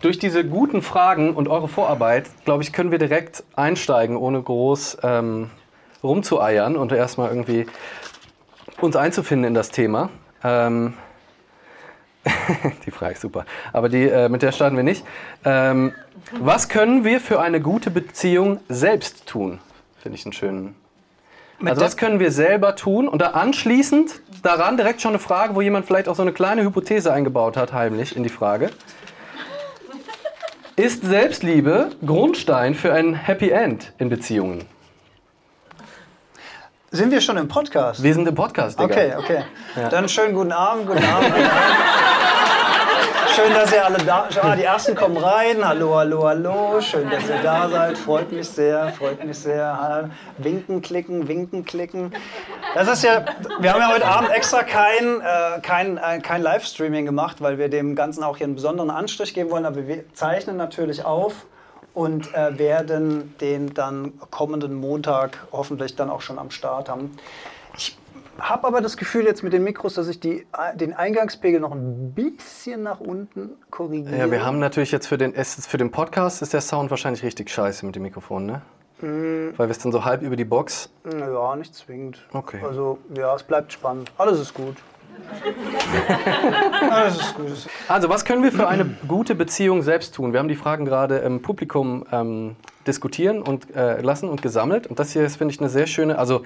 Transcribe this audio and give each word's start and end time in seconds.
durch 0.00 0.18
diese 0.18 0.44
guten 0.44 0.82
Fragen 0.82 1.34
und 1.34 1.48
eure 1.48 1.68
Vorarbeit, 1.68 2.26
glaube 2.44 2.62
ich, 2.62 2.72
können 2.72 2.90
wir 2.90 2.98
direkt 2.98 3.44
einsteigen, 3.56 4.16
ohne 4.16 4.42
groß 4.42 4.98
ähm, 5.02 5.50
rumzueiern 6.02 6.76
und 6.76 6.92
erstmal 6.92 7.30
irgendwie 7.30 7.66
uns 8.80 8.96
einzufinden 8.96 9.48
in 9.48 9.54
das 9.54 9.70
Thema. 9.70 10.10
Ähm, 10.42 10.94
die 12.86 12.90
Frage 12.90 13.14
ist 13.14 13.20
super, 13.20 13.44
aber 13.72 13.88
die, 13.88 14.08
äh, 14.08 14.28
mit 14.28 14.42
der 14.42 14.52
starten 14.52 14.76
wir 14.76 14.84
nicht. 14.84 15.04
Ähm, 15.44 15.92
was 16.38 16.68
können 16.68 17.04
wir 17.04 17.20
für 17.20 17.40
eine 17.40 17.60
gute 17.60 17.90
Beziehung 17.90 18.60
selbst 18.68 19.26
tun? 19.26 19.58
Finde 19.98 20.18
ich 20.18 20.24
einen 20.24 20.32
schönen. 20.32 20.74
also 21.64 21.82
was 21.82 21.96
können 21.96 22.20
wir 22.20 22.30
selber 22.30 22.76
tun? 22.76 23.08
Und 23.08 23.20
da 23.20 23.30
anschließend 23.30 24.20
daran 24.42 24.76
direkt 24.76 25.00
schon 25.00 25.12
eine 25.12 25.18
Frage, 25.18 25.54
wo 25.54 25.60
jemand 25.60 25.86
vielleicht 25.86 26.08
auch 26.08 26.14
so 26.14 26.22
eine 26.22 26.32
kleine 26.32 26.62
Hypothese 26.62 27.12
eingebaut 27.12 27.56
hat, 27.56 27.72
heimlich 27.72 28.16
in 28.16 28.22
die 28.22 28.28
Frage. 28.28 28.70
Ist 30.76 31.04
Selbstliebe 31.04 31.90
Grundstein 32.04 32.74
für 32.74 32.92
ein 32.92 33.14
Happy 33.14 33.50
End 33.50 33.92
in 33.98 34.08
Beziehungen? 34.08 34.64
Sind 36.90 37.12
wir 37.12 37.20
schon 37.20 37.36
im 37.36 37.46
Podcast? 37.46 38.02
Wir 38.02 38.12
sind 38.12 38.26
im 38.26 38.34
Podcast, 38.34 38.80
Digga. 38.80 38.92
Okay, 38.92 39.12
okay. 39.16 39.44
Ja. 39.76 39.88
Dann 39.88 40.08
schönen 40.08 40.34
guten 40.34 40.50
Abend, 40.50 40.88
guten 40.88 41.04
Abend. 41.04 41.32
Schön, 43.34 43.52
dass 43.52 43.72
ihr 43.72 43.84
alle 43.84 43.98
da 43.98 44.28
seid. 44.30 44.44
Ah, 44.44 44.54
die 44.54 44.62
ersten 44.62 44.94
kommen 44.94 45.16
rein. 45.16 45.66
Hallo, 45.66 45.96
hallo, 45.96 46.24
hallo. 46.24 46.80
Schön, 46.80 47.10
dass 47.10 47.28
ihr 47.28 47.42
da 47.42 47.68
seid. 47.68 47.98
Freut 47.98 48.30
mich 48.30 48.48
sehr, 48.48 48.90
freut 48.90 49.24
mich 49.24 49.38
sehr. 49.38 50.08
Winken, 50.38 50.80
klicken, 50.82 51.26
winken, 51.26 51.64
klicken. 51.64 52.14
Das 52.76 52.86
ist 52.86 53.02
ja, 53.02 53.24
wir 53.58 53.72
haben 53.72 53.80
ja 53.80 53.92
heute 53.92 54.06
Abend 54.06 54.30
extra 54.30 54.62
kein, 54.62 55.20
äh, 55.20 55.60
kein, 55.62 55.96
äh, 55.96 56.20
kein 56.20 56.42
Livestreaming 56.42 57.06
gemacht, 57.06 57.40
weil 57.40 57.58
wir 57.58 57.68
dem 57.68 57.96
Ganzen 57.96 58.22
auch 58.22 58.36
hier 58.36 58.46
einen 58.46 58.54
besonderen 58.54 58.90
Anstrich 58.90 59.34
geben 59.34 59.50
wollen. 59.50 59.66
Aber 59.66 59.88
wir 59.88 60.04
zeichnen 60.14 60.56
natürlich 60.56 61.04
auf 61.04 61.46
und 61.92 62.32
äh, 62.34 62.56
werden 62.56 63.36
den 63.40 63.74
dann 63.74 64.12
kommenden 64.30 64.74
Montag 64.74 65.38
hoffentlich 65.50 65.96
dann 65.96 66.08
auch 66.08 66.20
schon 66.20 66.38
am 66.38 66.52
Start 66.52 66.88
haben. 66.88 67.16
Ich 67.76 67.96
habe 68.38 68.66
aber 68.66 68.80
das 68.80 68.96
Gefühl 68.96 69.24
jetzt 69.24 69.42
mit 69.42 69.52
den 69.52 69.64
Mikros, 69.64 69.94
dass 69.94 70.08
ich 70.08 70.20
die, 70.20 70.46
den 70.74 70.92
Eingangspegel 70.92 71.60
noch 71.60 71.72
ein 71.72 72.12
bisschen 72.12 72.82
nach 72.82 73.00
unten 73.00 73.50
korrigiere. 73.70 74.16
Ja, 74.16 74.30
wir 74.30 74.44
haben 74.44 74.58
natürlich 74.58 74.92
jetzt 74.92 75.06
für 75.06 75.18
den, 75.18 75.34
für 75.34 75.78
den 75.78 75.90
Podcast 75.90 76.42
ist 76.42 76.52
der 76.52 76.60
Sound 76.60 76.90
wahrscheinlich 76.90 77.22
richtig 77.22 77.50
scheiße 77.50 77.84
mit 77.86 77.96
dem 77.96 78.02
Mikrofon, 78.02 78.46
ne? 78.46 78.62
Mm. 79.00 79.56
Weil 79.56 79.68
wir 79.68 79.70
es 79.70 79.78
dann 79.78 79.92
so 79.92 80.04
halb 80.04 80.22
über 80.22 80.36
die 80.36 80.44
Box. 80.44 80.90
Ja, 81.04 81.56
nicht 81.56 81.74
zwingend. 81.74 82.26
Okay. 82.32 82.60
Also, 82.62 82.98
ja, 83.16 83.34
es 83.34 83.42
bleibt 83.42 83.72
spannend. 83.72 84.12
Alles 84.18 84.40
ist 84.40 84.54
gut. 84.54 84.76
Alles 86.90 87.16
ist 87.16 87.34
gut. 87.34 87.46
Also, 87.88 88.08
was 88.08 88.24
können 88.24 88.42
wir 88.42 88.52
für 88.52 88.68
eine 88.68 88.86
gute 89.06 89.34
Beziehung 89.34 89.82
selbst 89.82 90.14
tun? 90.14 90.32
Wir 90.32 90.40
haben 90.40 90.48
die 90.48 90.56
Fragen 90.56 90.84
gerade 90.84 91.18
im 91.18 91.42
Publikum 91.42 92.04
ähm, 92.12 92.56
diskutieren 92.86 93.42
und 93.42 93.74
äh, 93.74 94.00
lassen 94.00 94.28
und 94.28 94.42
gesammelt. 94.42 94.86
Und 94.86 94.98
das 94.98 95.12
hier 95.12 95.24
ist, 95.24 95.36
finde 95.36 95.52
ich, 95.52 95.60
eine 95.60 95.68
sehr 95.68 95.86
schöne, 95.86 96.18
also 96.18 96.42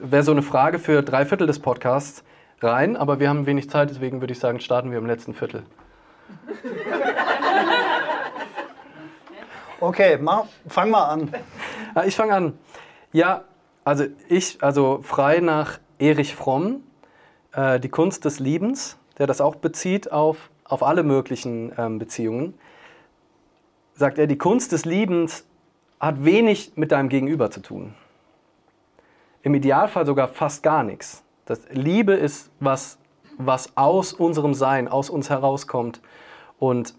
wäre 0.00 0.22
so 0.22 0.32
eine 0.32 0.42
Frage 0.42 0.78
für 0.78 1.02
drei 1.02 1.24
Viertel 1.24 1.46
des 1.46 1.58
Podcasts 1.58 2.24
rein, 2.60 2.96
aber 2.96 3.20
wir 3.20 3.28
haben 3.28 3.46
wenig 3.46 3.70
Zeit, 3.70 3.90
deswegen 3.90 4.20
würde 4.20 4.32
ich 4.32 4.38
sagen, 4.38 4.60
starten 4.60 4.90
wir 4.90 4.98
im 4.98 5.06
letzten 5.06 5.34
Viertel. 5.34 5.62
Okay, 9.82 10.18
mach, 10.20 10.44
fang 10.68 10.90
mal 10.90 11.04
an. 11.06 11.32
Ah, 11.94 12.04
ich 12.04 12.14
fange 12.14 12.34
an. 12.34 12.58
Ja, 13.12 13.44
also 13.82 14.04
ich, 14.28 14.62
also 14.62 15.00
frei 15.02 15.40
nach 15.40 15.78
Erich 15.98 16.34
Fromm, 16.34 16.82
äh, 17.52 17.80
die 17.80 17.88
Kunst 17.88 18.24
des 18.24 18.38
Liebens, 18.38 18.98
der 19.18 19.26
das 19.26 19.40
auch 19.40 19.56
bezieht 19.56 20.12
auf, 20.12 20.50
auf 20.64 20.82
alle 20.82 21.02
möglichen 21.02 21.72
ähm, 21.76 21.98
Beziehungen, 21.98 22.54
sagt 23.94 24.18
er, 24.18 24.26
die 24.26 24.38
Kunst 24.38 24.72
des 24.72 24.84
Liebens 24.84 25.44
hat 25.98 26.24
wenig 26.24 26.72
mit 26.76 26.92
deinem 26.92 27.08
Gegenüber 27.08 27.50
zu 27.50 27.60
tun. 27.60 27.94
Im 29.42 29.54
Idealfall 29.54 30.06
sogar 30.06 30.28
fast 30.28 30.62
gar 30.62 30.82
nichts. 30.82 31.22
Das 31.44 31.60
Liebe 31.70 32.14
ist 32.14 32.50
was, 32.60 32.98
was 33.36 33.76
aus 33.76 34.12
unserem 34.12 34.54
Sein, 34.54 34.88
aus 34.88 35.10
uns 35.10 35.30
herauskommt. 35.30 36.00
Und 36.58 36.94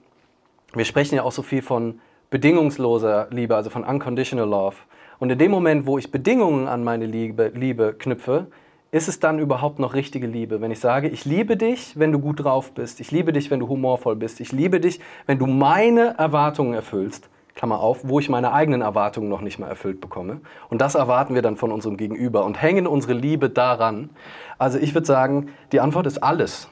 wir 0.74 0.86
sprechen 0.86 1.16
ja 1.16 1.24
auch 1.24 1.32
so 1.32 1.42
viel 1.42 1.62
von 1.62 2.00
bedingungsloser 2.30 3.28
Liebe, 3.32 3.56
also 3.56 3.70
von 3.70 3.84
unconditional 3.84 4.48
love. 4.48 4.76
Und 5.20 5.30
in 5.30 5.38
dem 5.38 5.52
Moment, 5.52 5.86
wo 5.86 5.98
ich 5.98 6.12
Bedingungen 6.12 6.68
an 6.68 6.84
meine 6.84 7.06
Liebe, 7.06 7.52
Liebe 7.54 7.94
knüpfe, 7.94 8.48
ist 8.92 9.08
es 9.08 9.20
dann 9.20 9.40
überhaupt 9.40 9.80
noch 9.80 9.94
richtige 9.94 10.28
Liebe? 10.28 10.60
Wenn 10.60 10.72
ich 10.72 10.80
sage, 10.80 11.08
ich 11.08 11.24
liebe 11.24 11.56
dich, 11.56 11.98
wenn 11.98 12.12
du 12.12 12.20
gut 12.20 12.44
drauf 12.44 12.74
bist, 12.74 13.00
ich 13.00 13.10
liebe 13.12 13.32
dich, 13.32 13.50
wenn 13.50 13.62
du 13.62 13.70
humorvoll 13.70 14.18
bist, 14.18 14.42
ich 14.42 14.52
liebe 14.52 14.82
dich, 14.82 15.00
wenn 15.26 15.40
du 15.40 15.48
meine 15.48 16.18
Erwartungen 16.18 16.74
erfüllst, 16.74 17.30
Klammer 17.56 17.80
auf, 17.80 18.02
wo 18.04 18.20
ich 18.20 18.30
meine 18.30 18.52
eigenen 18.54 18.82
Erwartungen 18.82 19.30
noch 19.30 19.42
nicht 19.42 19.60
mal 19.60 19.68
erfüllt 19.68 20.02
bekomme. 20.02 20.42
Und 20.70 20.82
das 20.82 20.96
erwarten 20.96 21.36
wir 21.36 21.42
dann 21.42 21.56
von 21.56 21.72
unserem 21.72 21.96
Gegenüber 21.96 22.46
und 22.46 22.62
hängen 22.62 22.86
unsere 22.86 23.14
Liebe 23.14 23.50
daran. 23.50 24.10
Also 24.58 24.78
ich 24.78 24.94
würde 24.94 25.08
sagen, 25.08 25.50
die 25.72 25.80
Antwort 25.80 26.06
ist 26.06 26.22
alles. 26.22 26.68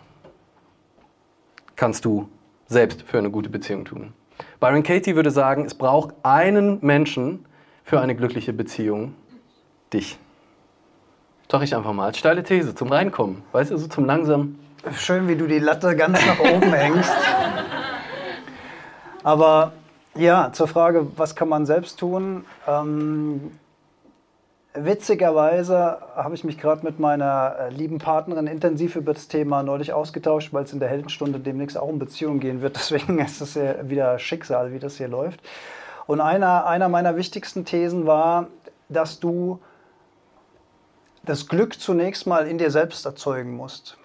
Kannst 1.75 2.03
du 2.03 2.27
selbst 2.67 3.03
für 3.03 3.17
eine 3.17 3.31
gute 3.31 3.49
Beziehung 3.49 3.85
tun. 3.85 4.13
Byron 4.59 4.83
Katie 4.83 5.15
würde 5.15 5.31
sagen, 5.31 5.65
es 5.65 5.73
braucht 5.73 6.13
einen 6.23 6.79
Menschen 6.81 7.45
für 7.83 7.99
eine 7.99 8.15
glückliche 8.15 8.53
Beziehung. 8.53 9.15
Dich. 9.93 10.19
Sag 11.51 11.63
ich 11.63 11.75
einfach 11.75 11.93
mal 11.93 12.05
als 12.05 12.19
steile 12.19 12.43
These 12.43 12.75
zum 12.75 12.89
Reinkommen. 12.89 13.41
Weißt 13.53 13.71
du, 13.71 13.77
so 13.77 13.87
zum 13.87 14.05
langsam. 14.05 14.59
Schön, 14.95 15.27
wie 15.27 15.35
du 15.35 15.47
die 15.47 15.57
Latte 15.57 15.95
ganz 15.95 16.23
nach 16.23 16.39
oben 16.39 16.71
hängst. 16.71 17.11
Aber 19.23 19.71
ja, 20.13 20.51
zur 20.53 20.67
Frage, 20.67 21.07
was 21.17 21.35
kann 21.35 21.49
man 21.49 21.65
selbst 21.65 21.99
tun? 21.99 22.45
Ähm, 22.67 23.49
witzigerweise 24.75 25.97
habe 26.15 26.35
ich 26.35 26.43
mich 26.43 26.59
gerade 26.59 26.85
mit 26.85 26.99
meiner 26.99 27.55
äh, 27.59 27.69
lieben 27.71 27.97
Partnerin 27.97 28.45
intensiv 28.45 28.95
über 28.95 29.15
das 29.15 29.27
Thema 29.27 29.63
neulich 29.63 29.91
ausgetauscht, 29.91 30.53
weil 30.53 30.65
es 30.65 30.73
in 30.73 30.79
der 30.79 30.89
Heldenstunde 30.89 31.39
demnächst 31.39 31.79
auch 31.79 31.87
um 31.87 31.97
Beziehungen 31.97 32.39
gehen 32.39 32.61
wird. 32.61 32.75
Deswegen 32.77 33.17
ist 33.17 33.41
es 33.41 33.55
ja 33.55 33.89
wieder 33.89 34.19
Schicksal, 34.19 34.71
wie 34.71 34.79
das 34.79 34.97
hier 34.97 35.07
läuft. 35.07 35.39
Und 36.05 36.21
einer, 36.21 36.67
einer 36.67 36.89
meiner 36.89 37.15
wichtigsten 37.15 37.65
Thesen 37.65 38.05
war, 38.05 38.49
dass 38.87 39.19
du 39.19 39.59
das 41.23 41.47
Glück 41.47 41.79
zunächst 41.79 42.27
mal 42.27 42.47
in 42.47 42.57
dir 42.57 42.71
selbst 42.71 43.05
erzeugen 43.05 43.55
musst. 43.55 43.97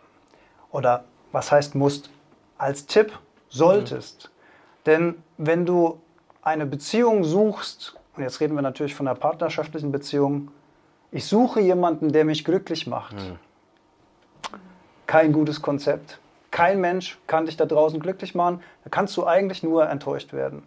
Oder 0.70 1.04
was 1.32 1.52
heißt 1.52 1.74
musst? 1.74 2.10
Als 2.58 2.86
Tipp 2.86 3.18
solltest. 3.48 4.24
Mhm. 4.24 4.84
Denn 4.86 5.14
wenn 5.38 5.66
du 5.66 6.00
eine 6.42 6.66
Beziehung 6.66 7.24
suchst, 7.24 7.96
und 8.16 8.22
jetzt 8.22 8.40
reden 8.40 8.54
wir 8.54 8.62
natürlich 8.62 8.94
von 8.94 9.08
einer 9.08 9.18
partnerschaftlichen 9.18 9.92
Beziehung, 9.92 10.50
ich 11.10 11.26
suche 11.26 11.60
jemanden, 11.60 12.12
der 12.12 12.24
mich 12.24 12.44
glücklich 12.44 12.86
macht. 12.86 13.14
Mhm. 13.14 13.38
Kein 15.06 15.32
gutes 15.32 15.62
Konzept. 15.62 16.18
Kein 16.50 16.80
Mensch 16.80 17.18
kann 17.26 17.46
dich 17.46 17.56
da 17.56 17.66
draußen 17.66 18.00
glücklich 18.00 18.34
machen. 18.34 18.60
Da 18.84 18.90
kannst 18.90 19.16
du 19.16 19.26
eigentlich 19.26 19.62
nur 19.62 19.88
enttäuscht 19.88 20.32
werden. 20.32 20.62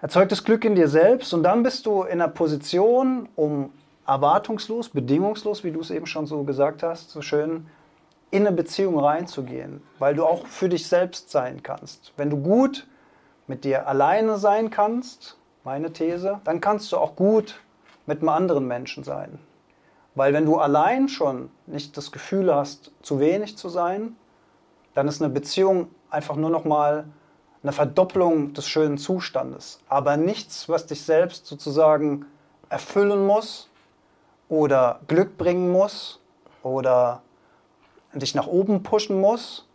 Erzeugt 0.00 0.32
das 0.32 0.42
Glück 0.42 0.64
in 0.64 0.74
dir 0.74 0.88
selbst 0.88 1.32
und 1.32 1.44
dann 1.44 1.62
bist 1.62 1.86
du 1.86 2.02
in 2.02 2.20
einer 2.20 2.28
Position, 2.28 3.28
um 3.36 3.72
erwartungslos, 4.06 4.88
bedingungslos, 4.88 5.64
wie 5.64 5.70
du 5.70 5.80
es 5.80 5.90
eben 5.90 6.06
schon 6.06 6.26
so 6.26 6.42
gesagt 6.44 6.82
hast, 6.82 7.10
so 7.10 7.22
schön, 7.22 7.66
in 8.30 8.46
eine 8.46 8.56
Beziehung 8.56 8.98
reinzugehen, 8.98 9.82
weil 9.98 10.14
du 10.14 10.24
auch 10.24 10.46
für 10.46 10.68
dich 10.68 10.86
selbst 10.86 11.30
sein 11.30 11.62
kannst. 11.62 12.12
Wenn 12.16 12.30
du 12.30 12.38
gut 12.38 12.86
mit 13.46 13.64
dir 13.64 13.86
alleine 13.86 14.38
sein 14.38 14.70
kannst, 14.70 15.36
meine 15.64 15.92
These, 15.92 16.40
dann 16.44 16.60
kannst 16.60 16.90
du 16.92 16.96
auch 16.96 17.14
gut 17.14 17.60
mit 18.06 18.20
einem 18.20 18.30
anderen 18.30 18.66
Menschen 18.66 19.04
sein. 19.04 19.38
Weil 20.14 20.32
wenn 20.32 20.46
du 20.46 20.56
allein 20.56 21.08
schon 21.08 21.50
nicht 21.66 21.96
das 21.96 22.10
Gefühl 22.10 22.54
hast, 22.54 22.90
zu 23.02 23.20
wenig 23.20 23.56
zu 23.56 23.68
sein, 23.68 24.16
dann 24.94 25.08
ist 25.08 25.22
eine 25.22 25.32
Beziehung 25.32 25.88
einfach 26.10 26.36
nur 26.36 26.50
noch 26.50 26.64
mal 26.64 27.04
eine 27.62 27.72
Verdopplung 27.72 28.54
des 28.54 28.68
schönen 28.68 28.98
Zustandes, 28.98 29.80
aber 29.88 30.16
nichts, 30.16 30.68
was 30.68 30.86
dich 30.86 31.02
selbst 31.02 31.46
sozusagen 31.46 32.26
erfüllen 32.68 33.24
muss 33.24 33.70
oder 34.48 35.00
Glück 35.08 35.36
bringen 35.36 35.70
muss 35.70 36.20
oder 36.62 37.22
dich 38.14 38.34
nach 38.34 38.46
oben 38.46 38.82
pushen 38.82 39.20
muss. 39.20 39.66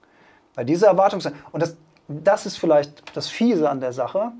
Weil 0.56 0.66
diese 0.66 0.88
Erwartung 0.88 1.22
und 1.52 1.62
das, 1.62 1.78
das 2.08 2.46
ist 2.46 2.58
vielleicht 2.58 3.16
das 3.16 3.28
Fiese 3.28 3.70
an 3.70 3.80
der 3.80 3.94
Sache. 3.94 4.32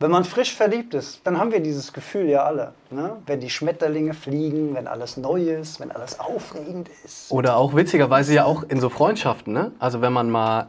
Wenn 0.00 0.12
man 0.12 0.22
frisch 0.24 0.54
verliebt 0.54 0.94
ist, 0.94 1.20
dann 1.24 1.38
haben 1.38 1.50
wir 1.50 1.58
dieses 1.58 1.92
Gefühl 1.92 2.28
ja 2.28 2.44
alle. 2.44 2.72
Ne? 2.90 3.16
Wenn 3.26 3.40
die 3.40 3.50
Schmetterlinge 3.50 4.14
fliegen, 4.14 4.74
wenn 4.74 4.86
alles 4.86 5.16
neu 5.16 5.42
ist, 5.42 5.80
wenn 5.80 5.90
alles 5.90 6.20
aufregend 6.20 6.88
ist. 7.04 7.32
Oder 7.32 7.56
auch 7.56 7.74
witzigerweise 7.74 8.34
ja 8.34 8.44
auch 8.44 8.62
in 8.62 8.78
so 8.78 8.90
Freundschaften. 8.90 9.52
Ne? 9.52 9.72
Also 9.80 10.00
wenn 10.00 10.12
man 10.12 10.30
mal, 10.30 10.68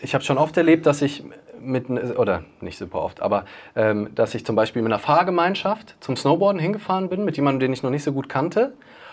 ich 0.00 0.14
habe 0.14 0.24
schon 0.24 0.38
oft 0.38 0.56
erlebt, 0.56 0.86
dass 0.86 1.02
ich 1.02 1.22
mit, 1.60 1.90
oder 1.90 2.44
nicht 2.60 2.78
super 2.78 3.00
oft, 3.00 3.22
aber 3.22 3.44
ähm, 3.76 4.10
dass 4.14 4.34
ich 4.34 4.44
zum 4.44 4.56
Beispiel 4.56 4.82
mit 4.82 4.92
einer 4.92 4.98
Fahrgemeinschaft 4.98 5.96
zum 6.00 6.16
Snowboarden 6.16 6.60
hingefahren 6.60 7.08
bin, 7.08 7.24
mit 7.24 7.36
jemandem, 7.36 7.60
den 7.60 7.72
ich 7.72 7.82
noch 7.82 7.90
nicht 7.90 8.04
so 8.04 8.12
gut 8.12 8.28
kannte. 8.28 8.72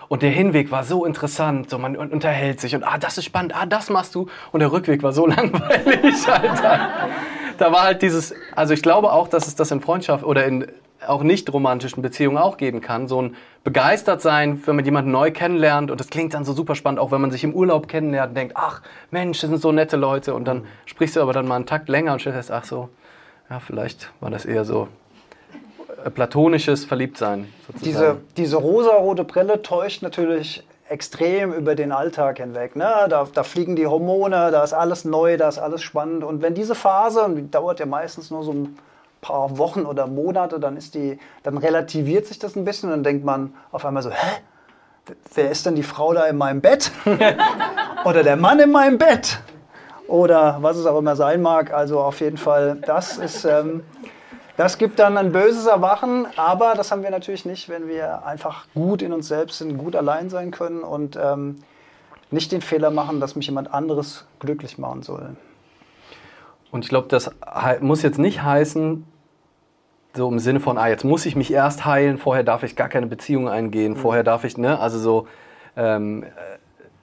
Und 0.09 0.21
der 0.21 0.31
Hinweg 0.31 0.71
war 0.71 0.83
so 0.83 1.03
interessant, 1.03 1.69
so 1.69 1.77
man 1.77 1.97
unterhält 1.97 2.61
sich 2.61 2.75
und 2.75 2.83
ah, 2.83 2.97
das 2.97 3.17
ist 3.17 3.25
spannend, 3.25 3.53
ah, 3.55 3.65
das 3.65 3.89
machst 3.89 4.15
du. 4.15 4.27
Und 4.51 4.61
der 4.61 4.71
Rückweg 4.71 5.03
war 5.03 5.11
so 5.11 5.27
langweilig, 5.27 6.15
Alter. 6.27 7.09
da 7.57 7.71
war 7.71 7.83
halt 7.83 8.01
dieses, 8.01 8.33
also 8.55 8.73
ich 8.73 8.81
glaube 8.81 9.11
auch, 9.11 9.27
dass 9.27 9.47
es 9.47 9.55
das 9.55 9.71
in 9.71 9.81
Freundschaft 9.81 10.23
oder 10.23 10.45
in 10.45 10.67
auch 11.07 11.23
nicht 11.23 11.51
romantischen 11.51 12.01
Beziehungen 12.01 12.37
auch 12.37 12.57
geben 12.57 12.81
kann. 12.81 13.07
So 13.07 13.21
ein 13.21 13.35
begeistert 13.63 14.21
sein, 14.21 14.61
wenn 14.65 14.77
man 14.77 14.85
jemanden 14.85 15.11
neu 15.11 15.31
kennenlernt 15.31 15.91
und 15.91 15.99
das 15.99 16.09
klingt 16.09 16.33
dann 16.33 16.45
so 16.45 16.53
super 16.53 16.73
spannend, 16.73 16.99
auch 16.99 17.11
wenn 17.11 17.19
man 17.19 17.31
sich 17.31 17.43
im 17.43 17.53
Urlaub 17.53 17.87
kennenlernt 17.87 18.29
und 18.29 18.35
denkt, 18.35 18.53
ach 18.55 18.81
Mensch, 19.11 19.41
das 19.41 19.49
sind 19.49 19.61
so 19.61 19.71
nette 19.71 19.97
Leute 19.97 20.33
und 20.33 20.45
dann 20.45 20.65
sprichst 20.85 21.15
du 21.15 21.21
aber 21.21 21.33
dann 21.33 21.47
mal 21.47 21.57
einen 21.57 21.65
Takt 21.65 21.89
länger 21.89 22.13
und 22.13 22.19
stellst 22.19 22.37
fest, 22.37 22.51
ach 22.51 22.63
so, 22.63 22.89
ja, 23.49 23.59
vielleicht 23.59 24.11
war 24.19 24.29
das 24.29 24.45
eher 24.45 24.63
so 24.63 24.87
äh, 26.03 26.09
platonisches 26.09 26.85
Verliebtsein. 26.85 27.47
Sozusagen. 27.67 27.83
Diese, 27.83 28.17
diese 28.37 28.57
rosarote 28.57 29.23
Brille 29.23 29.61
täuscht 29.61 30.01
natürlich 30.01 30.63
extrem 30.89 31.51
über 31.53 31.75
den 31.75 31.91
Alltag 31.91 32.37
hinweg. 32.37 32.75
Ne? 32.75 33.07
Da, 33.09 33.27
da, 33.33 33.43
fliegen 33.43 33.75
die 33.75 33.87
Hormone, 33.87 34.51
da 34.51 34.63
ist 34.63 34.73
alles 34.73 35.05
neu, 35.05 35.37
da 35.37 35.49
ist 35.49 35.59
alles 35.59 35.81
spannend. 35.81 36.23
Und 36.23 36.41
wenn 36.41 36.53
diese 36.53 36.75
Phase, 36.75 37.23
und 37.23 37.35
die 37.35 37.51
dauert 37.51 37.79
ja 37.79 37.85
meistens 37.85 38.31
nur 38.31 38.43
so 38.43 38.53
ein 38.53 38.77
paar 39.21 39.57
Wochen 39.57 39.85
oder 39.85 40.07
Monate, 40.07 40.59
dann 40.59 40.77
ist 40.77 40.95
die, 40.95 41.19
dann 41.43 41.57
relativiert 41.57 42.27
sich 42.27 42.39
das 42.39 42.55
ein 42.55 42.65
bisschen 42.65 42.89
und 42.89 42.97
dann 42.97 43.03
denkt 43.03 43.25
man 43.25 43.53
auf 43.71 43.85
einmal 43.85 44.03
so, 44.03 44.11
hä? 44.11 44.41
Wer 45.33 45.51
ist 45.51 45.65
denn 45.65 45.75
die 45.75 45.83
Frau 45.83 46.13
da 46.13 46.25
in 46.25 46.37
meinem 46.37 46.59
Bett? 46.59 46.91
oder 48.05 48.23
der 48.23 48.35
Mann 48.35 48.59
in 48.59 48.71
meinem 48.71 48.97
Bett? 48.97 49.39
Oder 50.07 50.57
was 50.61 50.77
es 50.77 50.85
auch 50.85 50.97
immer 50.99 51.15
sein 51.15 51.41
mag. 51.41 51.73
Also 51.73 52.01
auf 52.01 52.19
jeden 52.19 52.37
Fall, 52.37 52.77
das 52.85 53.17
ist. 53.17 53.45
Ähm, 53.45 53.83
das 54.57 54.79
gibt 54.79 54.97
dann 54.97 55.19
ein 55.19 55.31
böses 55.31 55.67
Erwachen, 55.67 56.25
aber 56.35 56.73
das 56.73 56.91
haben 56.91 57.03
wir 57.03 57.11
natürlich 57.11 57.45
nicht, 57.45 57.69
wenn 57.69 57.87
wir 57.87 58.25
einfach 58.25 58.65
gut 58.73 59.03
in 59.03 59.13
uns 59.13 59.27
selbst 59.27 59.59
sind, 59.59 59.77
gut 59.77 59.95
allein 59.95 60.31
sein 60.31 60.49
können 60.49 60.81
und 60.81 61.15
ähm, 61.15 61.57
nicht 62.31 62.51
den 62.51 62.61
Fehler 62.61 62.89
machen, 62.89 63.19
dass 63.19 63.35
mich 63.35 63.45
jemand 63.45 63.71
anderes 63.71 64.25
glücklich 64.39 64.79
machen 64.79 65.03
soll. 65.03 65.35
Und 66.71 66.83
ich 66.83 66.89
glaube, 66.89 67.07
das 67.09 67.31
muss 67.81 68.01
jetzt 68.01 68.19
nicht 68.19 68.43
heißen, 68.43 69.05
so 70.13 70.27
im 70.29 70.39
Sinne 70.39 70.59
von, 70.59 70.77
ah, 70.77 70.87
jetzt 70.87 71.05
muss 71.05 71.25
ich 71.25 71.35
mich 71.35 71.51
erst 71.51 71.85
heilen, 71.85 72.17
vorher 72.17 72.43
darf 72.43 72.63
ich 72.63 72.75
gar 72.75 72.89
keine 72.89 73.07
Beziehung 73.07 73.47
eingehen, 73.47 73.93
mhm. 73.93 73.97
vorher 73.97 74.23
darf 74.23 74.43
ich, 74.43 74.57
ne, 74.57 74.79
also 74.79 74.99
so, 74.99 75.27
ähm, 75.75 76.25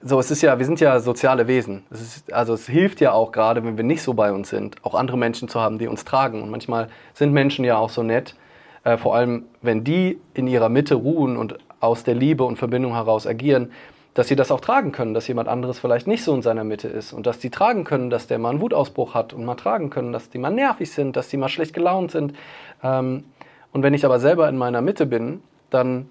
so, 0.01 0.19
es 0.19 0.29
ist 0.29 0.43
ja, 0.43 0.59
wir 0.59 0.65
sind 0.65 0.79
ja 0.79 0.99
soziale 0.99 1.47
Wesen. 1.47 1.83
Es 1.89 2.01
ist, 2.01 2.33
also 2.33 2.53
es 2.53 2.67
hilft 2.67 3.01
ja 3.01 3.11
auch 3.11 3.31
gerade, 3.31 3.63
wenn 3.63 3.75
wir 3.75 3.83
nicht 3.83 4.03
so 4.03 4.13
bei 4.13 4.31
uns 4.31 4.49
sind, 4.49 4.75
auch 4.83 4.93
andere 4.93 5.17
Menschen 5.17 5.47
zu 5.47 5.59
haben, 5.59 5.79
die 5.79 5.87
uns 5.87 6.05
tragen. 6.05 6.43
Und 6.43 6.51
manchmal 6.51 6.89
sind 7.13 7.33
Menschen 7.33 7.65
ja 7.65 7.77
auch 7.77 7.89
so 7.89 8.03
nett, 8.03 8.35
äh, 8.83 8.97
vor 8.97 9.15
allem 9.15 9.45
wenn 9.63 9.83
die 9.83 10.19
in 10.35 10.45
ihrer 10.45 10.69
Mitte 10.69 10.93
ruhen 10.93 11.37
und 11.37 11.57
aus 11.79 12.03
der 12.03 12.13
Liebe 12.13 12.43
und 12.43 12.57
Verbindung 12.57 12.93
heraus 12.93 13.25
agieren, 13.25 13.71
dass 14.15 14.29
sie 14.29 14.35
das 14.35 14.49
auch 14.49 14.61
tragen 14.61 14.91
können, 14.91 15.13
dass 15.13 15.27
jemand 15.27 15.47
anderes 15.49 15.77
vielleicht 15.77 16.07
nicht 16.07 16.23
so 16.23 16.33
in 16.33 16.41
seiner 16.41 16.63
Mitte 16.63 16.87
ist 16.87 17.13
und 17.13 17.27
dass 17.27 17.37
die 17.37 17.51
tragen 17.51 17.83
können, 17.83 18.09
dass 18.09 18.27
der 18.27 18.39
mal 18.39 18.49
einen 18.49 18.61
Wutausbruch 18.61 19.13
hat 19.13 19.33
und 19.33 19.45
mal 19.45 19.55
tragen 19.55 19.91
können, 19.91 20.13
dass 20.13 20.29
die 20.29 20.39
mal 20.39 20.49
nervig 20.49 20.89
sind, 20.89 21.15
dass 21.17 21.27
die 21.27 21.37
mal 21.37 21.49
schlecht 21.49 21.73
gelaunt 21.73 22.11
sind. 22.11 22.33
Ähm, 22.81 23.25
und 23.73 23.83
wenn 23.83 23.93
ich 23.93 24.05
aber 24.05 24.19
selber 24.19 24.47
in 24.47 24.57
meiner 24.57 24.81
Mitte 24.81 25.05
bin, 25.05 25.43
dann 25.69 26.07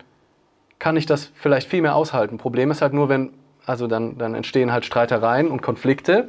kann 0.79 0.99
ich 0.99 1.07
das 1.07 1.33
vielleicht 1.35 1.69
viel 1.69 1.81
mehr 1.81 1.97
aushalten. 1.97 2.37
Problem 2.37 2.71
ist 2.71 2.83
halt 2.83 2.93
nur, 2.93 3.09
wenn 3.09 3.31
also 3.65 3.87
dann, 3.87 4.19
dann 4.19 4.35
entstehen 4.35 4.71
halt 4.71 4.85
Streitereien 4.85 5.51
und 5.51 5.63
Konflikte 5.63 6.29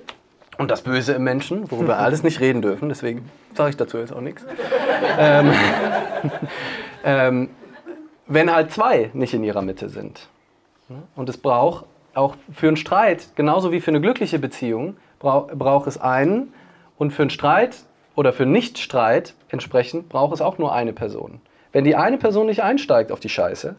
und 0.57 0.71
das 0.71 0.81
Böse 0.81 1.11
im 1.11 1.23
Menschen, 1.23 1.69
worüber 1.69 1.89
wir 1.89 1.99
alles 1.99 2.23
nicht 2.23 2.39
reden 2.39 2.61
dürfen, 2.61 2.87
deswegen 2.87 3.29
sage 3.53 3.71
ich 3.71 3.77
dazu 3.77 3.97
jetzt 3.97 4.13
auch 4.13 4.21
nichts. 4.21 4.45
ähm, 5.19 5.51
ähm, 7.03 7.49
wenn 8.27 8.53
halt 8.53 8.71
zwei 8.71 9.09
nicht 9.13 9.33
in 9.33 9.43
ihrer 9.43 9.61
Mitte 9.61 9.89
sind. 9.89 10.29
Und 11.15 11.29
es 11.29 11.37
braucht 11.37 11.85
auch 12.13 12.35
für 12.53 12.67
einen 12.67 12.77
Streit, 12.77 13.29
genauso 13.35 13.71
wie 13.71 13.81
für 13.81 13.91
eine 13.91 14.01
glückliche 14.01 14.39
Beziehung, 14.39 14.97
braucht 15.19 15.57
brauch 15.57 15.87
es 15.87 15.99
einen. 15.99 16.53
Und 16.97 17.11
für 17.11 17.23
einen 17.23 17.29
Streit 17.29 17.77
oder 18.15 18.31
für 18.31 18.43
einen 18.43 18.53
Nichtstreit 18.53 19.33
entsprechend 19.49 20.07
braucht 20.09 20.33
es 20.33 20.41
auch 20.41 20.57
nur 20.57 20.73
eine 20.73 20.93
Person. 20.93 21.41
Wenn 21.73 21.83
die 21.83 21.95
eine 21.95 22.17
Person 22.17 22.45
nicht 22.45 22.63
einsteigt 22.63 23.11
auf 23.11 23.19
die 23.19 23.29
Scheiße, 23.29 23.75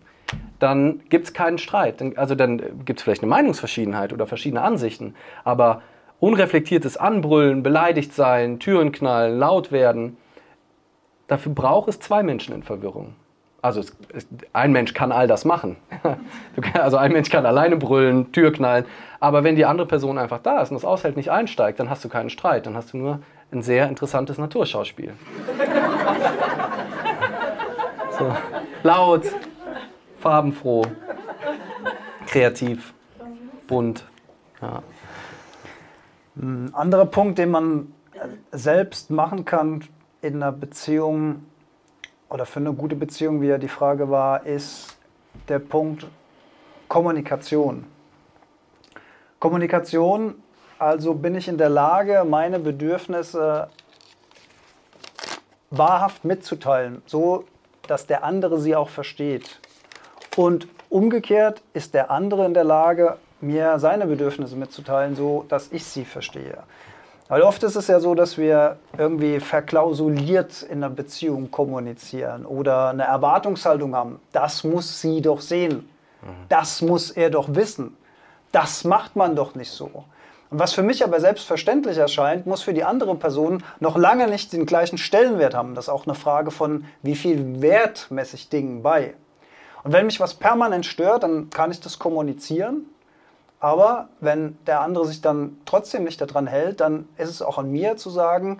dann 0.58 1.00
gibt 1.08 1.26
es 1.26 1.32
keinen 1.32 1.58
Streit. 1.58 2.02
Also 2.18 2.34
dann 2.34 2.84
gibt 2.84 2.98
es 2.98 3.04
vielleicht 3.04 3.22
eine 3.22 3.30
Meinungsverschiedenheit 3.30 4.12
oder 4.12 4.26
verschiedene 4.26 4.62
Ansichten. 4.62 5.14
Aber 5.44 5.82
unreflektiertes 6.20 6.96
Anbrüllen, 6.96 7.62
beleidigt 7.62 8.12
sein, 8.12 8.58
Türen 8.58 8.92
knallen, 8.92 9.38
laut 9.38 9.72
werden, 9.72 10.16
dafür 11.26 11.52
braucht 11.52 11.88
es 11.88 12.00
zwei 12.00 12.22
Menschen 12.22 12.54
in 12.54 12.62
Verwirrung. 12.62 13.14
Also 13.66 13.80
es, 13.80 13.92
es, 14.14 14.28
ein 14.52 14.70
Mensch 14.70 14.94
kann 14.94 15.10
all 15.10 15.26
das 15.26 15.44
machen. 15.44 15.76
also 16.74 16.98
ein 16.98 17.10
Mensch 17.10 17.30
kann 17.30 17.44
alleine 17.44 17.76
brüllen, 17.76 18.30
Tür 18.30 18.52
knallen. 18.52 18.84
Aber 19.18 19.42
wenn 19.42 19.56
die 19.56 19.64
andere 19.64 19.88
Person 19.88 20.18
einfach 20.18 20.38
da 20.38 20.62
ist 20.62 20.70
und 20.70 20.76
das 20.76 20.84
aushält, 20.84 21.16
nicht 21.16 21.32
einsteigt, 21.32 21.80
dann 21.80 21.90
hast 21.90 22.04
du 22.04 22.08
keinen 22.08 22.30
Streit. 22.30 22.66
Dann 22.66 22.76
hast 22.76 22.92
du 22.92 22.98
nur 22.98 23.18
ein 23.50 23.62
sehr 23.62 23.88
interessantes 23.88 24.38
Naturschauspiel. 24.38 25.14
so. 28.16 28.36
Laut, 28.84 29.24
farbenfroh, 30.20 30.84
kreativ, 32.28 32.94
bunt. 33.66 34.04
Ja. 34.62 34.84
Ein 36.36 36.72
anderer 36.72 37.06
Punkt, 37.06 37.38
den 37.38 37.50
man 37.50 37.92
selbst 38.52 39.10
machen 39.10 39.44
kann 39.44 39.82
in 40.22 40.36
einer 40.36 40.52
Beziehung 40.52 41.42
oder 42.28 42.46
für 42.46 42.60
eine 42.60 42.72
gute 42.72 42.96
Beziehung, 42.96 43.40
wie 43.40 43.48
ja 43.48 43.58
die 43.58 43.68
Frage 43.68 44.10
war, 44.10 44.44
ist 44.46 44.96
der 45.48 45.58
Punkt 45.58 46.06
Kommunikation. 46.88 47.84
Kommunikation, 49.38 50.42
also 50.78 51.14
bin 51.14 51.34
ich 51.34 51.48
in 51.48 51.58
der 51.58 51.68
Lage, 51.68 52.24
meine 52.28 52.58
Bedürfnisse 52.58 53.68
wahrhaft 55.70 56.24
mitzuteilen, 56.24 57.02
so 57.06 57.44
dass 57.86 58.06
der 58.06 58.24
andere 58.24 58.58
sie 58.58 58.74
auch 58.74 58.88
versteht. 58.88 59.60
Und 60.36 60.68
umgekehrt 60.90 61.62
ist 61.72 61.94
der 61.94 62.10
andere 62.10 62.46
in 62.46 62.54
der 62.54 62.64
Lage, 62.64 63.18
mir 63.40 63.78
seine 63.78 64.06
Bedürfnisse 64.06 64.56
mitzuteilen, 64.56 65.14
so 65.14 65.44
dass 65.48 65.70
ich 65.72 65.84
sie 65.84 66.04
verstehe. 66.04 66.62
Weil 67.28 67.42
oft 67.42 67.62
ist 67.64 67.74
es 67.74 67.88
ja 67.88 67.98
so, 67.98 68.14
dass 68.14 68.38
wir 68.38 68.76
irgendwie 68.96 69.40
verklausuliert 69.40 70.62
in 70.62 70.84
einer 70.84 70.90
Beziehung 70.90 71.50
kommunizieren 71.50 72.46
oder 72.46 72.90
eine 72.90 73.04
Erwartungshaltung 73.04 73.96
haben. 73.96 74.20
Das 74.32 74.62
muss 74.62 75.00
sie 75.00 75.20
doch 75.20 75.40
sehen. 75.40 75.88
Das 76.48 76.82
muss 76.82 77.10
er 77.10 77.30
doch 77.30 77.54
wissen. 77.54 77.96
Das 78.52 78.84
macht 78.84 79.16
man 79.16 79.36
doch 79.36 79.54
nicht 79.54 79.70
so. 79.70 80.04
Und 80.50 80.60
was 80.60 80.72
für 80.72 80.82
mich 80.82 81.04
aber 81.04 81.20
selbstverständlich 81.20 81.98
erscheint, 81.98 82.46
muss 82.46 82.62
für 82.62 82.72
die 82.72 82.84
andere 82.84 83.16
Person 83.16 83.62
noch 83.80 83.96
lange 83.96 84.28
nicht 84.28 84.52
den 84.52 84.66
gleichen 84.66 84.98
Stellenwert 84.98 85.54
haben. 85.54 85.74
Das 85.74 85.86
ist 85.86 85.88
auch 85.88 86.06
eine 86.06 86.14
Frage 86.14 86.50
von, 86.50 86.84
wie 87.02 87.16
viel 87.16 87.60
Wert 87.60 88.06
messe 88.10 88.36
ich 88.36 88.48
Dingen 88.48 88.82
bei. 88.82 89.14
Und 89.82 89.92
wenn 89.92 90.06
mich 90.06 90.20
was 90.20 90.34
permanent 90.34 90.86
stört, 90.86 91.24
dann 91.24 91.50
kann 91.50 91.70
ich 91.70 91.80
das 91.80 91.98
kommunizieren. 91.98 92.86
Aber 93.60 94.08
wenn 94.20 94.58
der 94.66 94.80
andere 94.80 95.06
sich 95.06 95.22
dann 95.22 95.56
trotzdem 95.64 96.04
nicht 96.04 96.20
daran 96.20 96.46
hält, 96.46 96.80
dann 96.80 97.08
ist 97.16 97.30
es 97.30 97.42
auch 97.42 97.58
an 97.58 97.70
mir 97.70 97.96
zu 97.96 98.10
sagen, 98.10 98.58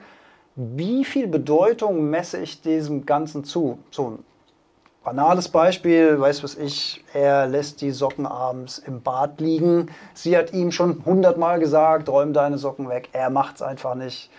wie 0.55 1.05
viel 1.05 1.29
Bedeutung 1.29 2.09
messe 2.09 2.39
ich 2.39 2.63
diesem 2.63 3.05
Ganzen 3.05 3.45
zu? 3.45 3.79
So 3.91 4.11
ein 4.11 4.19
banales 5.05 5.49
Beispiel, 5.49 6.19
weiß 6.19 6.43
was 6.43 6.57
ich, 6.57 7.05
er 7.13 7.47
lässt 7.47 7.83
die 7.83 7.91
Socken 7.91 8.27
abends 8.27 8.79
im 8.79 9.03
Bad 9.03 9.41
liegen. 9.41 9.91
Sie 10.15 10.37
hat 10.37 10.55
ihm 10.55 10.73
schon 10.73 11.05
hundertmal 11.05 11.61
gesagt, 11.61 12.09
räum 12.09 12.33
deine 12.33 12.57
Socken 12.57 12.89
weg. 12.89 13.11
Er 13.13 13.29
macht 13.29 13.57
es 13.57 13.63
einfach 13.63 13.95
nicht. 13.95 14.31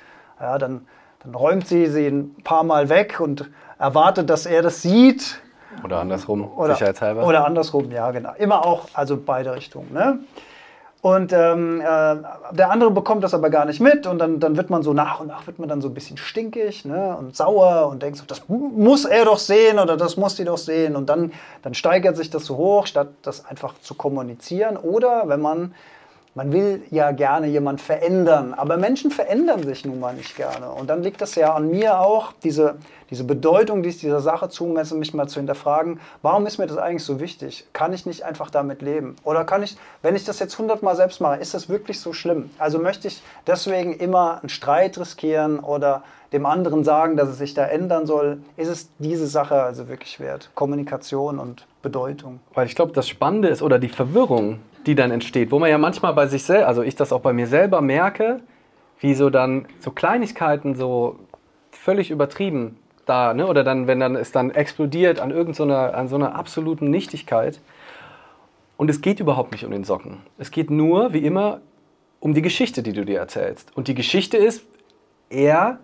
Ja, 0.42 0.58
dann, 0.58 0.88
dann 1.24 1.36
räumt 1.36 1.68
sie 1.68 1.86
sie 1.86 2.08
ein 2.08 2.36
paar 2.44 2.64
Mal 2.64 2.90
weg 2.90 3.20
und 3.20 3.50
erwartet, 3.78 4.30
dass 4.30 4.46
er 4.46 4.64
das 4.64 4.82
sieht. 4.82 5.40
Oder 5.84 6.00
andersrum, 6.00 6.52
oder, 6.58 6.74
sicherheitshalber. 6.74 7.26
Oder 7.26 7.46
andersrum, 7.46 7.92
ja, 7.92 8.10
genau. 8.12 8.34
Immer 8.38 8.66
auch, 8.66 8.88
also 8.94 9.18
beide 9.18 9.54
Richtungen. 9.54 9.94
Ne? 9.94 10.20
Und 11.01 11.32
ähm, 11.32 11.80
äh, 11.80 12.16
der 12.51 12.72
andere 12.72 12.89
bekommt 12.89 13.24
das 13.24 13.34
aber 13.36 13.51
gar 13.51 13.66
nicht 13.66 13.80
mit 13.80 14.08
und 14.08 14.18
dann, 14.18 14.39
dann 14.39 14.58
wird 14.58 14.72
man 14.72 14.82
so 14.82 14.94
nach 14.94 15.20
und 15.20 15.27
nach 15.27 15.46
wird 15.46 15.60
man 15.60 15.70
dann 15.70 15.80
so 15.80 15.89
ein 15.89 15.94
bisschen 15.94 16.18
stinkig 16.18 16.86
ne, 16.86 17.16
und 17.16 17.36
sauer 17.36 17.89
und 17.89 18.01
denkt 18.01 18.18
so, 18.18 18.25
das 18.25 18.42
muss 18.48 19.06
er 19.06 19.25
doch 19.25 19.38
sehen 19.38 19.77
oder 19.77 19.96
das 19.96 20.18
muss 20.18 20.36
die 20.36 20.44
doch 20.44 20.58
sehen 20.58 20.96
und 20.96 21.08
dann, 21.08 21.32
dann 21.62 21.75
steigert 21.75 22.18
sich 22.18 22.32
das 22.32 22.46
so 22.46 22.58
hoch, 22.58 22.88
statt 22.88 23.10
das 23.22 23.46
einfach 23.46 23.75
zu 23.80 23.94
kommunizieren. 23.94 24.75
Oder 24.75 25.27
wenn 25.27 25.39
man 25.39 25.75
man 26.38 26.51
will 26.51 26.84
ja 26.91 27.10
gerne 27.13 27.48
jemand 27.48 27.82
verändern, 27.82 28.53
aber 28.53 28.77
Menschen 28.77 29.10
verändern 29.10 29.63
sich 29.63 29.86
nun 29.86 30.00
mal 30.00 30.13
nicht 30.13 30.36
gerne. 30.36 30.70
Und 30.70 30.88
dann 30.88 31.01
liegt 31.01 31.20
das 31.20 31.34
ja 31.34 31.56
an 31.56 31.72
mir 31.72 32.00
auch, 32.00 32.32
diese, 32.44 32.75
diese 33.10 33.24
Bedeutung, 33.24 33.82
die 33.82 33.89
ich 33.89 33.98
dieser 33.98 34.22
Sache 34.22 34.48
zumesse, 34.48 34.94
mich 34.94 35.15
mal 35.15 35.27
zu 35.27 35.39
hinterfragen, 35.39 36.00
warum 36.22 36.46
ist 36.46 36.60
mir 36.60 36.67
das 36.67 36.77
eigentlich 36.77 37.03
so 37.03 37.20
wichtig? 37.20 37.65
Kann 37.74 37.91
ich 37.91 38.06
nicht 38.06 38.22
einfach 38.22 38.51
damit 38.51 38.84
leben? 38.84 39.15
Oder 39.24 39.46
kann 39.46 39.63
ich, 39.63 39.77
wenn 40.03 40.15
ich 40.15 40.25
das 40.25 40.38
jetzt 40.38 40.60
hundertmal 40.60 40.96
selbst 40.96 41.22
mache, 41.22 41.38
ist 41.38 41.56
das 41.56 41.70
wirklich 41.70 42.00
so 42.00 42.13
schlimm? 42.13 42.51
Also 42.60 42.77
möchte 42.77 43.08
ich 43.08 43.24
deswegen 43.48 43.94
immer 43.94 44.38
einen 44.39 44.50
Streit 44.50 45.00
riskieren 45.00 45.60
oder 45.60 46.03
dem 46.34 46.46
anderen 46.46 46.84
sagen, 46.84 47.17
dass 47.17 47.29
es 47.29 47.39
sich 47.39 47.56
da 47.56 47.65
ändern 47.65 48.06
soll? 48.06 48.44
Ist 48.58 48.67
es 48.67 48.89
diese 49.00 49.25
Sache 49.25 49.63
also 49.63 49.88
wirklich 49.88 50.20
wert? 50.20 50.51
Kommunikation 50.53 51.39
und 51.39 51.65
Bedeutung. 51.82 52.41
Weil 52.53 52.67
ich 52.67 52.75
glaube, 52.75 52.91
das 52.91 53.08
Spannende 53.08 53.48
ist, 53.48 53.63
oder 53.63 53.79
die 53.79 53.89
Verwirrung, 53.89 54.60
die 54.88 54.96
dann 54.96 55.12
entsteht, 55.12 55.51
wo 55.51 55.60
man 55.60 55.70
ja 55.70 55.77
manchmal 55.77 56.13
bei 56.13 56.27
sich 56.27 56.44
selbst, 56.44 56.65
also 56.65 56.82
ich 56.82 56.96
das 56.96 57.12
auch 57.12 57.22
bei 57.22 57.34
mir 57.34 57.48
selber 57.48 57.82
merke, 57.82 58.39
wie 59.00 59.13
so 59.13 59.29
dann 59.29 59.67
so 59.79 59.91
Kleinigkeiten 59.91 60.75
so 60.75 61.20
völlig 61.72 62.10
übertrieben 62.10 62.77
da, 63.06 63.34
ne? 63.34 63.48
oder 63.48 63.63
dann, 63.63 63.88
wenn 63.88 64.00
dann 64.00 64.15
es 64.15 64.32
dann 64.32 64.51
explodiert 64.51 65.20
an 65.20 65.32
irgendeiner, 65.32 65.94
an 65.94 66.08
so 66.08 66.15
einer 66.15 66.36
absoluten 66.36 66.89
Nichtigkeit. 66.89 67.60
Und 68.77 68.89
es 68.89 69.01
geht 69.01 69.20
überhaupt 69.20 69.51
nicht 69.51 69.65
um 69.65 69.72
den 69.72 69.84
Socken. 69.84 70.17
Es 70.38 70.51
geht 70.51 70.70
nur, 70.70 71.13
wie 71.13 71.20
immer, 71.20 71.62
um 72.20 72.34
die 72.34 72.41
Geschichte, 72.41 72.84
die 72.84 72.94
du 72.94 73.06
dir 73.06 73.20
erzählst. 73.20 73.75
Und 73.75 73.88
die 73.88 73.96
Geschichte 73.96 74.38
ist, 74.38 74.63
er, 75.29 75.79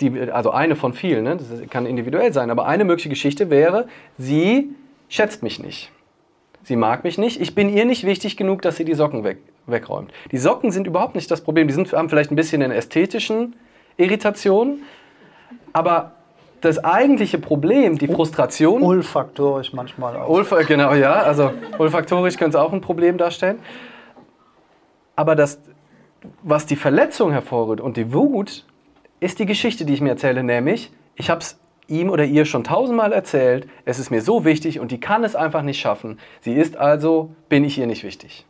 die, 0.00 0.30
also 0.30 0.50
eine 0.50 0.76
von 0.76 0.92
vielen, 0.92 1.24
ne? 1.24 1.36
das 1.36 1.48
kann 1.70 1.86
individuell 1.86 2.32
sein, 2.32 2.50
aber 2.50 2.66
eine 2.66 2.84
mögliche 2.84 3.08
Geschichte 3.08 3.50
wäre, 3.50 3.88
sie 4.16 4.74
schätzt 5.08 5.42
mich 5.42 5.58
nicht. 5.58 5.90
Sie 6.64 6.76
mag 6.76 7.04
mich 7.04 7.18
nicht. 7.18 7.40
Ich 7.40 7.54
bin 7.54 7.68
ihr 7.68 7.84
nicht 7.84 8.04
wichtig 8.04 8.36
genug, 8.36 8.62
dass 8.62 8.76
sie 8.76 8.84
die 8.84 8.94
Socken 8.94 9.22
weg, 9.22 9.38
wegräumt. 9.66 10.12
Die 10.32 10.38
Socken 10.38 10.70
sind 10.70 10.86
überhaupt 10.86 11.14
nicht 11.14 11.30
das 11.30 11.42
Problem. 11.42 11.68
Die 11.68 11.74
sind, 11.74 11.92
haben 11.92 12.08
vielleicht 12.08 12.30
ein 12.30 12.36
bisschen 12.36 12.62
eine 12.62 12.74
ästhetischen 12.74 13.54
Irritation, 13.98 14.80
aber 15.72 16.12
das 16.62 16.82
eigentliche 16.82 17.38
Problem, 17.38 17.98
die 17.98 18.08
Frustration. 18.08 18.82
Olfaktorisch 18.82 19.74
manchmal 19.74 20.16
auch. 20.16 20.28
Olf 20.30 20.54
genau, 20.66 20.94
ja. 20.94 21.12
Also 21.12 21.52
olfaktorisch 21.78 22.38
könnte 22.38 22.56
es 22.56 22.64
auch 22.64 22.72
ein 22.72 22.80
Problem 22.80 23.18
darstellen. 23.18 23.58
Aber 25.14 25.36
das, 25.36 25.60
was 26.42 26.64
die 26.64 26.76
Verletzung 26.76 27.32
hervorrührt 27.32 27.82
und 27.82 27.98
die 27.98 28.14
Wut, 28.14 28.64
ist 29.20 29.38
die 29.38 29.46
Geschichte, 29.46 29.84
die 29.84 29.92
ich 29.92 30.00
mir 30.00 30.10
erzähle, 30.10 30.42
nämlich, 30.42 30.90
ich 31.16 31.28
habe 31.28 31.40
es 31.40 31.58
ihm 31.88 32.10
oder 32.10 32.24
ihr 32.24 32.44
schon 32.44 32.64
tausendmal 32.64 33.12
erzählt, 33.12 33.68
es 33.84 33.98
ist 33.98 34.10
mir 34.10 34.22
so 34.22 34.44
wichtig 34.44 34.80
und 34.80 34.90
die 34.90 35.00
kann 35.00 35.24
es 35.24 35.36
einfach 35.36 35.62
nicht 35.62 35.80
schaffen. 35.80 36.18
Sie 36.40 36.54
ist 36.54 36.76
also, 36.76 37.34
bin 37.48 37.64
ich 37.64 37.78
ihr 37.78 37.86
nicht 37.86 38.04
wichtig. 38.04 38.46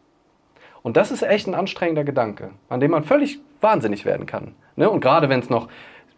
Und 0.82 0.96
das 0.96 1.10
ist 1.10 1.22
echt 1.22 1.46
ein 1.46 1.54
anstrengender 1.54 2.04
Gedanke, 2.04 2.50
an 2.68 2.80
dem 2.80 2.90
man 2.90 3.04
völlig 3.04 3.40
wahnsinnig 3.60 4.04
werden 4.04 4.26
kann. 4.26 4.54
Ne? 4.76 4.90
Und 4.90 5.00
gerade 5.00 5.28
wenn 5.28 5.40
es 5.40 5.50
noch 5.50 5.68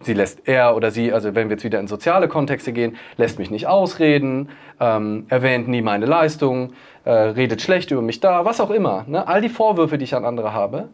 sie 0.01 0.13
lässt 0.13 0.47
er 0.47 0.77
oder 0.77 0.91
sie, 0.91 1.13
also 1.13 1.35
wenn 1.35 1.49
wir 1.49 1.57
jetzt 1.57 1.65
wieder 1.65 1.81
in 1.81 1.87
soziale 1.87 2.29
Kontexte 2.29 2.73
gehen, 2.73 2.97
lässt 3.17 3.39
mich 3.39 3.51
nicht 3.51 3.67
ausreden, 3.67 4.51
ähm, 4.81 5.27
erwähnt 5.29 5.69
nie 5.69 5.83
meine 5.83 6.07
Leistung, 6.07 6.75
äh, 7.05 7.11
redet 7.11 7.63
schlecht 7.63 7.91
über 7.91 8.03
mich 8.03 8.21
da, 8.21 8.45
was 8.45 8.61
auch 8.61 8.71
immer. 8.71 9.05
Ne? 9.07 9.27
All 9.27 9.41
die 9.41 9.49
Vorwürfe, 9.49 9.99
die 9.99 10.05
ich 10.05 10.15
an 10.15 10.25
andere 10.25 10.53
habe, 10.53 10.89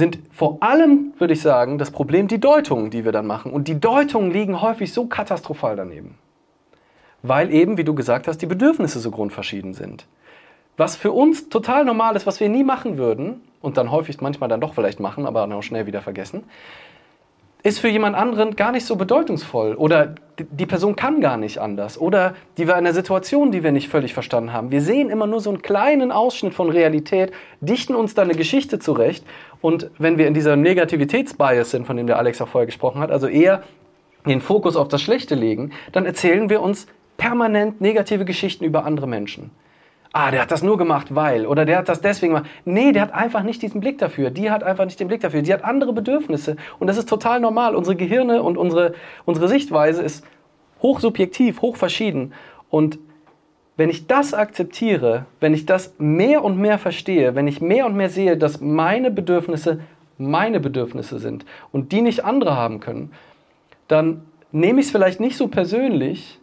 sind 0.00 0.18
vor 0.32 0.58
allem, 0.60 1.12
würde 1.18 1.34
ich 1.34 1.40
sagen, 1.40 1.78
das 1.78 1.92
Problem 1.92 2.26
die 2.26 2.40
Deutungen, 2.40 2.90
die 2.90 3.04
wir 3.04 3.12
dann 3.12 3.28
machen. 3.28 3.52
Und 3.52 3.68
die 3.68 3.78
Deutungen 3.78 4.32
liegen 4.32 4.60
häufig 4.60 4.92
so 4.92 5.06
katastrophal 5.06 5.76
daneben. 5.76 6.18
Weil 7.22 7.52
eben, 7.52 7.76
wie 7.76 7.84
du 7.84 7.94
gesagt 7.94 8.26
hast, 8.26 8.38
die 8.38 8.46
Bedürfnisse 8.46 8.98
so 8.98 9.12
grundverschieden 9.12 9.74
sind. 9.74 10.06
Was 10.76 10.96
für 10.96 11.12
uns 11.12 11.48
total 11.48 11.84
normal 11.84 12.16
ist, 12.16 12.26
was 12.26 12.40
wir 12.40 12.48
nie 12.48 12.64
machen 12.64 12.98
würden, 12.98 13.42
und 13.60 13.76
dann 13.76 13.90
häufig 13.90 14.20
manchmal 14.20 14.48
dann 14.48 14.60
doch 14.60 14.74
vielleicht 14.74 15.00
machen, 15.00 15.26
aber 15.26 15.40
dann 15.40 15.52
auch 15.52 15.62
schnell 15.62 15.86
wieder 15.86 16.00
vergessen, 16.00 16.44
ist 17.62 17.78
für 17.78 17.88
jemand 17.88 18.16
anderen 18.16 18.56
gar 18.56 18.72
nicht 18.72 18.86
so 18.86 18.96
bedeutungsvoll 18.96 19.74
oder 19.74 20.14
die 20.44 20.66
Person 20.66 20.96
kann 20.96 21.20
gar 21.20 21.36
nicht 21.36 21.58
anders. 21.58 21.98
Oder 21.98 22.34
die 22.58 22.66
war 22.66 22.74
in 22.74 22.86
einer 22.86 22.94
Situation, 22.94 23.52
die 23.52 23.62
wir 23.62 23.72
nicht 23.72 23.88
völlig 23.88 24.14
verstanden 24.14 24.52
haben. 24.52 24.70
Wir 24.70 24.80
sehen 24.80 25.10
immer 25.10 25.26
nur 25.26 25.40
so 25.40 25.50
einen 25.50 25.62
kleinen 25.62 26.12
Ausschnitt 26.12 26.54
von 26.54 26.70
Realität, 26.70 27.32
dichten 27.60 27.94
uns 27.94 28.14
da 28.14 28.22
eine 28.22 28.34
Geschichte 28.34 28.78
zurecht. 28.78 29.24
Und 29.60 29.90
wenn 29.98 30.18
wir 30.18 30.26
in 30.26 30.34
dieser 30.34 30.56
Negativitätsbias 30.56 31.70
sind, 31.70 31.86
von 31.86 31.96
dem 31.96 32.06
der 32.06 32.18
Alex 32.18 32.40
auch 32.40 32.48
vorher 32.48 32.66
gesprochen 32.66 33.00
hat, 33.00 33.10
also 33.10 33.26
eher 33.26 33.62
den 34.26 34.40
Fokus 34.40 34.76
auf 34.76 34.88
das 34.88 35.02
Schlechte 35.02 35.34
legen, 35.34 35.72
dann 35.92 36.06
erzählen 36.06 36.50
wir 36.50 36.60
uns 36.60 36.86
permanent 37.16 37.80
negative 37.80 38.24
Geschichten 38.24 38.64
über 38.64 38.84
andere 38.84 39.06
Menschen 39.06 39.50
ah, 40.12 40.30
der 40.30 40.42
hat 40.42 40.50
das 40.50 40.62
nur 40.62 40.76
gemacht, 40.76 41.14
weil, 41.14 41.46
oder 41.46 41.64
der 41.64 41.78
hat 41.78 41.88
das 41.88 42.00
deswegen 42.00 42.34
gemacht. 42.34 42.50
Nee, 42.64 42.92
der 42.92 43.02
hat 43.02 43.12
einfach 43.12 43.42
nicht 43.42 43.62
diesen 43.62 43.80
Blick 43.80 43.98
dafür. 43.98 44.30
Die 44.30 44.50
hat 44.50 44.62
einfach 44.62 44.84
nicht 44.84 44.98
den 44.98 45.08
Blick 45.08 45.20
dafür. 45.20 45.42
Die 45.42 45.52
hat 45.52 45.64
andere 45.64 45.92
Bedürfnisse. 45.92 46.56
Und 46.78 46.86
das 46.86 46.96
ist 46.96 47.08
total 47.08 47.40
normal. 47.40 47.74
Unsere 47.74 47.96
Gehirne 47.96 48.42
und 48.42 48.56
unsere, 48.56 48.94
unsere 49.24 49.48
Sichtweise 49.48 50.02
ist 50.02 50.24
hochsubjektiv, 50.82 51.62
hochverschieden. 51.62 52.32
Und 52.68 52.98
wenn 53.76 53.90
ich 53.90 54.06
das 54.06 54.34
akzeptiere, 54.34 55.26
wenn 55.38 55.54
ich 55.54 55.64
das 55.64 55.94
mehr 55.98 56.44
und 56.44 56.58
mehr 56.58 56.78
verstehe, 56.78 57.34
wenn 57.34 57.46
ich 57.46 57.60
mehr 57.60 57.86
und 57.86 57.96
mehr 57.96 58.10
sehe, 58.10 58.36
dass 58.36 58.60
meine 58.60 59.10
Bedürfnisse 59.10 59.80
meine 60.18 60.60
Bedürfnisse 60.60 61.18
sind 61.18 61.46
und 61.72 61.92
die 61.92 62.02
nicht 62.02 62.26
andere 62.26 62.54
haben 62.54 62.80
können, 62.80 63.10
dann 63.88 64.26
nehme 64.52 64.80
ich 64.80 64.86
es 64.86 64.92
vielleicht 64.92 65.18
nicht 65.18 65.38
so 65.38 65.48
persönlich, 65.48 66.38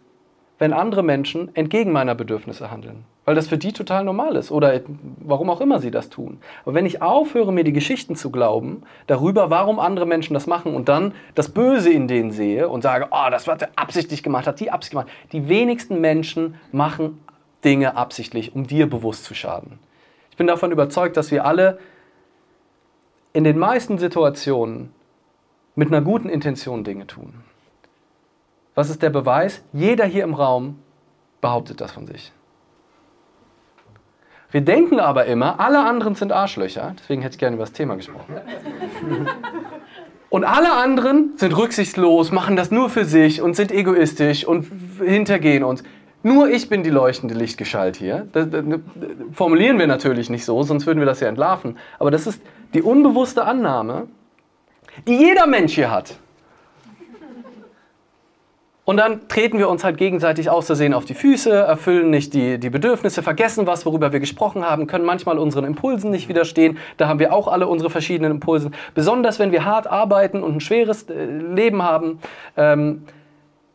wenn 0.58 0.74
andere 0.74 1.04
Menschen 1.04 1.56
entgegen 1.56 1.92
meiner 1.92 2.16
Bedürfnisse 2.16 2.72
handeln 2.72 3.06
weil 3.27 3.36
das 3.36 3.50
für 3.50 3.57
die 3.57 3.74
total 3.74 4.05
normal 4.05 4.38
ist 4.38 4.51
oder 4.51 4.79
warum 5.17 5.50
auch 5.50 5.60
immer 5.60 5.81
sie 5.81 5.91
das 5.91 6.07
tun. 6.07 6.39
Aber 6.63 6.75
wenn 6.75 6.86
ich 6.86 7.01
aufhöre, 7.01 7.51
mir 7.51 7.65
die 7.65 7.74
Geschichten 7.74 8.15
zu 8.15 8.31
glauben, 8.31 8.84
darüber, 9.05 9.50
warum 9.50 9.81
andere 9.81 10.05
Menschen 10.05 10.34
das 10.34 10.48
machen 10.48 10.74
und 10.74 10.88
dann 10.88 11.13
das 11.36 11.50
Böse 11.50 11.89
in 11.89 12.07
denen 12.07 12.31
sehe 12.31 12.69
und 12.69 12.84
sage, 12.84 13.07
oh, 13.12 13.29
das 13.29 13.46
hat 13.46 13.63
er 13.63 13.69
absichtlich 13.75 14.24
gemacht, 14.24 14.48
hat 14.48 14.62
die 14.62 14.72
absichtlich 14.72 15.03
gemacht. 15.03 15.31
Die 15.34 15.50
wenigsten 15.50 16.00
Menschen 16.00 16.55
machen 16.72 17.19
Dinge 17.65 17.98
absichtlich, 17.98 18.55
um 18.55 18.65
dir 18.65 18.89
bewusst 18.89 19.25
zu 19.25 19.36
schaden. 19.36 19.77
Ich 20.31 20.38
bin 20.38 20.48
davon 20.48 20.72
überzeugt, 20.72 21.17
dass 21.17 21.29
wir 21.29 21.43
alle 21.43 21.79
in 23.34 23.43
den 23.43 23.57
meisten 23.57 23.98
Situationen 23.98 24.93
mit 25.75 25.89
einer 25.89 26.00
guten 26.00 26.29
Intention 26.29 26.86
Dinge 26.86 27.07
tun. 27.07 27.34
Was 28.74 28.89
ist 28.89 29.01
der 29.01 29.10
Beweis? 29.10 29.65
Jeder 29.74 30.05
hier 30.05 30.24
im 30.24 30.34
Raum 30.34 30.79
behauptet 31.41 31.81
das 31.81 31.91
von 31.91 32.07
sich. 32.07 32.31
Wir 34.51 34.62
denken 34.62 35.00
aber 35.00 35.25
immer, 35.25 35.60
alle 35.60 35.80
anderen 35.80 36.16
sind 36.16 36.32
Arschlöcher. 36.32 36.94
Deswegen 37.00 37.22
hätte 37.22 37.36
ich 37.36 37.39
gerne 37.39 37.56
über 37.56 37.63
das 37.66 37.74
Thema 37.74 37.96
gesprochen. 37.96 38.36
Und 40.30 40.44
alle 40.44 40.74
anderen 40.74 41.38
sind 41.38 41.56
rücksichtslos, 41.58 42.32
machen 42.32 42.56
das 42.56 42.70
nur 42.72 42.89
für 42.89 43.06
sich 43.06 43.42
und 43.42 43.56
sind 43.56 43.72
egoistisch 43.72 44.46
und 44.46 44.68
hintergehen 45.00 45.63
uns. 45.63 45.84
Nur 46.24 46.50
ich 46.50 46.68
bin 46.68 46.84
die 46.84 46.89
leuchtende 46.89 47.34
Lichtgestalt 47.34 47.96
hier. 47.96 48.27
Das, 48.34 48.50
das, 48.50 48.66
das 48.68 48.80
formulieren 49.32 49.80
wir 49.80 49.88
natürlich 49.88 50.30
nicht 50.30 50.44
so, 50.44 50.62
sonst 50.63 50.86
würden 50.86 51.00
wir 51.00 51.06
das 51.06 51.22
ja 51.22 51.27
entlarven. 51.27 51.77
Aber 52.00 52.12
das 52.12 52.27
ist 52.27 52.42
die 52.74 52.82
unbewusste 52.82 53.46
Annahme, 53.46 54.08
die 55.08 55.16
jeder 55.16 55.48
Mensch 55.48 55.75
hier 55.75 55.92
hat. 55.92 56.16
Und 58.88 58.96
dann 58.96 59.27
treten 59.27 59.58
wir 59.58 59.67
uns 59.67 59.84
halt 59.84 59.98
gegenseitig 59.98 60.50
aus 60.50 60.67
Versehen 60.67 60.94
auf 60.94 61.03
die 61.03 61.13
Füße, 61.13 61.51
erfüllen 61.51 62.10
nicht 62.10 62.34
die, 62.34 62.58
die 62.58 62.70
Bedürfnisse, 62.70 63.22
vergessen 63.22 63.67
was, 63.67 63.86
worüber 63.86 64.13
wir 64.13 64.22
gesprochen 64.22 64.63
haben, 64.63 64.88
können 64.88 65.03
manchmal 65.03 65.39
unseren 65.39 65.65
Impulsen 65.65 66.10
nicht 66.10 66.29
widerstehen. 66.29 66.77
Da 66.96 67.10
haben 67.10 67.20
wir 67.20 67.34
auch 67.34 67.50
alle 67.50 67.67
unsere 67.67 67.89
verschiedenen 67.89 68.32
Impulsen. 68.32 68.74
Besonders 68.96 69.39
wenn 69.39 69.51
wir 69.51 69.65
hart 69.65 69.88
arbeiten 69.88 70.41
und 70.41 70.56
ein 70.56 70.60
schweres 70.62 71.03
äh, 71.10 71.25
Leben 71.25 71.84
haben, 71.84 72.20
ähm, 72.56 73.03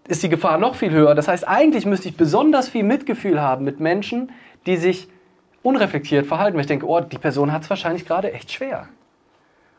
ist 0.08 0.22
die 0.22 0.30
Gefahr 0.30 0.56
noch 0.56 0.76
viel 0.76 0.92
höher. 0.92 1.14
Das 1.14 1.28
heißt, 1.28 1.46
eigentlich 1.46 1.84
müsste 1.84 2.08
ich 2.08 2.16
besonders 2.16 2.70
viel 2.70 2.82
Mitgefühl 2.82 3.38
haben 3.38 3.66
mit 3.66 3.80
Menschen, 3.80 4.32
die 4.64 4.78
sich 4.78 5.08
unreflektiert 5.62 6.26
verhalten. 6.26 6.54
Weil 6.54 6.62
ich 6.62 6.68
denke, 6.68 6.86
oh, 6.86 7.00
die 7.00 7.18
Person 7.18 7.52
hat 7.52 7.64
es 7.64 7.68
wahrscheinlich 7.68 8.06
gerade 8.06 8.32
echt 8.32 8.50
schwer. 8.50 8.88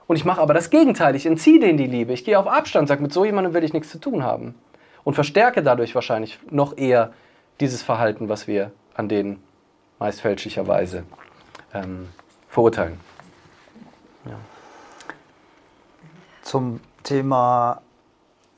Und 0.06 0.16
ich 0.16 0.26
mache 0.26 0.42
aber 0.42 0.54
das 0.54 0.70
Gegenteil. 0.70 1.16
Ich 1.16 1.26
entziehe 1.26 1.60
denen 1.60 1.80
die 1.80 1.88
Liebe. 1.88 2.14
Ich 2.14 2.24
gehe 2.24 2.38
auf 2.38 2.46
Abstand, 2.46 2.88
sage, 2.88 3.02
mit 3.02 3.12
so 3.12 3.26
jemandem 3.26 3.56
will 3.56 3.64
ich 3.64 3.74
nichts 3.74 3.90
zu 3.90 3.98
tun 3.98 4.24
haben 4.24 4.54
und 5.04 5.14
verstärke 5.14 5.64
dadurch 5.64 5.96
wahrscheinlich 5.96 6.40
noch 6.50 6.78
eher 6.78 7.14
dieses 7.60 7.84
Verhalten, 7.84 8.30
was 8.30 8.48
wir 8.48 8.72
an 8.96 9.10
denen 9.10 9.44
meist 10.00 10.22
fälschlicherweise 10.22 11.04
ähm, 11.74 12.10
verurteilen. 12.48 13.00
Ja. 14.26 14.38
Zum 16.42 16.80
Thema 17.04 17.82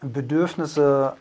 Bedürfnisse 0.01 1.17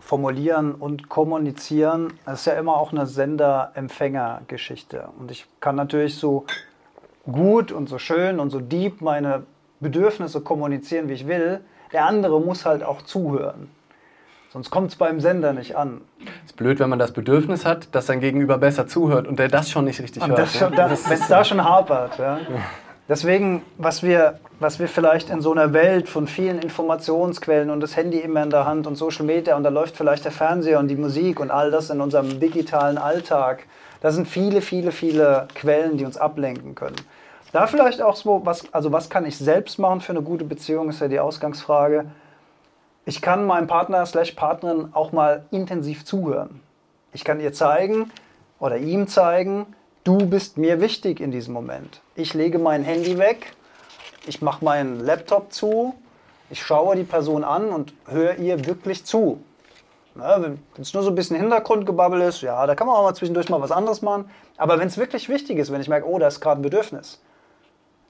formulieren 0.00 0.74
und 0.74 1.08
kommunizieren, 1.08 2.14
das 2.24 2.40
ist 2.40 2.46
ja 2.46 2.54
immer 2.54 2.76
auch 2.76 2.92
eine 2.92 3.06
Sender-Empfänger-Geschichte. 3.06 5.08
Und 5.18 5.30
ich 5.30 5.46
kann 5.60 5.76
natürlich 5.76 6.16
so 6.16 6.46
gut 7.30 7.70
und 7.70 7.88
so 7.88 7.98
schön 7.98 8.40
und 8.40 8.50
so 8.50 8.60
deep 8.60 9.00
meine 9.00 9.44
Bedürfnisse 9.78 10.40
kommunizieren, 10.40 11.08
wie 11.08 11.14
ich 11.14 11.26
will. 11.26 11.60
Der 11.92 12.06
andere 12.06 12.40
muss 12.40 12.66
halt 12.66 12.82
auch 12.82 13.02
zuhören. 13.02 13.70
Sonst 14.52 14.70
kommt 14.70 14.90
es 14.90 14.96
beim 14.96 15.20
Sender 15.20 15.52
nicht 15.52 15.76
an. 15.76 16.00
Ist 16.44 16.56
blöd, 16.56 16.80
wenn 16.80 16.90
man 16.90 16.98
das 16.98 17.12
Bedürfnis 17.12 17.64
hat, 17.64 17.94
dass 17.94 18.06
sein 18.06 18.18
Gegenüber 18.18 18.58
besser 18.58 18.88
zuhört 18.88 19.28
und 19.28 19.38
der 19.38 19.48
das 19.48 19.70
schon 19.70 19.84
nicht 19.84 20.00
richtig 20.00 20.24
und 20.24 20.30
hört. 20.30 20.60
Ne? 20.60 20.76
Wenn 20.76 21.18
es 21.18 21.28
da 21.28 21.44
schon 21.44 21.62
hapert. 21.62 22.18
Ja. 22.18 22.40
Deswegen, 23.08 23.62
was 23.78 24.02
wir, 24.02 24.40
was 24.58 24.80
wir 24.80 24.88
vielleicht 24.88 25.30
in 25.30 25.40
so 25.40 25.52
einer 25.52 25.72
Welt 25.72 26.08
von 26.08 26.26
vielen 26.26 26.58
Informationsquellen 26.58 27.70
und 27.70 27.80
das 27.80 27.96
Handy 27.96 28.18
immer 28.18 28.42
in 28.42 28.50
der 28.50 28.66
Hand 28.66 28.88
und 28.88 28.96
Social 28.96 29.24
Media 29.24 29.56
und 29.56 29.62
da 29.62 29.68
läuft 29.68 29.96
vielleicht 29.96 30.24
der 30.24 30.32
Fernseher 30.32 30.80
und 30.80 30.88
die 30.88 30.96
Musik 30.96 31.38
und 31.38 31.52
all 31.52 31.70
das 31.70 31.90
in 31.90 32.00
unserem 32.00 32.40
digitalen 32.40 32.98
Alltag, 32.98 33.66
da 34.00 34.10
sind 34.10 34.26
viele, 34.26 34.62
viele, 34.62 34.90
viele 34.90 35.46
Quellen, 35.54 35.96
die 35.96 36.04
uns 36.04 36.16
ablenken 36.16 36.74
können. 36.74 36.96
Da 37.52 37.68
vielleicht 37.68 38.02
auch 38.02 38.16
so, 38.16 38.42
was, 38.44 38.72
also 38.72 38.90
was 38.90 39.10
kann 39.10 39.26
ich 39.26 39.38
selbst 39.38 39.78
machen 39.78 40.00
für 40.00 40.12
eine 40.12 40.22
gute 40.22 40.44
Beziehung, 40.44 40.88
ist 40.88 41.00
ja 41.00 41.08
die 41.08 41.20
Ausgangsfrage 41.20 42.06
ich 43.10 43.20
kann 43.20 43.46
meinem 43.46 43.66
Partner 43.66 44.06
slash 44.06 44.32
Partnerin 44.32 44.88
auch 44.92 45.12
mal 45.12 45.44
intensiv 45.50 46.04
zuhören. 46.04 46.60
Ich 47.12 47.24
kann 47.24 47.40
ihr 47.40 47.52
zeigen 47.52 48.10
oder 48.58 48.78
ihm 48.78 49.08
zeigen, 49.08 49.66
du 50.04 50.26
bist 50.26 50.56
mir 50.56 50.80
wichtig 50.80 51.20
in 51.20 51.30
diesem 51.30 51.52
Moment. 51.52 52.00
Ich 52.14 52.34
lege 52.34 52.58
mein 52.58 52.84
Handy 52.84 53.18
weg, 53.18 53.52
ich 54.26 54.40
mache 54.42 54.64
meinen 54.64 55.00
Laptop 55.00 55.52
zu 55.52 55.94
ich 56.50 56.60
schaue 56.60 56.96
die 56.96 57.04
Person 57.04 57.44
an 57.44 57.70
und 57.70 57.94
höre 58.06 58.38
ihr 58.38 58.66
wirklich 58.66 59.06
zu. 59.06 59.40
Ja, 60.16 60.42
wenn 60.42 60.58
es 60.76 60.92
nur 60.92 61.04
so 61.04 61.10
ein 61.10 61.14
bisschen 61.14 61.36
Hintergrundgebabbel 61.36 62.20
ist, 62.22 62.42
ja, 62.42 62.66
da 62.66 62.74
kann 62.74 62.88
man 62.88 62.96
auch 62.96 63.04
mal 63.04 63.14
zwischendurch 63.14 63.48
mal 63.48 63.60
was 63.60 63.70
anderes 63.70 64.02
machen. 64.02 64.28
Aber 64.56 64.78
wenn 64.80 64.88
es 64.88 64.98
wirklich 64.98 65.28
wichtig 65.28 65.58
ist, 65.58 65.70
wenn 65.70 65.80
ich 65.80 65.88
merke, 65.88 66.08
oh, 66.08 66.18
da 66.18 66.26
ist 66.26 66.40
gerade 66.40 66.60
ein 66.60 66.62
Bedürfnis, 66.62 67.22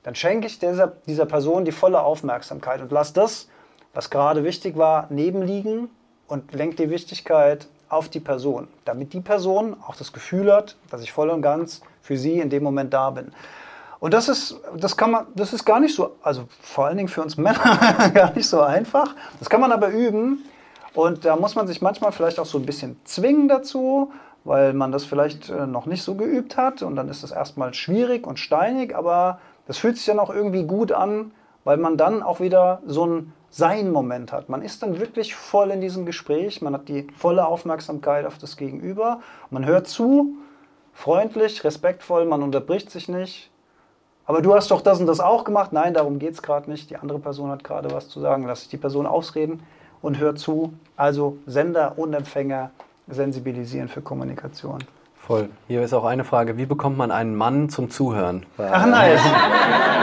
dann 0.03 0.15
schenke 0.15 0.47
ich 0.47 0.59
dieser, 0.59 0.89
dieser 1.07 1.27
Person 1.27 1.67
die 1.67 1.73
volle 1.73 2.01
Aufmerksamkeit 2.01 2.81
und 2.81 2.91
lasse 2.91 3.13
das, 3.13 3.49
was 3.95 4.11
gerade 4.11 4.45
wichtig 4.45 4.77
war, 4.77 5.07
nebenliegen 5.11 5.91
und 6.29 6.53
lenke 6.53 6.77
die 6.77 6.91
Wichtigkeit 6.91 7.67
auf 7.89 8.09
die 8.09 8.21
Person, 8.21 8.69
damit 8.85 9.13
die 9.13 9.21
Person 9.21 9.77
auch 9.87 9.97
das 9.97 10.13
Gefühl 10.13 10.53
hat, 10.53 10.77
dass 10.91 11.03
ich 11.03 11.13
voll 11.13 11.29
und 11.31 11.43
ganz 11.43 11.83
für 12.03 12.17
sie 12.17 12.39
in 12.39 12.51
dem 12.51 12.63
Moment 12.63 12.95
da 12.95 13.11
bin. 13.11 13.33
Und 13.99 14.15
das 14.15 14.29
ist, 14.29 14.59
das 14.77 14.97
kann 14.97 15.11
man, 15.11 15.27
das 15.35 15.53
ist 15.53 15.65
gar 15.65 15.79
nicht 15.79 15.95
so, 15.95 16.17
also 16.23 16.45
vor 16.63 16.87
allen 16.87 16.97
Dingen 16.97 17.09
für 17.09 17.23
uns 17.23 17.37
Männer 17.39 18.11
gar 18.15 18.33
nicht 18.35 18.49
so 18.49 18.61
einfach. 18.61 19.15
Das 19.39 19.51
kann 19.51 19.61
man 19.61 19.73
aber 19.73 19.89
üben. 19.89 20.45
Und 20.95 21.25
da 21.25 21.37
muss 21.37 21.55
man 21.55 21.67
sich 21.67 21.83
manchmal 21.83 22.11
vielleicht 22.13 22.39
auch 22.41 22.47
so 22.47 22.59
ein 22.59 22.67
bisschen 22.67 22.99
zwingen 23.05 23.47
dazu, 23.47 24.13
weil 24.45 24.73
man 24.73 24.91
das 24.91 25.05
vielleicht 25.05 25.51
äh, 25.51 25.67
noch 25.67 25.87
nicht 25.87 26.03
so 26.03 26.15
geübt 26.15 26.57
hat. 26.57 26.83
Und 26.83 26.97
dann 26.97 27.09
ist 27.09 27.23
es 27.23 27.31
erstmal 27.31 27.75
schwierig 27.75 28.27
und 28.27 28.39
steinig, 28.39 28.97
aber 28.97 29.39
das 29.67 29.79
fühlt 29.79 29.97
sich 29.97 30.07
dann 30.07 30.19
auch 30.19 30.31
irgendwie 30.31 30.65
gut 30.65 30.93
an, 30.93 31.33
weil 31.65 31.77
man 31.77 31.97
dann 31.97 32.23
auch 32.23 32.41
wieder 32.41 32.81
so 32.87 33.07
ein 33.07 33.33
Sein-Moment 33.51 34.33
hat. 34.33 34.49
Man 34.49 34.63
ist 34.63 34.83
dann 34.83 35.01
wirklich 35.01 35.35
voll 35.35 35.71
in 35.71 35.81
diesem 35.81 36.07
Gespräch, 36.07 36.63
man 36.63 36.75
hat 36.75 36.89
die 36.89 37.07
volle 37.17 37.47
Aufmerksamkeit 37.47 38.25
auf 38.27 38.39
das 38.39 38.57
Gegenüber, 38.57 39.21
man 39.51 39.67
hört 39.67 39.89
zu, 39.89 40.35
freundlich, 40.93 41.65
respektvoll, 41.65 42.25
man 42.25 42.43
unterbricht 42.43 42.91
sich 42.91 43.09
nicht. 43.09 43.51
Aber 44.27 44.43
du 44.43 44.55
hast 44.55 44.71
doch 44.71 44.81
das 44.81 45.01
und 45.01 45.07
das 45.07 45.19
auch 45.19 45.43
gemacht. 45.43 45.73
Nein, 45.73 45.93
darum 45.93 46.21
geht 46.21 46.35
es 46.35 46.43
gerade 46.43 46.71
nicht. 46.71 46.89
Die 46.91 46.97
andere 46.97 47.19
Person 47.19 47.51
hat 47.51 47.65
gerade 47.65 47.91
was 47.91 48.09
zu 48.09 48.21
sagen. 48.21 48.45
Lass 48.47 48.63
ich 48.63 48.69
die 48.69 48.77
Person 48.77 49.05
ausreden 49.05 49.61
und 50.03 50.19
hört 50.19 50.39
zu. 50.39 50.73
Also 50.97 51.39
Sender 51.47 51.95
und 51.97 52.15
Empfänger 52.15 52.71
sensibilisieren 53.09 53.89
für 53.89 54.03
Kommunikation. 54.03 54.85
Voll. 55.17 55.49
Hier 55.67 55.83
ist 55.83 55.93
auch 55.95 56.05
eine 56.05 56.23
Frage, 56.23 56.57
wie 56.57 56.67
bekommt 56.67 56.97
man 56.97 57.11
einen 57.11 57.35
Mann 57.35 57.71
zum 57.71 57.91
Zuhören? 57.91 58.47
Ach 58.57 58.87
nice. 58.87 59.21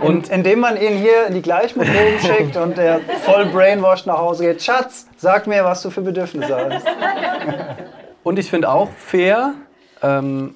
Und 0.00 0.28
indem 0.28 0.60
man 0.60 0.76
ihn 0.76 0.98
hier 0.98 1.26
in 1.26 1.34
die 1.34 1.42
Gleichmotoren 1.42 2.18
schickt 2.20 2.56
und 2.56 2.76
der 2.76 3.00
voll 3.24 3.46
brainwashed 3.46 4.06
nach 4.06 4.18
Hause 4.18 4.44
geht, 4.44 4.62
Schatz, 4.62 5.06
sag 5.16 5.46
mir, 5.46 5.64
was 5.64 5.82
du 5.82 5.90
für 5.90 6.02
Bedürfnisse 6.02 6.56
hast. 6.56 6.86
Und 8.22 8.40
ich 8.40 8.50
finde 8.50 8.68
auch 8.70 8.90
fair, 8.90 9.54
ähm, 10.02 10.54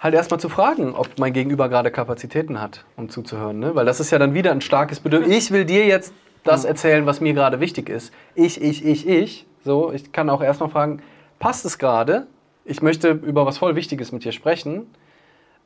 halt 0.00 0.14
erstmal 0.14 0.40
zu 0.40 0.48
fragen, 0.48 0.92
ob 0.96 1.08
mein 1.20 1.32
Gegenüber 1.32 1.68
gerade 1.68 1.92
Kapazitäten 1.92 2.60
hat, 2.60 2.84
um 2.96 3.08
zuzuhören. 3.10 3.60
Ne? 3.60 3.76
Weil 3.76 3.86
das 3.86 4.00
ist 4.00 4.10
ja 4.10 4.18
dann 4.18 4.34
wieder 4.34 4.50
ein 4.50 4.60
starkes 4.60 4.98
Bedürfnis. 4.98 5.36
Ich 5.36 5.50
will 5.52 5.64
dir 5.64 5.86
jetzt 5.86 6.12
das 6.42 6.64
erzählen, 6.64 7.06
was 7.06 7.20
mir 7.20 7.32
gerade 7.32 7.60
wichtig 7.60 7.88
ist. 7.88 8.12
Ich, 8.34 8.60
ich, 8.60 8.84
ich, 8.84 9.06
ich. 9.06 9.46
So, 9.64 9.92
ich 9.92 10.10
kann 10.10 10.28
auch 10.28 10.42
erstmal 10.42 10.68
fragen, 10.68 11.00
passt 11.38 11.64
es 11.64 11.78
gerade? 11.78 12.26
ich 12.66 12.82
möchte 12.82 13.10
über 13.10 13.46
was 13.46 13.58
voll 13.58 13.76
Wichtiges 13.76 14.12
mit 14.12 14.24
dir 14.24 14.32
sprechen. 14.32 14.86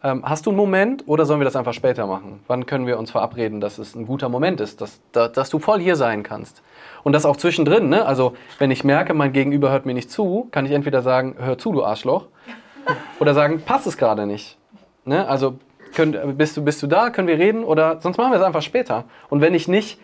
Ähm, 0.02 0.23
hast 0.25 0.47
du 0.47 0.50
einen 0.50 0.57
Moment 0.57 1.04
oder 1.07 1.26
sollen 1.26 1.40
wir 1.40 1.45
das 1.45 1.57
einfach 1.57 1.75
später 1.75 2.07
machen? 2.07 2.40
Wann 2.47 2.64
können 2.64 2.87
wir 2.87 2.99
uns 2.99 3.11
verabreden, 3.11 3.61
dass 3.61 3.78
es 3.78 3.95
ein 3.95 4.07
guter 4.07 4.30
Moment 4.30 4.61
ist, 4.61 4.80
dass, 4.80 5.00
dass, 5.12 5.33
dass 5.33 5.50
du 5.50 5.59
voll 5.59 5.78
hier 5.80 5.97
sein 5.97 6.23
kannst? 6.23 6.62
Und 7.02 7.12
das 7.12 7.26
auch 7.26 7.37
zwischendrin, 7.37 7.90
ne? 7.90 8.07
Also, 8.07 8.35
wenn 8.59 8.71
ich 8.71 8.83
merke, 8.83 9.12
mein 9.12 9.33
Gegenüber 9.33 9.71
hört 9.71 9.85
mir 9.85 9.92
nicht 9.92 10.11
zu, 10.11 10.49
kann 10.52 10.64
ich 10.64 10.73
entweder 10.73 11.02
sagen, 11.02 11.37
hör 11.38 11.59
zu, 11.59 11.73
du 11.73 11.85
Arschloch, 11.85 12.26
oder 13.21 13.35
sagen, 13.35 13.61
passt 13.61 13.87
es 13.87 13.99
gerade 13.99 14.26
nicht. 14.26 14.57
Ne? 15.04 15.28
Also, 15.28 15.59
könnt, 15.95 16.38
bist, 16.38 16.57
du, 16.57 16.64
bist 16.64 16.83
du 16.83 16.87
da, 16.87 17.11
können 17.11 17.28
wir 17.28 17.38
reden, 17.38 17.62
oder 17.62 18.00
sonst 18.00 18.16
machen 18.16 18.33
wir 18.33 18.38
es 18.38 18.45
einfach 18.45 18.62
später. 18.62 19.04
Und 19.28 19.42
wenn 19.42 19.52
ich 19.52 19.69
nicht 19.69 20.00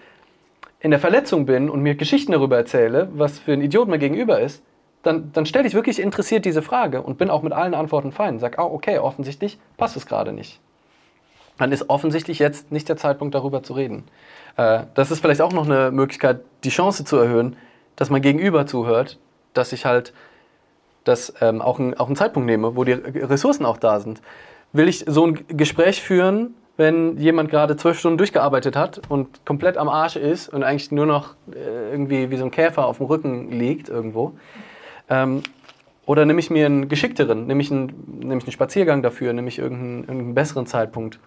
in 0.80 0.90
der 0.90 1.00
Verletzung 1.00 1.46
bin 1.46 1.70
und 1.70 1.80
mir 1.80 1.94
Geschichten 1.94 2.32
darüber 2.32 2.56
erzähle, 2.56 3.08
was 3.14 3.38
für 3.38 3.54
ein 3.54 3.62
Idiot 3.62 3.88
mein 3.88 4.00
Gegenüber 4.00 4.40
ist, 4.40 4.62
dann, 5.06 5.30
dann 5.32 5.46
stelle 5.46 5.68
ich 5.68 5.74
wirklich 5.74 6.00
interessiert 6.00 6.44
diese 6.44 6.62
Frage 6.62 7.00
und 7.00 7.16
bin 7.16 7.30
auch 7.30 7.42
mit 7.42 7.52
allen 7.52 7.74
Antworten 7.74 8.10
fein. 8.10 8.40
Sag, 8.40 8.56
oh, 8.58 8.74
okay, 8.74 8.98
offensichtlich 8.98 9.58
passt 9.76 9.96
es 9.96 10.04
gerade 10.04 10.32
nicht. 10.32 10.60
Dann 11.58 11.70
ist 11.70 11.88
offensichtlich 11.88 12.40
jetzt 12.40 12.72
nicht 12.72 12.88
der 12.88 12.96
Zeitpunkt, 12.96 13.34
darüber 13.34 13.62
zu 13.62 13.74
reden. 13.74 14.04
Äh, 14.56 14.82
das 14.94 15.12
ist 15.12 15.20
vielleicht 15.20 15.40
auch 15.40 15.52
noch 15.52 15.64
eine 15.64 15.92
Möglichkeit, 15.92 16.40
die 16.64 16.70
Chance 16.70 17.04
zu 17.04 17.16
erhöhen, 17.16 17.56
dass 17.94 18.10
mein 18.10 18.20
Gegenüber 18.20 18.66
zuhört, 18.66 19.18
dass 19.54 19.72
ich 19.72 19.86
halt 19.86 20.12
das 21.04 21.32
ähm, 21.40 21.62
auch, 21.62 21.78
ein, 21.78 21.94
auch 21.94 22.08
einen 22.08 22.16
Zeitpunkt 22.16 22.46
nehme, 22.46 22.74
wo 22.74 22.82
die 22.82 22.92
Ressourcen 22.92 23.64
auch 23.64 23.76
da 23.76 24.00
sind. 24.00 24.20
Will 24.72 24.88
ich 24.88 25.04
so 25.06 25.24
ein 25.24 25.46
Gespräch 25.46 26.02
führen, 26.02 26.54
wenn 26.76 27.16
jemand 27.16 27.48
gerade 27.48 27.76
zwölf 27.76 27.98
Stunden 27.98 28.18
durchgearbeitet 28.18 28.74
hat 28.74 29.02
und 29.08 29.46
komplett 29.46 29.76
am 29.76 29.88
Arsch 29.88 30.16
ist 30.16 30.48
und 30.48 30.64
eigentlich 30.64 30.90
nur 30.90 31.06
noch 31.06 31.36
äh, 31.52 31.92
irgendwie 31.92 32.30
wie 32.30 32.36
so 32.36 32.44
ein 32.44 32.50
Käfer 32.50 32.86
auf 32.86 32.96
dem 32.96 33.06
Rücken 33.06 33.52
liegt 33.52 33.88
irgendwo? 33.88 34.32
Ähm, 35.08 35.42
oder 36.06 36.24
nehme 36.24 36.38
ich 36.38 36.50
mir 36.50 36.66
einen 36.66 36.88
geschickteren, 36.88 37.46
nehme 37.46 37.60
ich 37.60 37.70
einen, 37.70 37.86
nehme 38.20 38.38
ich 38.38 38.44
einen 38.44 38.52
Spaziergang 38.52 39.02
dafür, 39.02 39.32
nehme 39.32 39.48
ich 39.48 39.58
irgendeinen, 39.58 40.00
irgendeinen 40.00 40.34
besseren 40.34 40.66
Zeitpunkt, 40.66 41.18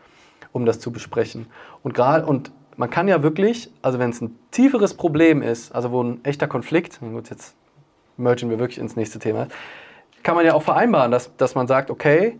um 0.51 0.65
das 0.65 0.79
zu 0.79 0.91
besprechen. 0.91 1.47
Und 1.83 1.93
gerade 1.93 2.25
und 2.25 2.51
man 2.77 2.89
kann 2.89 3.09
ja 3.09 3.21
wirklich, 3.21 3.69
also 3.81 3.99
wenn 3.99 4.09
es 4.09 4.21
ein 4.21 4.39
tieferes 4.51 4.93
Problem 4.93 5.41
ist, 5.41 5.75
also 5.75 5.91
wo 5.91 6.01
ein 6.01 6.23
echter 6.23 6.47
Konflikt, 6.47 6.99
gut, 7.01 7.29
jetzt 7.29 7.55
mergen 8.15 8.49
wir 8.49 8.57
wirklich 8.57 8.77
ins 8.79 8.95
nächste 8.95 9.19
Thema, 9.19 9.47
kann 10.23 10.35
man 10.35 10.45
ja 10.45 10.53
auch 10.53 10.63
vereinbaren, 10.63 11.11
dass, 11.11 11.35
dass 11.35 11.55
man 11.55 11.67
sagt, 11.67 11.91
okay, 11.91 12.39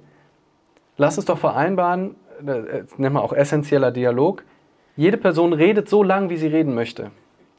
lass 0.96 1.18
uns 1.18 1.26
doch 1.26 1.38
vereinbaren, 1.38 2.16
äh, 2.46 2.84
nennt 2.98 3.14
man 3.14 3.18
auch 3.18 3.34
essentieller 3.34 3.92
Dialog, 3.92 4.44
jede 4.96 5.18
Person 5.18 5.52
redet 5.52 5.90
so 5.90 6.04
lang, 6.04 6.30
wie 6.30 6.38
sie 6.38 6.48
reden 6.48 6.74
möchte. 6.74 7.12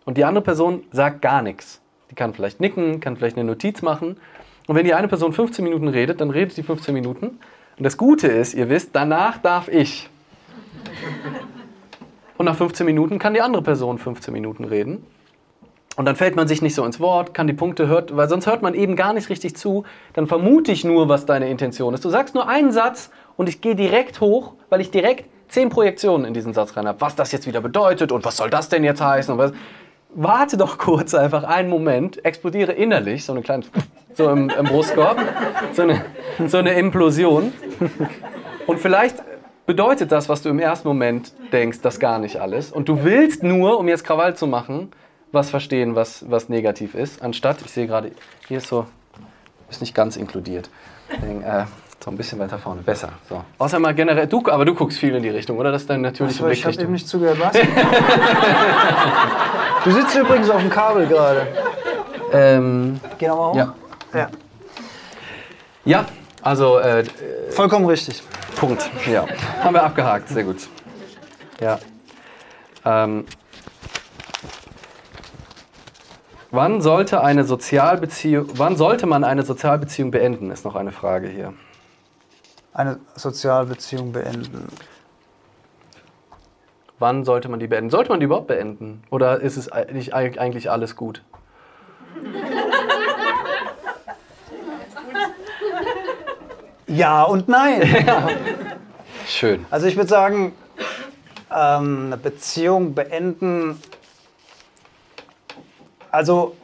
Und 0.07 0.17
die 0.17 0.25
andere 0.25 0.43
Person 0.43 0.85
sagt 0.91 1.21
gar 1.21 1.43
nichts. 1.43 1.83
Die 2.11 2.15
kann 2.15 2.35
vielleicht 2.35 2.61
nicken, 2.61 3.01
kann 3.01 3.17
vielleicht 3.17 3.37
eine 3.37 3.45
Notiz 3.45 3.83
machen. 3.83 4.17
Und 4.67 4.77
wenn 4.77 4.85
die 4.85 4.95
eine 4.95 5.09
Person 5.09 5.33
15 5.33 5.65
Minuten 5.65 5.89
redet, 5.89 6.21
dann 6.21 6.31
redet 6.31 6.53
sie 6.53 6.63
15 6.63 6.93
Minuten. 6.93 7.39
Und 7.77 7.85
das 7.85 7.97
Gute 7.97 8.29
ist, 8.29 8.55
ihr 8.55 8.69
wisst, 8.69 8.91
danach 8.93 9.39
darf 9.39 9.69
ich. 9.69 10.09
Und 12.37 12.47
nach 12.47 12.57
15 12.57 12.87
Minuten 12.87 13.19
kann 13.19 13.35
die 13.35 13.41
andere 13.41 13.63
Person 13.63 13.99
15 13.99 14.33
Minuten 14.33 14.65
reden. 14.65 15.05
Und 15.97 16.05
dann 16.05 16.17
fällt 16.17 16.37
man 16.37 16.49
sich 16.49 16.63
nicht 16.63 16.75
so 16.75 16.85
ins 16.85 17.01
Wort, 17.01 17.35
kann 17.35 17.47
die 17.47 17.53
Punkte 17.53 17.87
hört, 17.87 18.17
weil 18.17 18.29
sonst 18.29 18.47
hört 18.47 18.63
man 18.63 18.75
eben 18.75 18.97
gar 18.97 19.13
nicht 19.13 19.29
richtig 19.29 19.57
zu. 19.57 19.85
Dann 20.15 20.27
vermute 20.27 20.73
ich 20.73 20.85
nur, 20.85 21.09
was 21.09 21.27
deine 21.27 21.51
Intention 21.51 21.95
ist. 21.95 22.05
Du 22.05 22.11
sagst 22.11 22.35
nur 22.35 22.49
einen 22.49 22.73
Satz 22.73 23.11
und 23.37 23.49
ich 23.49 23.61
gehe 23.61 23.75
direkt 23.75 24.21
hoch, 24.21 24.55
weil 24.69 24.81
ich 24.81 24.91
direkt 24.91 25.27
zehn 25.49 25.69
Projektionen 25.69 26.27
in 26.27 26.33
diesen 26.33 26.55
Satz 26.55 26.77
rein 26.77 26.87
habe. 26.87 27.01
Was 27.01 27.17
das 27.17 27.33
jetzt 27.33 27.47
wieder 27.47 27.61
bedeutet 27.61 28.13
und 28.13 28.25
was 28.25 28.37
soll 28.37 28.51
das 28.51 28.69
denn 28.69 28.85
jetzt 28.85 29.03
heißen? 29.03 29.33
Und 29.33 29.39
was 29.39 29.53
warte 30.15 30.57
doch 30.57 30.79
kurz 30.79 31.15
einfach 31.15 31.45
einen 31.45 31.69
Moment, 31.69 32.25
explodiere 32.25 32.73
innerlich, 32.73 33.25
so 33.25 33.33
eine 33.33 33.43
kleine, 33.43 33.65
so 34.15 34.31
im, 34.31 34.51
im 34.51 34.67
Brustkorb, 34.67 35.19
so 35.73 35.83
eine, 35.83 36.05
so 36.47 36.59
eine 36.59 36.73
Implosion. 36.75 37.53
Und 38.67 38.79
vielleicht 38.81 39.17
bedeutet 39.67 40.11
das, 40.13 40.29
was 40.29 40.43
du 40.43 40.49
im 40.49 40.59
ersten 40.59 40.89
Moment 40.89 41.33
denkst, 41.53 41.81
das 41.81 42.01
gar 42.01 42.19
nicht 42.19 42.41
alles. 42.41 42.73
Und 42.73 42.89
du 42.89 43.05
willst 43.05 43.43
nur, 43.43 43.79
um 43.79 43.89
jetzt 43.89 44.05
Krawall 44.05 44.37
zu 44.37 44.47
machen, 44.47 44.91
was 45.33 45.51
verstehen, 45.51 45.95
was, 45.95 46.29
was 46.29 46.49
negativ 46.49 46.95
ist, 46.95 47.23
anstatt, 47.23 47.63
ich 47.65 47.71
sehe 47.71 47.87
gerade, 47.87 48.11
hier 48.49 48.59
ist 48.59 48.67
so, 48.67 48.87
ist 49.71 49.81
nicht 49.81 49.95
ganz 49.95 50.17
inkludiert. 50.17 50.71
Deswegen, 51.13 51.43
äh, 51.43 51.67
so 52.03 52.11
ein 52.11 52.17
bisschen 52.17 52.39
weiter 52.39 52.59
vorne, 52.59 52.81
besser. 52.81 53.11
So. 53.29 53.45
Außer 53.59 53.79
mal 53.79 53.95
generell, 53.95 54.27
du, 54.27 54.43
aber 54.47 54.65
du 54.65 54.75
guckst 54.75 54.99
viel 54.99 55.15
in 55.15 55.23
die 55.23 55.29
Richtung, 55.29 55.59
oder? 55.59 55.71
Das 55.71 55.83
ist 55.83 55.91
deine 55.91 56.05
natürliche 56.05 56.43
Blickrichtung. 56.43 56.71
Ich 56.71 56.77
habe 56.79 56.85
eben 56.85 56.95
nicht 56.95 57.07
zugehört, 57.07 57.39
was? 57.39 57.53
du 59.85 59.91
sitzt 59.91 60.17
übrigens 60.17 60.49
auf 60.49 60.63
dem 60.63 60.71
Kabel 60.71 61.07
gerade. 61.07 61.47
Ähm, 62.33 62.99
Geh 63.19 63.29
nochmal 63.29 63.51
hoch. 63.51 63.57
Ja. 63.57 63.75
ja. 64.15 64.31
Ja, 65.85 66.07
also... 66.41 66.79
Äh, 66.79 67.05
Vollkommen 67.51 67.85
richtig. 67.85 68.23
Punkt, 68.57 68.89
ja. 69.11 69.27
Haben 69.63 69.75
wir 69.75 69.83
abgehakt, 69.83 70.31
sehr 70.31 70.45
gut. 70.45 70.69
Ja. 71.61 71.79
Ähm, 72.87 73.27
wann 76.51 76.81
sollte 76.81 77.23
eine 77.23 77.45
Sozialbeziehung, 77.45 78.47
wann 78.55 78.77
sollte 78.77 79.07
man 79.07 79.23
eine 79.23 79.43
Sozialbeziehung 79.43 80.11
beenden, 80.11 80.51
ist 80.51 80.65
noch 80.65 80.77
eine 80.77 80.93
Frage 80.93 81.29
hier 81.29 81.53
eine 82.81 82.99
Sozialbeziehung 83.15 84.13
beenden? 84.13 84.69
Wann 86.99 87.25
sollte 87.25 87.49
man 87.49 87.61
die 87.61 87.67
beenden? 87.67 87.91
Sollte 87.91 88.11
man 88.11 88.21
die 88.21 88.25
überhaupt 88.25 88.49
beenden? 88.49 89.03
Oder 89.11 89.41
ist 89.41 89.57
es 89.57 89.71
nicht 89.93 90.15
eigentlich 90.15 90.71
alles 90.71 90.97
gut? 90.97 91.23
Ja 96.87 97.23
und 97.23 97.49
nein. 97.49 97.83
Ja. 98.07 98.29
Schön. 99.27 99.65
Also 99.71 99.87
ich 99.87 99.97
würde 99.97 100.09
sagen, 100.09 100.53
ähm, 101.55 102.07
eine 102.07 102.17
Beziehung 102.17 102.95
beenden. 102.95 103.81
Also 106.11 106.57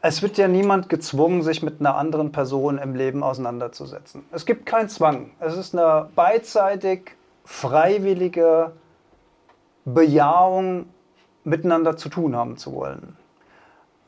es 0.00 0.22
wird 0.22 0.38
ja 0.38 0.48
niemand 0.48 0.88
gezwungen, 0.88 1.42
sich 1.42 1.62
mit 1.62 1.80
einer 1.80 1.96
anderen 1.96 2.32
Person 2.32 2.78
im 2.78 2.94
Leben 2.94 3.22
auseinanderzusetzen. 3.22 4.24
Es 4.32 4.46
gibt 4.46 4.66
keinen 4.66 4.88
Zwang. 4.88 5.30
Es 5.40 5.56
ist 5.56 5.76
eine 5.76 6.08
beidseitig 6.14 7.16
freiwillige 7.44 8.72
Bejahung 9.84 10.86
miteinander 11.44 11.96
zu 11.96 12.08
tun 12.08 12.36
haben 12.36 12.56
zu 12.56 12.74
wollen. 12.74 13.16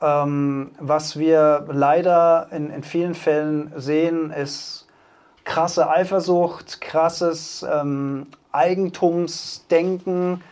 Ähm, 0.01 0.73
was 0.79 1.19
wir 1.19 1.67
leider 1.71 2.49
in, 2.53 2.71
in 2.71 2.83
vielen 2.83 3.15
Fällen 3.15 3.73
sehen, 3.77 4.31
ist 4.31 4.87
krasse 5.45 5.91
Eifersucht, 5.91 6.81
krasses 6.81 7.67
ähm, 7.71 8.27
Eigentumsdenken. 8.53 10.43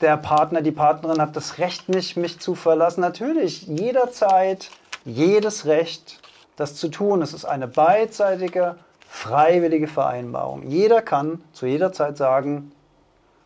Der 0.00 0.16
Partner, 0.16 0.60
die 0.60 0.70
Partnerin 0.70 1.20
hat 1.20 1.36
das 1.36 1.58
Recht 1.58 1.88
nicht, 1.88 2.16
mich 2.16 2.40
zu 2.40 2.54
verlassen. 2.54 3.00
Natürlich, 3.00 3.66
jederzeit, 3.66 4.70
jedes 5.04 5.66
Recht, 5.66 6.20
das 6.56 6.76
zu 6.76 6.88
tun. 6.88 7.22
Es 7.22 7.32
ist 7.32 7.44
eine 7.44 7.68
beidseitige, 7.68 8.76
freiwillige 9.08 9.86
Vereinbarung. 9.86 10.68
Jeder 10.68 11.02
kann 11.02 11.42
zu 11.52 11.66
jeder 11.66 11.92
Zeit 11.92 12.16
sagen, 12.16 12.72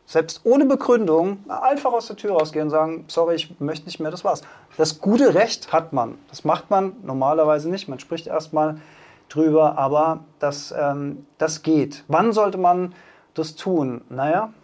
selbst 0.07 0.41
ohne 0.45 0.65
Begründung, 0.65 1.45
einfach 1.49 1.93
aus 1.93 2.07
der 2.07 2.17
Tür 2.17 2.33
rausgehen 2.33 2.65
und 2.65 2.71
sagen, 2.71 3.05
sorry, 3.09 3.35
ich 3.35 3.61
möchte 3.61 3.85
nicht 3.85 4.01
mehr, 4.01 4.11
das 4.11 4.25
war's. 4.25 4.41
Das 4.79 5.01
gute 5.01 5.35
Recht 5.35 5.71
hat 5.71 5.93
man. 5.93 6.17
Das 6.31 6.45
macht 6.45 6.71
man 6.71 6.97
normalerweise 7.03 7.69
nicht. 7.69 7.89
Man 7.89 7.99
spricht 7.99 8.27
erstmal 8.27 8.81
drüber, 9.29 9.77
aber 9.77 10.21
das, 10.39 10.73
ähm, 10.77 11.27
das 11.37 11.63
geht. 11.63 12.05
Wann 12.09 12.33
sollte 12.33 12.57
man 12.57 12.95
das 13.35 13.55
tun? 13.55 14.01
Naja, 14.09 14.55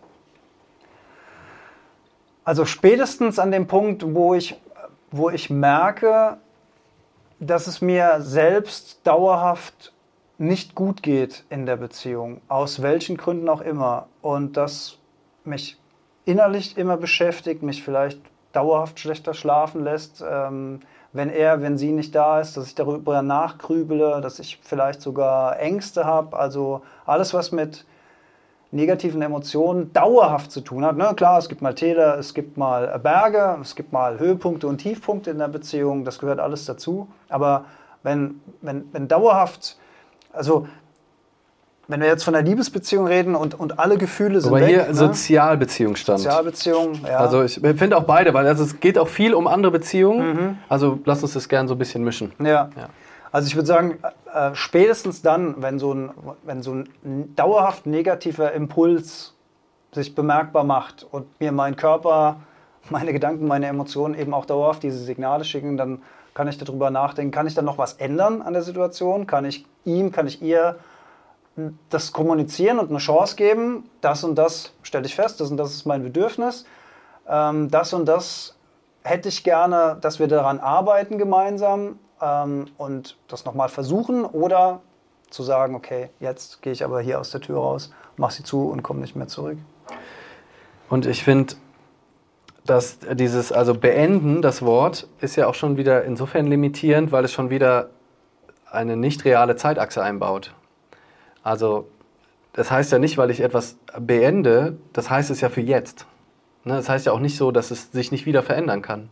also 2.45 2.65
spätestens 2.67 3.39
an 3.39 3.51
dem 3.51 3.67
Punkt, 3.67 4.15
wo 4.15 4.35
ich, 4.35 4.61
wo 5.11 5.31
ich 5.31 5.51
merke, 5.51 6.39
dass 7.41 7.67
es 7.67 7.81
mir 7.81 8.21
selbst 8.21 9.01
dauerhaft 9.07 9.93
nicht 10.39 10.75
gut 10.75 11.03
geht 11.03 11.45
in 11.51 11.67
der 11.67 11.77
Beziehung, 11.77 12.41
aus 12.49 12.83
welchen 12.83 13.17
Gründen 13.17 13.49
auch 13.49 13.61
immer. 13.61 14.09
Und 14.23 14.57
das 14.57 14.99
mich 15.45 15.79
innerlich 16.25 16.77
immer 16.77 16.97
beschäftigt, 16.97 17.63
mich 17.63 17.83
vielleicht 17.83 18.21
dauerhaft 18.53 18.99
schlechter 19.01 19.35
schlafen 19.35 19.85
lässt, 19.85 20.25
ähm, 20.29 20.81
wenn 21.13 21.31
er, 21.31 21.63
wenn 21.63 21.79
sie 21.79 21.93
nicht 21.93 22.15
da 22.15 22.41
ist, 22.41 22.57
dass 22.57 22.67
ich 22.67 22.75
darüber 22.75 23.23
nachgrübele, 23.23 24.21
dass 24.21 24.41
ich 24.41 24.59
vielleicht 24.63 25.01
sogar 25.01 25.59
Ängste 25.61 26.05
habe. 26.05 26.37
Also 26.37 26.83
alles, 27.07 27.33
was 27.35 27.53
mit 27.53 27.85
negativen 28.75 29.23
Emotionen 29.23 29.93
dauerhaft 29.93 30.51
zu 30.51 30.61
tun 30.61 30.85
hat. 30.85 30.97
Ne? 30.97 31.13
Klar, 31.17 31.39
es 31.39 31.49
gibt 31.49 31.63
mal 31.63 31.75
Täler, 31.75 32.19
es 32.19 32.35
gibt 32.35 32.57
mal 32.57 32.99
Berge, 32.99 33.57
es 33.63 33.75
gibt 33.77 33.93
mal 33.93 34.19
Höhepunkte 34.19 34.67
und 34.67 34.79
Tiefpunkte 34.79 35.31
in 35.31 35.39
der 35.39 35.49
Beziehung, 35.49 36.05
das 36.05 36.19
gehört 36.19 36.41
alles 36.41 36.65
dazu. 36.65 37.09
Aber 37.29 37.67
wenn, 38.03 38.41
wenn, 38.61 38.85
wenn 38.93 39.09
dauerhaft, 39.09 39.79
also 40.33 40.67
wenn 41.87 42.01
wir 42.01 42.09
jetzt 42.09 42.25
von 42.25 42.33
der 42.33 42.43
Liebesbeziehung 42.43 43.07
reden 43.07 43.35
und, 43.35 43.59
und 43.59 43.79
alle 43.79 43.99
Gefühle 43.99 44.41
sind 44.41 44.51
Aber 44.51 44.61
weg, 44.61 44.69
hier 44.69 44.87
ne? 44.87 44.95
Sozialbeziehung 44.95 45.97
stand. 45.97 46.21
Sozialbeziehung, 46.21 47.01
ja. 47.07 47.19
Also 47.19 47.43
ich 47.43 47.61
finde 47.61 47.97
auch 47.99 48.05
beide, 48.05 48.33
weil 48.35 48.47
also 48.47 48.65
es 48.65 48.81
geht 48.81 48.99
auch 48.99 49.09
viel 49.09 49.35
um 49.35 49.47
andere 49.47 49.71
Beziehungen. 49.71 50.59
Also 50.69 50.99
lass 51.05 51.23
uns 51.23 51.35
das 51.35 51.49
gerne 51.49 51.69
so 51.69 51.75
ein 51.75 51.79
bisschen 51.79 52.03
mischen. 52.03 52.33
ja. 52.39 52.71
Ja. 52.77 52.89
Also 53.31 53.49
ich 53.49 53.57
würde 53.57 53.67
sagen, 53.67 53.99
äh, 54.35 54.55
spätestens 54.55 55.23
dann, 55.23 55.63
wenn 55.63 55.79
so, 55.79 55.95
ein, 55.95 56.11
wenn 56.43 56.63
so 56.63 56.73
ein 56.75 57.35
dauerhaft 57.37 57.87
negativer 57.87 58.53
Impuls 58.53 59.35
sich 59.93 60.17
bemerkbar 60.17 60.65
macht 60.65 61.07
und 61.09 61.41
mir 61.41 61.53
mein 61.53 61.77
Körper, 61.77 62.41
meine 62.91 63.13
Gedanken, 63.13 63.47
meine 63.47 63.67
Emotionen 63.67 64.15
eben 64.15 64.35
auch 64.35 64.45
dauerhaft 64.45 64.83
diese 64.83 64.99
Signale 64.99 65.45
schicken, 65.45 65.77
dann 65.77 66.03
kann 66.35 66.49
ich 66.49 66.59
darüber 66.59 66.91
nachdenken, 66.91 67.31
kann 67.31 67.47
ich 67.47 67.55
dann 67.55 67.65
noch 67.65 67.79
was 67.79 67.95
ändern 67.95 68.43
an 68.43 68.55
der 68.55 68.63
Situation? 68.63 69.29
Kann 69.29 69.45
ich 69.45 69.67
ihm, 69.85 70.11
kann 70.11 70.27
ich 70.27 70.43
ihr 70.43 70.81
das 71.89 72.13
kommunizieren 72.13 72.81
und 72.81 72.91
eine 72.91 72.99
Chance 72.99 73.37
geben? 73.37 73.89
Das 74.01 74.25
und 74.25 74.35
das 74.35 74.73
stelle 74.83 75.07
ich 75.07 75.15
fest, 75.15 75.41
das 75.41 75.53
und 75.53 75.59
das 75.59 75.71
ist 75.71 75.87
mein 75.87 76.03
Bedürfnis. 76.03 76.65
Ähm, 77.29 77.71
das 77.71 77.93
und 77.93 78.07
das 78.07 78.57
hätte 79.05 79.29
ich 79.29 79.45
gerne, 79.45 79.97
dass 80.01 80.19
wir 80.19 80.27
daran 80.27 80.59
arbeiten 80.59 81.19
gemeinsam 81.19 82.01
ähm, 82.25 82.67
und 82.77 83.17
das 83.29 83.45
nochmal 83.45 83.69
versuchen 83.69 84.25
oder 84.25 84.81
zu 85.31 85.43
sagen, 85.43 85.75
okay, 85.75 86.11
jetzt 86.21 86.63
gehe 86.63 86.73
ich 86.73 86.85
aber 86.85 87.01
hier 87.01 87.21
aus 87.21 87.31
der 87.31 87.41
Tür 87.41 87.59
raus, 87.59 87.93
mach 88.17 88.31
sie 88.31 88.45
zu 88.45 88.69
und 88.69 88.83
komme 88.83 89.01
nicht 89.01 89.17
mehr 89.17 89.27
zurück. 89.27 89.59
Und 90.89 91.07
ich 91.07 91.25
finde, 91.25 91.55
dass 92.65 92.99
dieses, 93.13 93.53
also 93.53 93.75
beenden, 93.75 94.43
das 94.43 94.63
Wort, 94.63 95.09
ist 95.21 95.37
ja 95.37 95.47
auch 95.47 95.55
schon 95.55 95.77
wieder 95.77 96.05
insofern 96.05 96.47
limitierend, 96.47 97.13
weil 97.13 97.25
es 97.25 97.33
schon 97.33 97.51
wieder 97.51 97.91
eine 98.71 98.97
nicht 98.97 99.25
reale 99.25 99.57
Zeitachse 99.57 100.03
einbaut. 100.03 100.55
Also, 101.43 101.89
das 102.55 102.71
heißt 102.71 102.93
ja 102.93 102.99
nicht, 102.99 103.19
weil 103.19 103.31
ich 103.31 103.41
etwas 103.41 103.77
beende, 103.99 104.77
das 104.93 105.11
heißt 105.11 105.31
es 105.31 105.41
ja 105.41 105.49
für 105.49 105.61
jetzt. 105.61 106.07
Ne? 106.65 106.75
Das 106.75 106.89
heißt 106.89 107.07
ja 107.07 107.13
auch 107.13 107.21
nicht 107.21 107.37
so, 107.37 107.51
dass 107.51 107.71
es 107.71 107.93
sich 107.93 108.13
nicht 108.13 108.27
wieder 108.27 108.43
verändern 108.43 108.83
kann. 108.83 109.11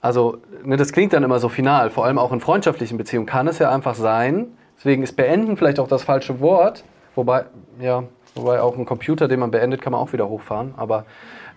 Also, 0.00 0.38
ne, 0.64 0.76
das 0.76 0.92
klingt 0.92 1.12
dann 1.12 1.22
immer 1.22 1.38
so 1.38 1.48
final, 1.48 1.90
vor 1.90 2.04
allem 2.04 2.18
auch 2.18 2.32
in 2.32 2.40
freundschaftlichen 2.40 2.96
Beziehungen 2.98 3.26
kann 3.26 3.48
es 3.48 3.58
ja 3.58 3.70
einfach 3.70 3.94
sein. 3.94 4.46
Deswegen 4.78 5.02
ist 5.02 5.16
beenden 5.16 5.56
vielleicht 5.56 5.80
auch 5.80 5.88
das 5.88 6.04
falsche 6.04 6.40
Wort, 6.40 6.84
wobei, 7.14 7.44
ja, 7.80 8.04
wobei 8.34 8.60
auch 8.60 8.76
ein 8.76 8.84
Computer, 8.84 9.26
den 9.26 9.40
man 9.40 9.50
beendet, 9.50 9.80
kann 9.80 9.92
man 9.92 10.00
auch 10.00 10.12
wieder 10.12 10.28
hochfahren. 10.28 10.74
Aber 10.76 11.06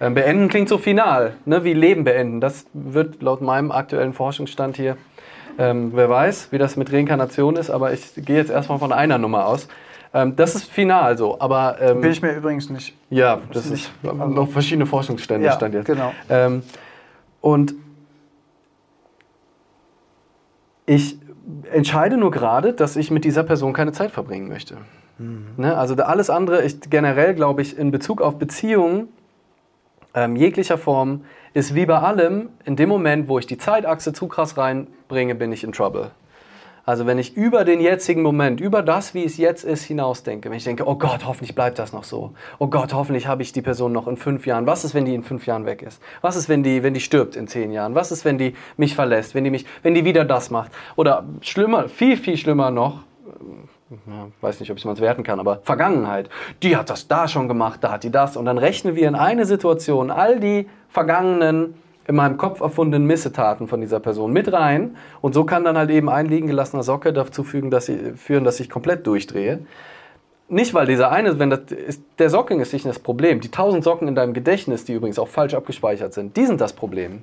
ähm, 0.01 0.13
beenden 0.13 0.47
klingt 0.47 0.69
so 0.69 0.77
final, 0.77 1.33
ne, 1.45 1.63
wie 1.65 1.73
Leben 1.73 2.05
beenden. 2.05 2.39
Das 2.39 2.65
wird 2.73 3.21
laut 3.21 3.41
meinem 3.41 3.71
aktuellen 3.71 4.13
Forschungsstand 4.13 4.77
hier, 4.77 4.95
ähm, 5.57 5.91
wer 5.93 6.09
weiß, 6.09 6.51
wie 6.51 6.57
das 6.57 6.77
mit 6.77 6.91
Reinkarnation 6.93 7.57
ist, 7.57 7.69
aber 7.69 7.91
ich 7.91 8.13
gehe 8.15 8.37
jetzt 8.37 8.49
erstmal 8.49 8.79
von 8.79 8.93
einer 8.93 9.17
Nummer 9.17 9.45
aus. 9.47 9.67
Ähm, 10.13 10.35
das 10.37 10.55
ist 10.55 10.71
final 10.71 11.17
so, 11.17 11.39
aber 11.41 11.75
ähm, 11.81 11.99
Bin 12.01 12.11
ich 12.11 12.21
mir 12.21 12.31
übrigens 12.31 12.69
nicht. 12.69 12.95
ja, 13.09 13.41
das 13.51 13.65
ist 13.65 13.71
nicht- 14.01 14.13
noch 14.15 14.47
verschiedene 14.49 14.85
Forschungsstände 14.85 15.45
Ja, 15.45 15.51
stand 15.53 15.73
jetzt. 15.75 15.85
genau. 15.85 16.13
Ähm, 16.29 16.63
und 17.41 17.75
ich 20.89 21.19
entscheide 21.71 22.17
nur 22.17 22.31
gerade, 22.31 22.73
dass 22.73 22.95
ich 22.95 23.11
mit 23.11 23.23
dieser 23.23 23.43
Person 23.43 23.73
keine 23.73 23.91
Zeit 23.91 24.09
verbringen 24.09 24.47
möchte. 24.47 24.77
Ne? 25.57 25.77
Also 25.77 25.95
alles 25.95 26.29
andere, 26.29 26.63
ich, 26.63 26.79
generell 26.89 27.35
glaube 27.35 27.61
ich, 27.61 27.77
in 27.77 27.91
Bezug 27.91 28.21
auf 28.21 28.39
Beziehungen 28.39 29.09
ähm, 30.15 30.35
jeglicher 30.35 30.79
Form, 30.79 31.25
ist 31.53 31.75
wie 31.75 31.85
bei 31.85 31.99
allem, 31.99 32.49
in 32.65 32.75
dem 32.75 32.89
Moment, 32.89 33.27
wo 33.27 33.37
ich 33.37 33.45
die 33.45 33.57
Zeitachse 33.57 34.13
zu 34.13 34.27
krass 34.27 34.57
reinbringe, 34.57 35.35
bin 35.35 35.51
ich 35.51 35.63
in 35.63 35.73
Trouble. 35.73 36.11
Also 36.89 37.05
wenn 37.05 37.19
ich 37.19 37.37
über 37.37 37.65
den 37.65 37.81
jetzigen 37.81 38.23
Moment, 38.23 38.59
über 38.59 38.81
das, 38.81 39.13
wie 39.13 39.23
es 39.23 39.37
jetzt 39.37 39.63
ist, 39.63 39.83
hinausdenke, 39.83 40.49
wenn 40.49 40.57
ich 40.57 40.63
denke, 40.63 40.87
oh 40.87 40.95
Gott, 40.95 41.23
hoffentlich 41.23 41.53
bleibt 41.53 41.77
das 41.77 41.93
noch 41.93 42.03
so. 42.03 42.31
Oh 42.57 42.65
Gott, 42.65 42.95
hoffentlich 42.95 43.27
habe 43.27 43.43
ich 43.43 43.51
die 43.51 43.61
Person 43.61 43.91
noch 43.91 44.07
in 44.07 44.17
fünf 44.17 44.47
Jahren. 44.47 44.65
Was 44.65 44.83
ist, 44.83 44.95
wenn 44.95 45.05
die 45.05 45.13
in 45.13 45.21
fünf 45.21 45.45
Jahren 45.45 45.67
weg 45.67 45.83
ist? 45.83 46.01
Was 46.21 46.35
ist, 46.35 46.49
wenn 46.49 46.63
die, 46.63 46.81
wenn 46.81 46.95
die 46.95 46.99
stirbt 46.99 47.35
in 47.35 47.47
zehn 47.47 47.71
Jahren? 47.71 47.93
Was 47.93 48.11
ist, 48.11 48.25
wenn 48.25 48.39
die 48.39 48.55
mich 48.75 48.95
verlässt? 48.95 49.35
Wenn 49.35 49.43
die 49.43 49.51
mich, 49.51 49.67
wenn 49.83 49.93
die 49.93 50.03
wieder 50.03 50.25
das 50.25 50.49
macht? 50.49 50.71
Oder 50.95 51.25
schlimmer, 51.41 51.89
viel, 51.89 52.17
viel 52.17 52.37
schlimmer 52.37 52.71
noch, 52.71 53.03
ja, 54.07 54.27
weiß 54.41 54.59
nicht, 54.59 54.71
ob 54.71 54.77
ich 54.79 54.83
es 54.83 54.99
werten 54.99 55.21
kann, 55.21 55.39
aber 55.39 55.59
Vergangenheit. 55.61 56.27
Die 56.63 56.75
hat 56.75 56.89
das 56.89 57.07
da 57.07 57.27
schon 57.27 57.47
gemacht, 57.47 57.83
da 57.83 57.91
hat 57.91 58.03
die 58.03 58.09
das. 58.09 58.35
Und 58.35 58.45
dann 58.45 58.57
rechnen 58.57 58.95
wir 58.95 59.07
in 59.07 59.13
eine 59.13 59.45
Situation 59.45 60.09
all 60.09 60.39
die 60.39 60.67
vergangenen, 60.89 61.75
in 62.09 62.15
meinem 62.15 62.37
Kopf 62.37 62.59
erfundenen 62.59 63.05
Missetaten 63.05 63.67
von 63.67 63.81
dieser 63.81 63.99
Person 63.99 64.33
mit 64.33 64.51
rein. 64.51 64.97
Und 65.21 65.35
so 65.35 65.43
kann 65.43 65.63
dann 65.63 65.77
halt 65.77 65.91
eben 65.91 66.09
ein 66.09 66.25
liegen 66.25 66.47
gelassener 66.47 66.81
Socke 66.81 67.13
dazu 67.13 67.43
fügen, 67.43 67.69
dass 67.69 67.85
sie, 67.85 68.13
führen, 68.15 68.43
dass 68.43 68.59
ich 68.59 68.67
komplett 68.67 69.05
durchdrehe. 69.05 69.59
Nicht, 70.47 70.73
weil 70.73 70.87
dieser 70.87 71.11
eine, 71.11 71.37
wenn 71.37 71.51
das 71.51 71.71
ist, 71.71 72.01
der 72.17 72.31
Socken 72.31 72.59
ist 72.61 72.73
nicht 72.73 72.87
das 72.87 72.97
Problem. 72.97 73.41
Die 73.41 73.51
tausend 73.51 73.83
Socken 73.83 74.07
in 74.07 74.15
deinem 74.15 74.33
Gedächtnis, 74.33 74.85
die 74.85 74.93
übrigens 74.93 75.19
auch 75.19 75.27
falsch 75.27 75.53
abgespeichert 75.53 76.15
sind, 76.15 76.35
die 76.35 76.47
sind 76.47 76.59
das 76.59 76.73
Problem. 76.73 77.21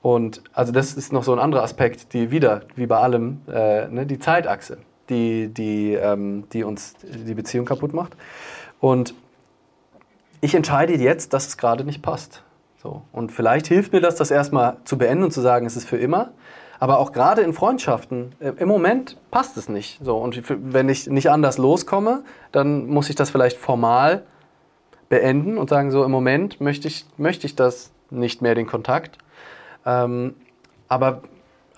Und 0.00 0.42
also 0.52 0.70
das 0.70 0.94
ist 0.94 1.12
noch 1.12 1.24
so 1.24 1.32
ein 1.32 1.40
anderer 1.40 1.64
Aspekt, 1.64 2.12
die 2.12 2.30
wieder, 2.30 2.60
wie 2.76 2.86
bei 2.86 2.98
allem, 2.98 3.40
äh, 3.52 3.88
ne, 3.88 4.06
die 4.06 4.20
Zeitachse, 4.20 4.78
die, 5.08 5.48
die, 5.48 5.94
ähm, 5.94 6.44
die 6.52 6.62
uns 6.62 6.94
die 7.02 7.34
Beziehung 7.34 7.66
kaputt 7.66 7.94
macht. 7.94 8.12
Und 8.78 9.12
ich 10.40 10.54
entscheide 10.54 10.94
jetzt, 10.94 11.32
dass 11.32 11.48
es 11.48 11.56
gerade 11.56 11.82
nicht 11.82 12.00
passt. 12.00 12.44
So. 12.82 13.02
Und 13.12 13.30
vielleicht 13.30 13.68
hilft 13.68 13.92
mir 13.92 14.00
das, 14.00 14.16
das 14.16 14.32
erstmal 14.32 14.76
zu 14.84 14.98
beenden 14.98 15.22
und 15.24 15.32
zu 15.32 15.40
sagen, 15.40 15.66
es 15.66 15.76
ist 15.76 15.88
für 15.88 15.98
immer. 15.98 16.32
Aber 16.80 16.98
auch 16.98 17.12
gerade 17.12 17.42
in 17.42 17.52
Freundschaften, 17.52 18.34
äh, 18.40 18.52
im 18.58 18.66
Moment 18.66 19.16
passt 19.30 19.56
es 19.56 19.68
nicht. 19.68 20.00
So. 20.02 20.16
Und 20.16 20.42
wenn 20.48 20.88
ich 20.88 21.06
nicht 21.06 21.30
anders 21.30 21.58
loskomme, 21.58 22.24
dann 22.50 22.88
muss 22.88 23.08
ich 23.08 23.14
das 23.14 23.30
vielleicht 23.30 23.56
formal 23.56 24.24
beenden 25.08 25.58
und 25.58 25.70
sagen, 25.70 25.92
so 25.92 26.02
im 26.02 26.10
Moment 26.10 26.60
möchte 26.60 26.88
ich, 26.88 27.06
möchte 27.18 27.46
ich 27.46 27.54
das 27.54 27.92
nicht 28.10 28.42
mehr, 28.42 28.56
den 28.56 28.66
Kontakt. 28.66 29.18
Ähm, 29.86 30.34
aber 30.88 31.22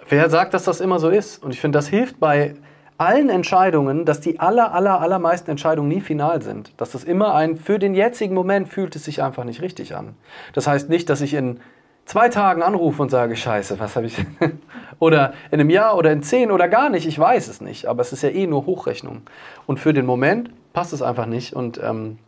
wer 0.09 0.31
sagt, 0.31 0.55
dass 0.55 0.65
das 0.65 0.81
immer 0.81 0.99
so 0.99 1.11
ist? 1.11 1.43
Und 1.43 1.51
ich 1.51 1.61
finde, 1.61 1.77
das 1.77 1.87
hilft 1.87 2.19
bei 2.19 2.55
allen 2.99 3.29
Entscheidungen, 3.29 4.05
dass 4.05 4.21
die 4.21 4.39
aller, 4.39 4.73
aller, 4.73 5.01
allermeisten 5.01 5.51
Entscheidungen 5.51 5.89
nie 5.89 6.01
final 6.01 6.43
sind. 6.43 6.73
Dass 6.77 6.93
das 6.93 7.05
immer 7.05 7.35
ein, 7.35 7.57
für 7.57 7.79
den 7.79 7.95
jetzigen 7.95 8.35
Moment 8.35 8.69
fühlt 8.69 8.95
es 8.95 9.05
sich 9.05 9.23
einfach 9.23 9.45
nicht 9.45 9.63
richtig 9.63 9.97
an. 9.97 10.15
Das 10.53 10.67
heißt 10.67 10.89
nicht, 10.89 11.11
dass 11.11 11.21
ich 11.21 11.35
in 11.35 11.61
zwei 12.05 12.29
Tagen 12.29 12.63
anrufe 12.63 13.03
und 13.03 13.11
sage, 13.11 13.37
scheiße, 13.37 13.81
was 13.81 13.97
habe 13.97 14.07
ich... 14.07 14.17
oder 15.01 15.35
in 15.51 15.61
einem 15.61 15.71
Jahr 15.71 15.97
oder 15.97 16.13
in 16.13 16.23
zehn 16.23 16.53
oder 16.53 16.69
gar 16.69 16.89
nicht, 16.89 17.07
ich 17.07 17.19
weiß 17.19 17.49
es 17.49 17.61
nicht. 17.61 17.87
Aber 17.87 18.01
es 18.01 18.13
ist 18.13 18.23
ja 18.23 18.29
eh 18.29 18.47
nur 18.47 18.67
Hochrechnung. 18.67 19.23
Und 19.67 19.81
für 19.81 19.93
den 19.93 20.07
Moment 20.07 20.51
passt 20.73 20.93
es 20.93 21.03
einfach 21.03 21.27
nicht. 21.27 21.53
Und 21.53 21.81
ähm, 21.83 22.19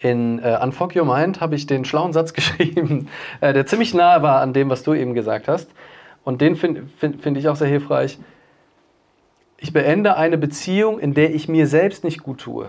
in 0.00 0.38
äh, 0.40 0.58
Unfuck 0.62 0.94
Your 0.94 1.06
Mind 1.06 1.40
habe 1.40 1.54
ich 1.54 1.66
den 1.66 1.84
schlauen 1.86 2.12
Satz 2.12 2.32
geschrieben, 2.34 3.08
äh, 3.40 3.54
der 3.54 3.64
ziemlich 3.64 3.94
nahe 3.94 4.22
war 4.22 4.40
an 4.40 4.52
dem, 4.52 4.68
was 4.68 4.82
du 4.82 4.92
eben 4.92 5.14
gesagt 5.14 5.48
hast. 5.48 5.70
Und 6.24 6.40
den 6.40 6.56
finde 6.56 6.84
find, 6.98 7.22
find 7.22 7.38
ich 7.38 7.48
auch 7.48 7.56
sehr 7.56 7.68
hilfreich. 7.68 8.18
Ich 9.62 9.72
beende 9.72 10.16
eine 10.16 10.38
Beziehung, 10.38 10.98
in 10.98 11.14
der 11.14 11.32
ich 11.32 11.48
mir 11.48 11.68
selbst 11.68 12.02
nicht 12.02 12.24
gut 12.24 12.40
tue. 12.40 12.68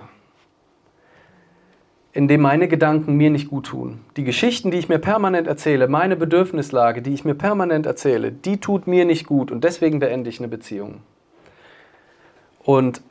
In 2.12 2.28
dem 2.28 2.42
meine 2.42 2.68
Gedanken 2.68 3.16
mir 3.16 3.32
nicht 3.32 3.50
gut 3.50 3.66
tun. 3.66 4.02
Die 4.16 4.24
Geschichten, 4.24 4.70
die 4.70 4.78
ich 4.78 4.90
mir 4.90 5.00
permanent 5.00 5.48
erzähle, 5.48 5.88
meine 5.88 6.16
Bedürfnislage, 6.16 7.02
die 7.02 7.16
ich 7.16 7.26
mir 7.26 7.34
permanent 7.34 7.88
erzähle, 7.88 8.32
die 8.32 8.60
tut 8.60 8.86
mir 8.86 9.06
nicht 9.06 9.26
gut 9.26 9.52
und 9.52 9.64
deswegen 9.64 9.98
beende 9.98 10.30
ich 10.30 10.38
eine 10.38 10.48
Beziehung. 10.48 11.02
Und 12.60 13.02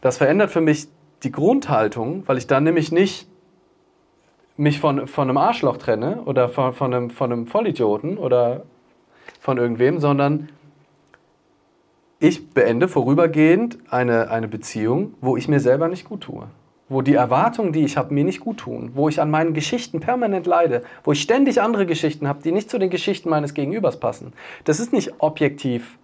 das 0.00 0.16
verändert 0.16 0.50
für 0.50 0.62
mich 0.62 0.88
die 1.22 1.30
Grundhaltung, 1.30 2.22
weil 2.26 2.38
ich 2.38 2.46
dann 2.46 2.64
nämlich 2.64 2.90
nicht 2.90 3.28
mich 4.56 4.80
von, 4.80 5.06
von 5.06 5.28
einem 5.28 5.36
Arschloch 5.36 5.76
trenne 5.76 6.22
oder 6.24 6.48
von, 6.48 6.72
von, 6.72 6.94
einem, 6.94 7.10
von 7.10 7.30
einem 7.30 7.46
Vollidioten 7.46 8.16
oder 8.16 8.62
von 9.40 9.58
irgendwem, 9.58 10.00
sondern 10.00 10.48
ich 12.20 12.50
beende 12.50 12.86
vorübergehend 12.86 13.78
eine, 13.88 14.30
eine 14.30 14.46
Beziehung, 14.46 15.14
wo 15.22 15.36
ich 15.38 15.48
mir 15.48 15.58
selber 15.58 15.88
nicht 15.88 16.04
gut 16.04 16.20
tue. 16.20 16.46
Wo 16.90 17.02
die 17.02 17.14
Erwartungen, 17.14 17.72
die 17.72 17.84
ich 17.84 17.96
habe, 17.96 18.12
mir 18.12 18.24
nicht 18.24 18.40
gut 18.40 18.58
tun. 18.58 18.90
Wo 18.94 19.08
ich 19.08 19.20
an 19.20 19.30
meinen 19.30 19.54
Geschichten 19.54 20.00
permanent 20.00 20.46
leide. 20.46 20.82
Wo 21.02 21.12
ich 21.12 21.22
ständig 21.22 21.62
andere 21.62 21.86
Geschichten 21.86 22.28
habe, 22.28 22.42
die 22.42 22.52
nicht 22.52 22.68
zu 22.68 22.78
den 22.78 22.90
Geschichten 22.90 23.30
meines 23.30 23.54
Gegenübers 23.54 23.98
passen. 23.98 24.34
Das 24.64 24.80
ist 24.80 24.92
nicht 24.92 25.14
objektiv 25.18 25.98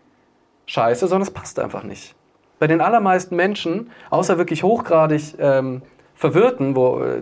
scheiße, 0.64 1.07
sondern 1.07 1.26
es 1.29 1.35
passt 1.35 1.59
einfach 1.59 1.83
nicht. 1.83 2.14
Bei 2.59 2.66
den 2.66 2.81
allermeisten 2.81 3.37
Menschen, 3.37 3.90
außer 4.09 4.38
wirklich 4.38 4.62
hochgradig 4.62 5.35
ähm, 5.38 5.83
Verwirrten, 6.14 6.74
wo, 6.74 7.02
äh, 7.02 7.20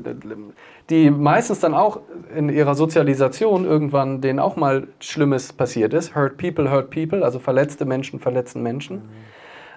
die 0.90 1.10
meistens 1.10 1.60
dann 1.60 1.74
auch 1.74 2.00
in 2.34 2.48
ihrer 2.48 2.74
Sozialisation 2.74 3.64
irgendwann 3.64 4.20
denen 4.20 4.38
auch 4.38 4.56
mal 4.56 4.88
Schlimmes 5.00 5.52
passiert 5.52 5.94
ist. 5.94 6.14
Hurt 6.14 6.36
people, 6.36 6.70
hurt 6.70 6.90
people, 6.90 7.24
also 7.24 7.38
verletzte 7.38 7.84
Menschen 7.84 8.20
verletzen 8.20 8.62
Menschen. 8.62 8.96
Mhm. 8.96 9.02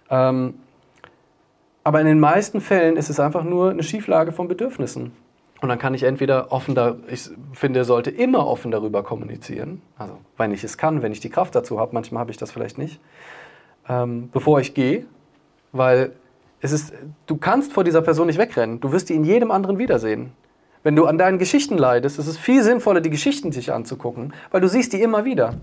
Ähm, 0.09 0.53
aber 1.83 2.01
in 2.01 2.07
den 2.07 2.19
meisten 2.19 2.59
Fällen 2.59 2.97
ist 2.97 3.09
es 3.09 3.19
einfach 3.19 3.45
nur 3.45 3.71
eine 3.71 3.83
Schieflage 3.83 4.33
von 4.33 4.49
Bedürfnissen. 4.49 5.13
Und 5.61 5.69
dann 5.69 5.79
kann 5.79 5.93
ich 5.93 6.03
entweder 6.03 6.51
offen 6.51 6.75
da, 6.75 6.97
ich 7.09 7.29
finde, 7.53 7.79
er 7.79 7.85
sollte 7.85 8.11
immer 8.11 8.45
offen 8.45 8.71
darüber 8.71 9.03
kommunizieren. 9.03 9.81
Also, 9.97 10.17
wenn 10.37 10.51
ich 10.51 10.63
es 10.63 10.77
kann, 10.77 11.01
wenn 11.01 11.11
ich 11.11 11.19
die 11.19 11.29
Kraft 11.29 11.55
dazu 11.55 11.79
habe, 11.79 11.93
manchmal 11.93 12.19
habe 12.19 12.31
ich 12.31 12.37
das 12.37 12.51
vielleicht 12.51 12.77
nicht. 12.77 12.99
Ähm, 13.89 14.29
bevor 14.31 14.59
ich 14.59 14.73
gehe, 14.73 15.05
weil 15.71 16.11
es 16.59 16.73
ist, 16.73 16.93
du 17.25 17.37
kannst 17.37 17.73
vor 17.73 17.83
dieser 17.83 18.01
Person 18.01 18.27
nicht 18.27 18.37
wegrennen. 18.37 18.79
Du 18.79 18.91
wirst 18.91 19.09
die 19.09 19.15
in 19.15 19.23
jedem 19.23 19.49
anderen 19.49 19.77
wiedersehen. 19.77 20.31
Wenn 20.83 20.95
du 20.95 21.05
an 21.05 21.17
deinen 21.17 21.39
Geschichten 21.39 21.77
leidest, 21.77 22.19
ist 22.19 22.27
es 22.27 22.37
viel 22.37 22.63
sinnvoller, 22.63 23.01
die 23.01 23.09
Geschichten 23.09 23.51
sich 23.51 23.71
anzugucken, 23.73 24.33
weil 24.51 24.61
du 24.61 24.67
siehst 24.67 24.93
die 24.93 25.01
immer 25.01 25.25
wieder. 25.25 25.55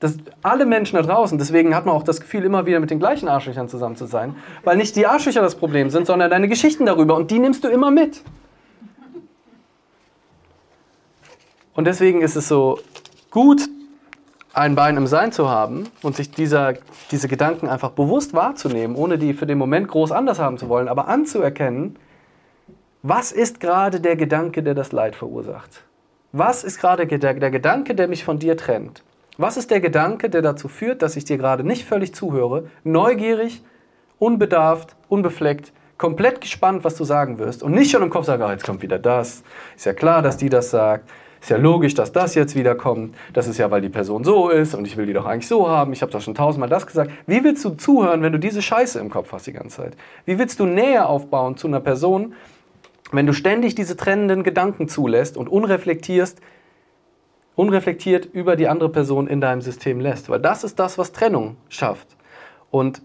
Das, 0.00 0.16
alle 0.42 0.66
Menschen 0.66 0.96
da 0.96 1.02
draußen, 1.02 1.38
deswegen 1.38 1.74
hat 1.74 1.86
man 1.86 1.94
auch 1.94 2.02
das 2.02 2.20
Gefühl, 2.20 2.44
immer 2.44 2.66
wieder 2.66 2.80
mit 2.80 2.90
den 2.90 2.98
gleichen 2.98 3.28
Arschlöchern 3.28 3.68
zusammen 3.68 3.96
zu 3.96 4.04
sein, 4.04 4.36
weil 4.62 4.76
nicht 4.76 4.94
die 4.94 5.06
Arschlöcher 5.06 5.40
das 5.40 5.54
Problem 5.54 5.88
sind, 5.88 6.06
sondern 6.06 6.30
deine 6.30 6.48
Geschichten 6.48 6.84
darüber 6.84 7.16
und 7.16 7.30
die 7.30 7.38
nimmst 7.38 7.64
du 7.64 7.68
immer 7.68 7.90
mit. 7.90 8.22
Und 11.74 11.86
deswegen 11.86 12.22
ist 12.22 12.36
es 12.36 12.48
so 12.48 12.78
gut, 13.30 13.68
ein 14.52 14.74
Bein 14.74 14.96
im 14.96 15.06
Sein 15.06 15.32
zu 15.32 15.50
haben 15.50 15.84
und 16.02 16.16
sich 16.16 16.30
dieser, 16.30 16.74
diese 17.10 17.28
Gedanken 17.28 17.68
einfach 17.68 17.90
bewusst 17.90 18.32
wahrzunehmen, 18.32 18.96
ohne 18.96 19.18
die 19.18 19.34
für 19.34 19.44
den 19.44 19.58
Moment 19.58 19.88
groß 19.88 20.12
anders 20.12 20.38
haben 20.38 20.56
zu 20.56 20.70
wollen, 20.70 20.88
aber 20.88 21.08
anzuerkennen, 21.08 21.96
was 23.08 23.30
ist 23.30 23.60
gerade 23.60 24.00
der 24.00 24.16
Gedanke, 24.16 24.64
der 24.64 24.74
das 24.74 24.90
Leid 24.90 25.14
verursacht? 25.14 25.84
Was 26.32 26.64
ist 26.64 26.80
gerade 26.80 27.06
der, 27.06 27.34
Gedanke, 27.52 27.94
der 27.94 28.08
mich 28.08 28.24
von 28.24 28.40
dir 28.40 28.56
trennt? 28.56 29.04
Was 29.38 29.56
ist 29.56 29.70
der 29.70 29.80
Gedanke, 29.80 30.28
der 30.28 30.42
dazu 30.42 30.66
führt, 30.66 31.02
dass 31.02 31.14
ich 31.14 31.24
dir 31.24 31.38
gerade 31.38 31.62
nicht 31.62 31.84
völlig 31.84 32.16
zuhöre, 32.16 32.64
neugierig, 32.82 33.62
unbedarft, 34.18 34.96
unbefleckt, 35.08 35.72
komplett 35.98 36.40
gespannt, 36.40 36.82
was 36.82 36.96
du 36.96 37.04
sagen 37.04 37.38
wirst 37.38 37.62
und 37.62 37.72
nicht 37.72 37.92
schon 37.92 38.02
im 38.02 38.10
Kopf 38.10 38.26
sage, 38.26 38.44
oh, 38.44 38.50
jetzt 38.50 38.66
kommt 38.66 38.82
wieder 38.82 38.98
das. 38.98 39.44
Ist 39.76 39.86
ja 39.86 39.92
klar, 39.92 40.20
dass 40.20 40.36
die 40.36 40.48
das 40.48 40.70
sagt. 40.70 41.08
Ist 41.40 41.50
ja 41.50 41.58
logisch, 41.58 41.94
dass 41.94 42.10
das 42.10 42.34
jetzt 42.34 42.56
wieder 42.56 42.74
kommt. 42.74 43.14
Das 43.34 43.46
ist 43.46 43.58
ja, 43.58 43.70
weil 43.70 43.82
die 43.82 43.88
Person 43.88 44.24
so 44.24 44.48
ist 44.48 44.74
und 44.74 44.84
ich 44.84 44.96
will 44.96 45.06
die 45.06 45.12
doch 45.12 45.26
eigentlich 45.26 45.46
so 45.46 45.68
haben. 45.68 45.92
Ich 45.92 46.02
habe 46.02 46.10
doch 46.10 46.20
schon 46.20 46.34
tausendmal 46.34 46.68
das 46.68 46.88
gesagt. 46.88 47.12
Wie 47.28 47.44
willst 47.44 47.64
du 47.64 47.70
zuhören, 47.70 48.22
wenn 48.22 48.32
du 48.32 48.40
diese 48.40 48.62
Scheiße 48.62 48.98
im 48.98 49.10
Kopf 49.10 49.30
hast 49.30 49.46
die 49.46 49.52
ganze 49.52 49.82
Zeit? 49.82 49.96
Wie 50.24 50.40
willst 50.40 50.58
du 50.58 50.66
Nähe 50.66 51.06
aufbauen 51.06 51.56
zu 51.56 51.68
einer 51.68 51.78
Person, 51.78 52.34
wenn 53.12 53.26
du 53.26 53.32
ständig 53.32 53.74
diese 53.74 53.96
trennenden 53.96 54.42
Gedanken 54.42 54.88
zulässt 54.88 55.36
und 55.36 55.48
unreflektierst, 55.48 56.40
unreflektiert 57.54 58.26
über 58.26 58.56
die 58.56 58.68
andere 58.68 58.90
Person 58.90 59.28
in 59.28 59.40
deinem 59.40 59.60
System 59.60 60.00
lässt? 60.00 60.28
Weil 60.28 60.40
das 60.40 60.64
ist 60.64 60.78
das, 60.78 60.98
was 60.98 61.12
Trennung 61.12 61.56
schafft. 61.68 62.16
Und 62.70 63.02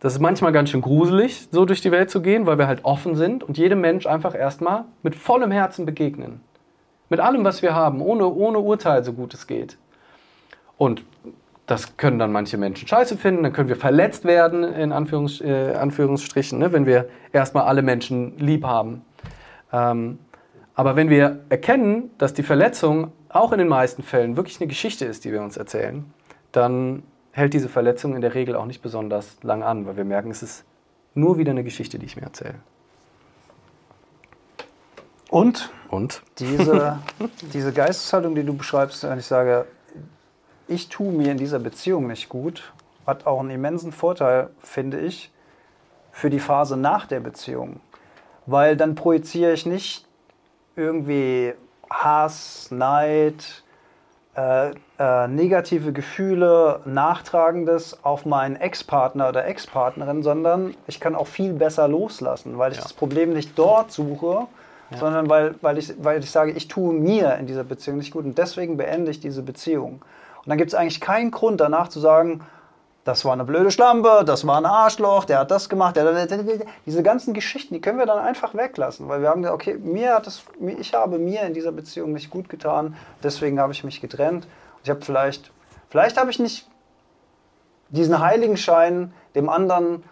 das 0.00 0.14
ist 0.14 0.20
manchmal 0.20 0.52
ganz 0.52 0.70
schön 0.70 0.80
gruselig, 0.80 1.48
so 1.50 1.64
durch 1.64 1.80
die 1.80 1.90
Welt 1.90 2.08
zu 2.10 2.22
gehen, 2.22 2.46
weil 2.46 2.58
wir 2.58 2.68
halt 2.68 2.84
offen 2.84 3.16
sind 3.16 3.42
und 3.42 3.58
jedem 3.58 3.80
Mensch 3.80 4.06
einfach 4.06 4.34
erstmal 4.34 4.84
mit 5.02 5.16
vollem 5.16 5.50
Herzen 5.50 5.86
begegnen. 5.86 6.40
Mit 7.08 7.20
allem, 7.20 7.44
was 7.44 7.62
wir 7.62 7.74
haben, 7.74 8.00
ohne, 8.00 8.26
ohne 8.28 8.58
Urteil, 8.58 9.02
so 9.02 9.12
gut 9.12 9.34
es 9.34 9.46
geht. 9.46 9.76
Und 10.76 11.02
das 11.68 11.98
können 11.98 12.18
dann 12.18 12.32
manche 12.32 12.56
Menschen 12.56 12.88
scheiße 12.88 13.18
finden, 13.18 13.42
dann 13.42 13.52
können 13.52 13.68
wir 13.68 13.76
verletzt 13.76 14.24
werden, 14.24 14.64
in 14.64 14.90
Anführungs, 14.90 15.42
äh, 15.42 15.74
Anführungsstrichen, 15.74 16.58
ne, 16.58 16.72
wenn 16.72 16.86
wir 16.86 17.08
erstmal 17.30 17.64
alle 17.64 17.82
Menschen 17.82 18.38
lieb 18.38 18.64
haben. 18.64 19.02
Ähm, 19.70 20.18
aber 20.74 20.96
wenn 20.96 21.10
wir 21.10 21.40
erkennen, 21.50 22.10
dass 22.16 22.32
die 22.32 22.42
Verletzung 22.42 23.12
auch 23.28 23.52
in 23.52 23.58
den 23.58 23.68
meisten 23.68 24.02
Fällen 24.02 24.38
wirklich 24.38 24.58
eine 24.60 24.66
Geschichte 24.66 25.04
ist, 25.04 25.26
die 25.26 25.32
wir 25.32 25.42
uns 25.42 25.58
erzählen, 25.58 26.06
dann 26.52 27.02
hält 27.32 27.52
diese 27.52 27.68
Verletzung 27.68 28.14
in 28.14 28.22
der 28.22 28.34
Regel 28.34 28.56
auch 28.56 28.64
nicht 28.64 28.80
besonders 28.80 29.36
lang 29.42 29.62
an, 29.62 29.84
weil 29.86 29.98
wir 29.98 30.04
merken, 30.04 30.30
es 30.30 30.42
ist 30.42 30.64
nur 31.14 31.36
wieder 31.36 31.50
eine 31.50 31.64
Geschichte, 31.64 31.98
die 31.98 32.06
ich 32.06 32.16
mir 32.16 32.22
erzähle. 32.22 32.54
Und? 35.28 35.70
Und? 35.90 36.22
Diese, 36.38 36.98
diese 37.52 37.72
Geisteshaltung, 37.74 38.34
die 38.34 38.44
du 38.44 38.54
beschreibst, 38.54 39.04
wenn 39.04 39.18
ich 39.18 39.26
sage, 39.26 39.66
ich 40.68 40.88
tue 40.88 41.12
mir 41.12 41.32
in 41.32 41.38
dieser 41.38 41.58
Beziehung 41.58 42.06
nicht 42.06 42.28
gut, 42.28 42.72
hat 43.06 43.26
auch 43.26 43.40
einen 43.40 43.50
immensen 43.50 43.90
Vorteil, 43.90 44.50
finde 44.62 45.00
ich, 45.00 45.32
für 46.12 46.30
die 46.30 46.40
Phase 46.40 46.76
nach 46.76 47.06
der 47.06 47.20
Beziehung. 47.20 47.80
Weil 48.46 48.76
dann 48.76 48.94
projiziere 48.94 49.52
ich 49.52 49.66
nicht 49.66 50.06
irgendwie 50.76 51.54
Hass, 51.90 52.70
Neid, 52.70 53.62
äh, 54.36 54.70
äh, 54.98 55.26
negative 55.26 55.92
Gefühle, 55.92 56.80
Nachtragendes 56.84 58.04
auf 58.04 58.26
meinen 58.26 58.56
Ex-Partner 58.56 59.30
oder 59.30 59.46
Ex-Partnerin, 59.46 60.22
sondern 60.22 60.74
ich 60.86 61.00
kann 61.00 61.14
auch 61.14 61.26
viel 61.26 61.52
besser 61.52 61.88
loslassen, 61.88 62.58
weil 62.58 62.72
ich 62.72 62.78
ja. 62.78 62.84
das 62.84 62.92
Problem 62.92 63.32
nicht 63.32 63.58
dort 63.58 63.90
suche, 63.90 64.46
ja. 64.90 64.96
sondern 64.96 65.28
weil, 65.28 65.54
weil, 65.60 65.78
ich, 65.78 65.92
weil 66.02 66.20
ich 66.20 66.30
sage, 66.30 66.52
ich 66.52 66.68
tue 66.68 66.92
mir 66.92 67.34
in 67.36 67.46
dieser 67.46 67.64
Beziehung 67.64 67.98
nicht 67.98 68.12
gut 68.12 68.24
und 68.24 68.38
deswegen 68.38 68.76
beende 68.76 69.10
ich 69.10 69.18
diese 69.18 69.42
Beziehung. 69.42 70.02
Und 70.48 70.52
dann 70.52 70.58
gibt 70.60 70.72
es 70.72 70.74
eigentlich 70.74 71.02
keinen 71.02 71.30
Grund 71.30 71.60
danach 71.60 71.88
zu 71.88 72.00
sagen, 72.00 72.40
das 73.04 73.22
war 73.26 73.34
eine 73.34 73.44
blöde 73.44 73.70
Schlampe, 73.70 74.22
das 74.24 74.46
war 74.46 74.56
ein 74.56 74.64
Arschloch, 74.64 75.26
der 75.26 75.40
hat 75.40 75.50
das 75.50 75.68
gemacht, 75.68 75.94
der, 75.96 76.26
diese 76.86 77.02
ganzen 77.02 77.34
Geschichten, 77.34 77.74
die 77.74 77.82
können 77.82 77.98
wir 77.98 78.06
dann 78.06 78.18
einfach 78.18 78.54
weglassen, 78.54 79.10
weil 79.10 79.20
wir 79.20 79.28
haben 79.28 79.42
gesagt, 79.42 79.54
okay, 79.54 79.74
mir 79.76 80.14
hat 80.14 80.26
das, 80.26 80.44
ich 80.78 80.94
habe 80.94 81.18
mir 81.18 81.42
in 81.42 81.52
dieser 81.52 81.70
Beziehung 81.70 82.14
nicht 82.14 82.30
gut 82.30 82.48
getan, 82.48 82.96
deswegen 83.22 83.60
habe 83.60 83.74
ich 83.74 83.84
mich 83.84 84.00
getrennt. 84.00 84.48
Ich 84.84 84.88
habe 84.88 85.02
vielleicht, 85.02 85.52
vielleicht 85.90 86.16
habe 86.16 86.30
ich 86.30 86.38
nicht 86.38 86.66
diesen 87.90 88.18
Heiligenschein 88.18 89.12
dem 89.34 89.50
anderen 89.50 90.02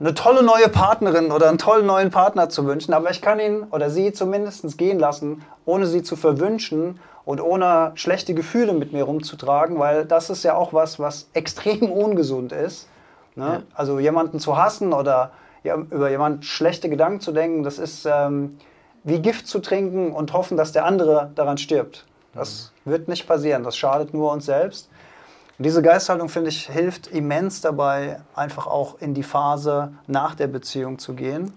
eine 0.00 0.14
tolle 0.14 0.42
neue 0.42 0.68
Partnerin 0.68 1.30
oder 1.30 1.48
einen 1.48 1.58
tollen 1.58 1.86
neuen 1.86 2.10
Partner 2.10 2.48
zu 2.48 2.66
wünschen, 2.66 2.92
aber 2.94 3.10
ich 3.10 3.22
kann 3.22 3.38
ihn 3.38 3.64
oder 3.70 3.90
sie 3.90 4.12
zumindest 4.12 4.76
gehen 4.76 4.98
lassen, 4.98 5.42
ohne 5.64 5.86
sie 5.86 6.02
zu 6.02 6.16
verwünschen 6.16 6.98
und 7.24 7.40
ohne 7.40 7.92
schlechte 7.94 8.34
Gefühle 8.34 8.72
mit 8.72 8.92
mir 8.92 9.04
rumzutragen, 9.04 9.78
weil 9.78 10.04
das 10.04 10.30
ist 10.30 10.42
ja 10.42 10.54
auch 10.56 10.72
was, 10.72 10.98
was 10.98 11.28
extrem 11.34 11.90
ungesund 11.90 12.52
ist. 12.52 12.88
Ne? 13.36 13.44
Ja. 13.44 13.62
Also 13.74 13.98
jemanden 13.98 14.40
zu 14.40 14.56
hassen 14.56 14.92
oder 14.92 15.30
über 15.62 16.10
jemanden 16.10 16.42
schlechte 16.42 16.90
Gedanken 16.90 17.20
zu 17.20 17.32
denken, 17.32 17.62
das 17.62 17.78
ist 17.78 18.06
ähm, 18.06 18.58
wie 19.02 19.20
Gift 19.20 19.46
zu 19.46 19.60
trinken 19.60 20.12
und 20.12 20.32
hoffen, 20.34 20.56
dass 20.58 20.72
der 20.72 20.84
andere 20.84 21.30
daran 21.34 21.56
stirbt. 21.56 22.04
Das 22.34 22.72
mhm. 22.84 22.90
wird 22.90 23.08
nicht 23.08 23.26
passieren, 23.26 23.62
das 23.62 23.76
schadet 23.76 24.12
nur 24.12 24.32
uns 24.32 24.44
selbst. 24.46 24.90
Und 25.58 25.66
diese 25.66 25.82
Geisthaltung, 25.82 26.28
finde 26.28 26.50
ich, 26.50 26.68
hilft 26.68 27.06
immens 27.06 27.60
dabei, 27.60 28.20
einfach 28.34 28.66
auch 28.66 29.00
in 29.00 29.14
die 29.14 29.22
Phase 29.22 29.92
nach 30.08 30.34
der 30.34 30.48
Beziehung 30.48 30.98
zu 30.98 31.14
gehen, 31.14 31.52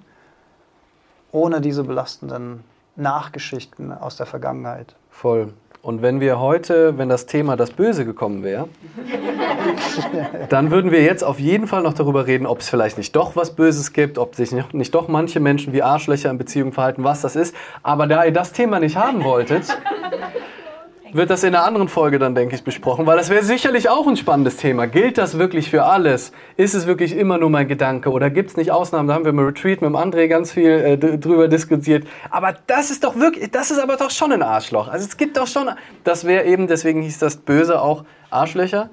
ohne 1.32 1.62
diese 1.62 1.84
belastenden 1.84 2.64
Nachgeschichten 2.96 3.92
aus 3.92 4.16
der 4.16 4.28
Vergangenheit. 4.28 4.96
Voll. 5.10 5.54
Und 5.82 6.02
wenn 6.02 6.20
wir 6.20 6.40
heute, 6.40 6.98
wenn 6.98 7.08
das 7.08 7.28
Thema 7.28 7.56
das 7.56 7.72
Böse 7.72 8.06
gekommen 8.06 8.44
wäre, 8.44 8.68
dann 10.50 10.70
würden 10.70 10.92
wir 10.92 11.02
jetzt 11.02 11.24
auf 11.24 11.40
jeden 11.40 11.66
Fall 11.66 11.82
noch 11.82 11.94
darüber 11.94 12.28
reden, 12.28 12.46
ob 12.46 12.60
es 12.60 12.70
vielleicht 12.70 12.98
nicht 12.98 13.16
doch 13.16 13.36
was 13.36 13.56
Böses 13.56 13.94
gibt, 13.94 14.18
ob 14.18 14.36
sich 14.36 14.52
nicht, 14.52 14.74
nicht 14.74 14.94
doch 14.94 15.08
manche 15.08 15.40
Menschen 15.40 15.74
wie 15.74 15.82
Arschlöcher 15.82 16.30
in 16.30 16.38
Beziehungen 16.38 16.74
verhalten, 16.74 17.04
was 17.04 17.22
das 17.22 17.36
ist. 17.36 17.56
Aber 17.84 18.06
da 18.06 18.26
ihr 18.26 18.34
das 18.34 18.52
Thema 18.52 18.80
nicht 18.80 18.98
haben 18.98 19.24
wolltet, 19.24 19.78
wird 21.14 21.30
das 21.30 21.44
in 21.44 21.56
einer 21.56 21.66
anderen 21.66 21.88
Folge 21.88 22.20
dann, 22.20 22.36
denke 22.36 22.56
ich, 22.56 22.64
besprochen, 22.64 23.06
weil 23.06 23.18
das 23.18 23.30
wäre 23.30 23.44
sicherlich 23.44 23.90
auch 23.90 24.08
ein 24.08 24.18
spannendes 24.18 24.58
Thema. 24.58 24.88
Gilt 24.88 25.18
das 25.18 25.38
wirklich 25.38 25.70
für 25.70 25.84
alles? 25.84 26.32
Ist 26.56 26.74
es 26.74 26.88
wirklich 26.88 27.16
immer 27.16 27.38
nur 27.38 27.50
mein 27.50 27.68
Gedanke 27.68 28.12
oder 28.12 28.30
gibt 28.30 28.52
es 28.52 28.58
nicht 28.58 28.72
Ausnahmen? 28.72 29.08
Da 29.08 29.14
haben 29.14 29.26
wir 29.26 29.30
im 29.30 29.40
Retreat 29.40 29.82
mit 29.82 29.90
dem 29.90 29.96
André 29.96 30.28
ganz 30.28 30.52
viel 30.52 30.70
äh, 30.70 30.98
drüber 30.98 31.48
diskutiert. 31.48 32.08
Aber 32.30 32.56
das 32.68 32.92
ist 32.92 33.04
doch 33.04 33.16
wirklich, 33.16 33.52
das 33.52 33.72
ist 33.72 33.80
aber 33.80 33.98
doch 33.98 34.12
schon 34.12 34.32
ein 34.32 34.42
Arschloch. 34.42 34.88
Also 34.88 35.06
es 35.06 35.18
gibt 35.18 35.38
doch 35.38 35.48
schon, 35.48 35.70
das 36.04 36.26
wäre 36.26 36.46
eben, 36.46 36.68
deswegen 36.68 37.02
hieß 37.02 37.20
das 37.20 37.38
Böse 37.38 37.82
auch 37.82 38.04
Arschlöcher. 38.30 38.90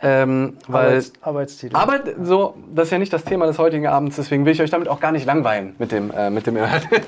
Ähm, 0.00 0.56
weil 0.68 0.86
Arbeits 0.86 1.12
Arbeitstitel. 1.20 1.76
Aber 1.76 2.00
so, 2.22 2.54
das 2.72 2.86
ist 2.86 2.92
ja 2.92 2.98
nicht 2.98 3.12
das 3.12 3.24
Thema 3.24 3.46
des 3.46 3.58
heutigen 3.58 3.86
Abends, 3.86 4.16
deswegen 4.16 4.44
will 4.44 4.52
ich 4.52 4.62
euch 4.62 4.70
damit 4.70 4.88
auch 4.88 5.00
gar 5.00 5.12
nicht 5.12 5.26
langweilen 5.26 5.74
mit 5.78 5.90
dem, 5.90 6.10
äh, 6.12 6.30
mit 6.30 6.46
dem 6.46 6.56
Inhalt. 6.56 6.88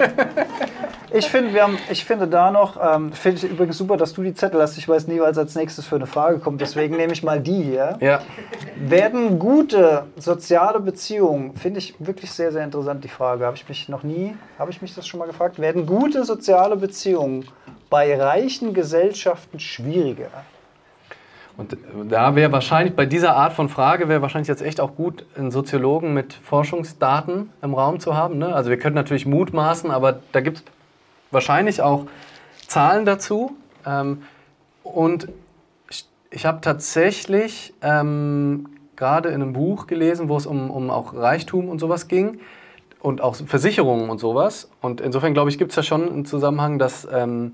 Ich 1.12 1.26
finde, 1.26 1.52
wir 1.52 1.64
haben, 1.64 1.76
ich 1.90 2.04
finde 2.04 2.28
da 2.28 2.52
noch, 2.52 2.78
ähm, 2.80 3.12
finde 3.12 3.38
ich 3.38 3.50
übrigens 3.50 3.76
super, 3.76 3.96
dass 3.96 4.12
du 4.12 4.22
die 4.22 4.32
Zettel 4.32 4.62
hast. 4.62 4.78
Ich 4.78 4.88
weiß 4.88 5.08
nie, 5.08 5.18
was 5.18 5.36
als 5.38 5.56
nächstes 5.56 5.84
für 5.84 5.96
eine 5.96 6.06
Frage 6.06 6.38
kommt. 6.38 6.60
Deswegen 6.60 6.96
nehme 6.96 7.12
ich 7.12 7.24
mal 7.24 7.40
die 7.40 7.64
hier. 7.64 7.98
Ja. 8.00 8.20
Werden 8.76 9.40
gute 9.40 10.04
soziale 10.16 10.78
Beziehungen, 10.78 11.56
finde 11.56 11.80
ich 11.80 11.96
wirklich 11.98 12.30
sehr, 12.30 12.52
sehr 12.52 12.62
interessant, 12.62 13.02
die 13.02 13.08
Frage. 13.08 13.44
Habe 13.44 13.56
ich 13.56 13.68
mich 13.68 13.88
noch 13.88 14.04
nie, 14.04 14.36
habe 14.56 14.70
ich 14.70 14.82
mich 14.82 14.94
das 14.94 15.06
schon 15.06 15.18
mal 15.18 15.26
gefragt? 15.26 15.58
Werden 15.58 15.84
gute 15.84 16.24
soziale 16.24 16.76
Beziehungen 16.76 17.44
bei 17.88 18.16
reichen 18.16 18.72
Gesellschaften 18.72 19.58
schwieriger? 19.58 20.30
Und 21.60 21.76
da 22.10 22.34
wäre 22.36 22.52
wahrscheinlich, 22.52 22.96
bei 22.96 23.04
dieser 23.04 23.36
Art 23.36 23.52
von 23.52 23.68
Frage 23.68 24.08
wäre 24.08 24.22
wahrscheinlich 24.22 24.48
jetzt 24.48 24.62
echt 24.62 24.80
auch 24.80 24.94
gut, 24.96 25.26
einen 25.36 25.50
Soziologen 25.50 26.14
mit 26.14 26.32
Forschungsdaten 26.32 27.50
im 27.60 27.74
Raum 27.74 28.00
zu 28.00 28.16
haben. 28.16 28.38
Ne? 28.38 28.54
Also 28.54 28.70
wir 28.70 28.78
können 28.78 28.94
natürlich 28.94 29.26
mutmaßen, 29.26 29.90
aber 29.90 30.20
da 30.32 30.40
gibt 30.40 30.56
es 30.58 30.64
wahrscheinlich 31.30 31.82
auch 31.82 32.06
Zahlen 32.66 33.04
dazu. 33.04 33.56
Ähm, 33.84 34.22
und 34.82 35.28
ich, 35.90 36.06
ich 36.30 36.46
habe 36.46 36.62
tatsächlich 36.62 37.74
ähm, 37.82 38.66
gerade 38.96 39.28
in 39.28 39.42
einem 39.42 39.52
Buch 39.52 39.86
gelesen, 39.86 40.30
wo 40.30 40.38
es 40.38 40.46
um, 40.46 40.70
um 40.70 40.88
auch 40.88 41.14
Reichtum 41.14 41.68
und 41.68 41.78
sowas 41.78 42.08
ging 42.08 42.40
und 43.00 43.20
auch 43.20 43.36
Versicherungen 43.36 44.08
und 44.08 44.18
sowas. 44.18 44.70
Und 44.80 45.02
insofern 45.02 45.34
glaube 45.34 45.50
ich, 45.50 45.58
gibt 45.58 45.72
es 45.72 45.76
ja 45.76 45.82
schon 45.82 46.08
einen 46.10 46.24
Zusammenhang, 46.24 46.78
dass 46.78 47.06
ähm, 47.12 47.52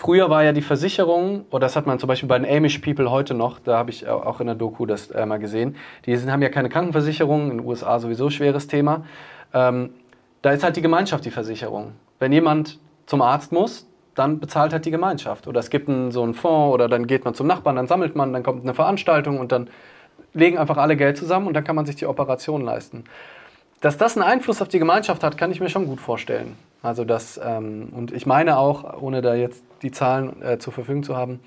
früher 0.00 0.30
war 0.30 0.42
ja 0.42 0.52
die 0.52 0.62
Versicherung, 0.62 1.44
oder 1.50 1.60
das 1.60 1.76
hat 1.76 1.86
man 1.86 1.98
zum 1.98 2.08
Beispiel 2.08 2.28
bei 2.28 2.38
den 2.38 2.50
Amish 2.50 2.78
People 2.78 3.10
heute 3.10 3.34
noch, 3.34 3.60
da 3.60 3.76
habe 3.76 3.90
ich 3.90 4.08
auch 4.08 4.40
in 4.40 4.46
der 4.46 4.56
Doku 4.56 4.86
das 4.86 5.10
äh, 5.10 5.26
mal 5.26 5.38
gesehen, 5.38 5.76
die 6.06 6.16
sind, 6.16 6.32
haben 6.32 6.40
ja 6.40 6.48
keine 6.48 6.70
Krankenversicherung, 6.70 7.50
in 7.50 7.58
den 7.58 7.66
USA 7.66 7.98
sowieso 7.98 8.30
schweres 8.30 8.66
Thema. 8.66 9.04
Ähm, 9.52 9.90
da 10.40 10.52
ist 10.52 10.64
halt 10.64 10.76
die 10.76 10.82
Gemeinschaft 10.82 11.26
die 11.26 11.30
Versicherung. 11.30 11.92
Wenn 12.18 12.32
jemand 12.32 12.78
zum 13.04 13.20
Arzt 13.20 13.52
muss, 13.52 13.86
dann 14.14 14.40
bezahlt 14.40 14.72
halt 14.72 14.86
die 14.86 14.90
Gemeinschaft. 14.90 15.46
Oder 15.46 15.60
es 15.60 15.68
gibt 15.68 15.88
einen, 15.90 16.12
so 16.12 16.22
einen 16.22 16.32
Fonds 16.32 16.72
oder 16.72 16.88
dann 16.88 17.06
geht 17.06 17.26
man 17.26 17.34
zum 17.34 17.46
Nachbarn, 17.46 17.76
dann 17.76 17.86
sammelt 17.86 18.16
man, 18.16 18.32
dann 18.32 18.42
kommt 18.42 18.62
eine 18.62 18.72
Veranstaltung 18.72 19.38
und 19.38 19.52
dann 19.52 19.68
legen 20.32 20.56
einfach 20.56 20.78
alle 20.78 20.96
Geld 20.96 21.18
zusammen 21.18 21.46
und 21.46 21.52
dann 21.52 21.64
kann 21.64 21.76
man 21.76 21.84
sich 21.84 21.96
die 21.96 22.06
Operation 22.06 22.62
leisten. 22.62 23.04
Dass 23.82 23.98
das 23.98 24.16
einen 24.16 24.26
Einfluss 24.26 24.62
auf 24.62 24.68
die 24.68 24.78
Gemeinschaft 24.78 25.22
hat, 25.22 25.36
kann 25.36 25.52
ich 25.52 25.60
mir 25.60 25.68
schon 25.68 25.86
gut 25.86 26.00
vorstellen. 26.00 26.56
Also 26.82 27.04
das, 27.04 27.38
ähm, 27.42 27.90
und 27.94 28.12
ich 28.12 28.26
meine 28.26 28.58
auch, 28.58 29.00
ohne 29.00 29.20
da 29.20 29.34
jetzt 29.34 29.62
die 29.82 29.90
Zahlen 29.90 30.42
äh, 30.42 30.58
zur 30.58 30.72
Verfügung 30.72 31.02
zu 31.02 31.16
haben, 31.16 31.40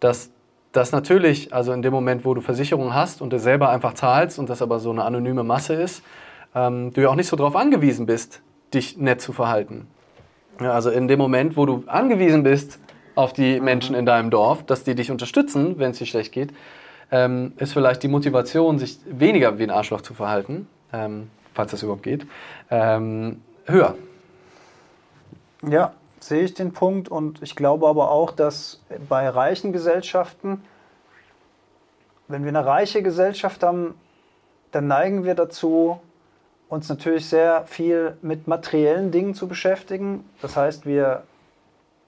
dass 0.00 0.30
das 0.72 0.90
natürlich, 0.92 1.52
also 1.54 1.72
in 1.72 1.82
dem 1.82 1.92
Moment, 1.92 2.24
wo 2.24 2.34
du 2.34 2.40
Versicherung 2.40 2.94
hast 2.94 3.22
und 3.22 3.32
du 3.32 3.38
selber 3.38 3.70
einfach 3.70 3.94
zahlst 3.94 4.38
und 4.38 4.50
das 4.50 4.62
aber 4.62 4.80
so 4.80 4.90
eine 4.90 5.04
anonyme 5.04 5.44
Masse 5.44 5.74
ist, 5.74 6.02
ähm, 6.54 6.92
du 6.92 7.02
ja 7.02 7.10
auch 7.10 7.14
nicht 7.14 7.28
so 7.28 7.36
darauf 7.36 7.56
angewiesen 7.56 8.06
bist, 8.06 8.42
dich 8.72 8.96
nett 8.96 9.20
zu 9.20 9.32
verhalten. 9.32 9.86
Ja, 10.60 10.72
also 10.72 10.90
in 10.90 11.08
dem 11.08 11.18
Moment, 11.18 11.56
wo 11.56 11.66
du 11.66 11.84
angewiesen 11.86 12.42
bist 12.42 12.80
auf 13.14 13.32
die 13.32 13.60
Menschen 13.60 13.94
in 13.94 14.06
deinem 14.06 14.30
Dorf, 14.30 14.64
dass 14.64 14.84
die 14.84 14.94
dich 14.94 15.10
unterstützen, 15.10 15.78
wenn 15.78 15.92
es 15.92 15.98
dir 15.98 16.06
schlecht 16.06 16.32
geht, 16.32 16.52
ähm, 17.10 17.52
ist 17.58 17.72
vielleicht 17.72 18.02
die 18.02 18.08
Motivation, 18.08 18.78
sich 18.78 18.98
weniger 19.06 19.58
wie 19.58 19.64
ein 19.64 19.70
Arschloch 19.70 20.00
zu 20.00 20.14
verhalten, 20.14 20.66
ähm, 20.92 21.28
falls 21.52 21.70
das 21.70 21.82
überhaupt 21.82 22.02
geht, 22.02 22.26
ähm, 22.70 23.40
höher. 23.66 23.94
Ja, 25.68 25.92
sehe 26.20 26.42
ich 26.42 26.54
den 26.54 26.72
Punkt 26.72 27.08
und 27.08 27.42
ich 27.42 27.56
glaube 27.56 27.88
aber 27.88 28.10
auch, 28.10 28.32
dass 28.32 28.82
bei 29.08 29.28
reichen 29.28 29.72
Gesellschaften, 29.72 30.62
wenn 32.28 32.44
wir 32.44 32.48
eine 32.48 32.64
reiche 32.64 33.02
Gesellschaft 33.02 33.62
haben, 33.62 33.94
dann 34.72 34.86
neigen 34.86 35.24
wir 35.24 35.34
dazu, 35.34 36.00
uns 36.68 36.88
natürlich 36.88 37.28
sehr 37.28 37.64
viel 37.66 38.16
mit 38.22 38.48
materiellen 38.48 39.10
Dingen 39.10 39.34
zu 39.34 39.46
beschäftigen. 39.46 40.28
Das 40.42 40.56
heißt, 40.56 40.86
wir 40.86 41.22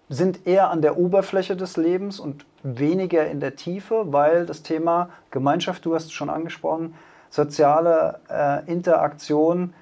sind 0.08 0.46
eher 0.46 0.70
an 0.70 0.82
der 0.82 0.98
Oberfläche 0.98 1.56
des 1.56 1.76
Lebens 1.76 2.20
und 2.20 2.46
weniger 2.62 3.26
in 3.26 3.40
der 3.40 3.56
Tiefe, 3.56 4.12
weil 4.12 4.46
das 4.46 4.62
Thema 4.62 5.10
Gemeinschaft, 5.30 5.84
du 5.84 5.94
hast 5.94 6.06
es 6.06 6.12
schon 6.12 6.30
angesprochen, 6.30 6.94
soziale 7.30 8.20
äh, 8.28 8.64
Interaktion 8.70 9.74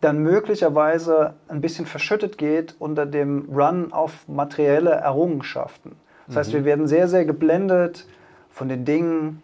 dann 0.00 0.18
möglicherweise 0.18 1.34
ein 1.48 1.60
bisschen 1.60 1.86
verschüttet 1.86 2.38
geht 2.38 2.76
unter 2.78 3.06
dem 3.06 3.48
Run 3.52 3.92
auf 3.92 4.28
materielle 4.28 4.90
Errungenschaften. 4.90 5.96
Das 6.26 6.36
heißt, 6.36 6.52
mhm. 6.52 6.56
wir 6.56 6.64
werden 6.64 6.86
sehr, 6.86 7.08
sehr 7.08 7.24
geblendet 7.24 8.06
von 8.50 8.68
den 8.68 8.84
Dingen, 8.84 9.42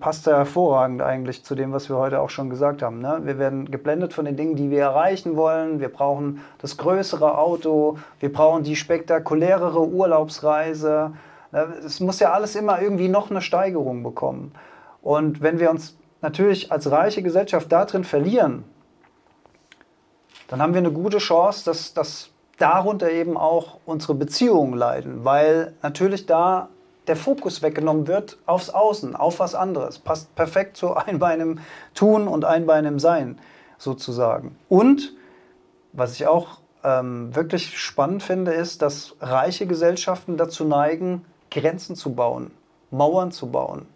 passt 0.00 0.26
ja 0.26 0.38
hervorragend 0.38 1.02
eigentlich 1.02 1.44
zu 1.44 1.54
dem, 1.54 1.72
was 1.72 1.90
wir 1.90 1.96
heute 1.96 2.20
auch 2.20 2.30
schon 2.30 2.48
gesagt 2.48 2.82
haben. 2.82 3.00
Ne? 3.00 3.20
Wir 3.24 3.38
werden 3.38 3.70
geblendet 3.70 4.14
von 4.14 4.24
den 4.24 4.36
Dingen, 4.36 4.56
die 4.56 4.70
wir 4.70 4.80
erreichen 4.80 5.36
wollen. 5.36 5.78
Wir 5.78 5.90
brauchen 5.90 6.40
das 6.58 6.78
größere 6.78 7.36
Auto, 7.36 7.98
wir 8.18 8.32
brauchen 8.32 8.62
die 8.62 8.76
spektakulärere 8.76 9.86
Urlaubsreise. 9.86 11.12
Ne? 11.52 11.66
Es 11.84 12.00
muss 12.00 12.18
ja 12.18 12.32
alles 12.32 12.56
immer 12.56 12.80
irgendwie 12.80 13.08
noch 13.08 13.30
eine 13.30 13.42
Steigerung 13.42 14.02
bekommen. 14.02 14.52
Und 15.02 15.42
wenn 15.42 15.60
wir 15.60 15.70
uns 15.70 15.98
natürlich 16.22 16.72
als 16.72 16.90
reiche 16.90 17.22
Gesellschaft 17.22 17.70
darin 17.70 18.04
verlieren, 18.04 18.64
dann 20.48 20.60
haben 20.60 20.74
wir 20.74 20.78
eine 20.78 20.92
gute 20.92 21.18
Chance, 21.18 21.64
dass, 21.64 21.94
dass 21.94 22.30
darunter 22.58 23.10
eben 23.10 23.36
auch 23.36 23.78
unsere 23.86 24.14
Beziehungen 24.14 24.74
leiden, 24.74 25.24
weil 25.24 25.74
natürlich 25.82 26.26
da 26.26 26.68
der 27.06 27.16
Fokus 27.16 27.62
weggenommen 27.62 28.06
wird 28.06 28.38
aufs 28.46 28.70
Außen, 28.70 29.14
auf 29.14 29.40
was 29.40 29.54
anderes. 29.54 29.98
Passt 29.98 30.34
perfekt 30.34 30.76
zu 30.76 30.94
ein 30.94 31.18
Beinem 31.18 31.60
Tun 31.94 32.28
und 32.28 32.44
ein 32.44 32.66
Beinem 32.66 32.98
Sein 32.98 33.38
sozusagen. 33.78 34.56
Und 34.68 35.14
was 35.92 36.14
ich 36.14 36.26
auch 36.26 36.58
ähm, 36.82 37.34
wirklich 37.34 37.78
spannend 37.78 38.22
finde, 38.22 38.52
ist, 38.52 38.82
dass 38.82 39.16
reiche 39.20 39.66
Gesellschaften 39.66 40.36
dazu 40.36 40.64
neigen, 40.64 41.24
Grenzen 41.50 41.96
zu 41.96 42.14
bauen, 42.14 42.50
Mauern 42.90 43.32
zu 43.32 43.50
bauen, 43.50 43.86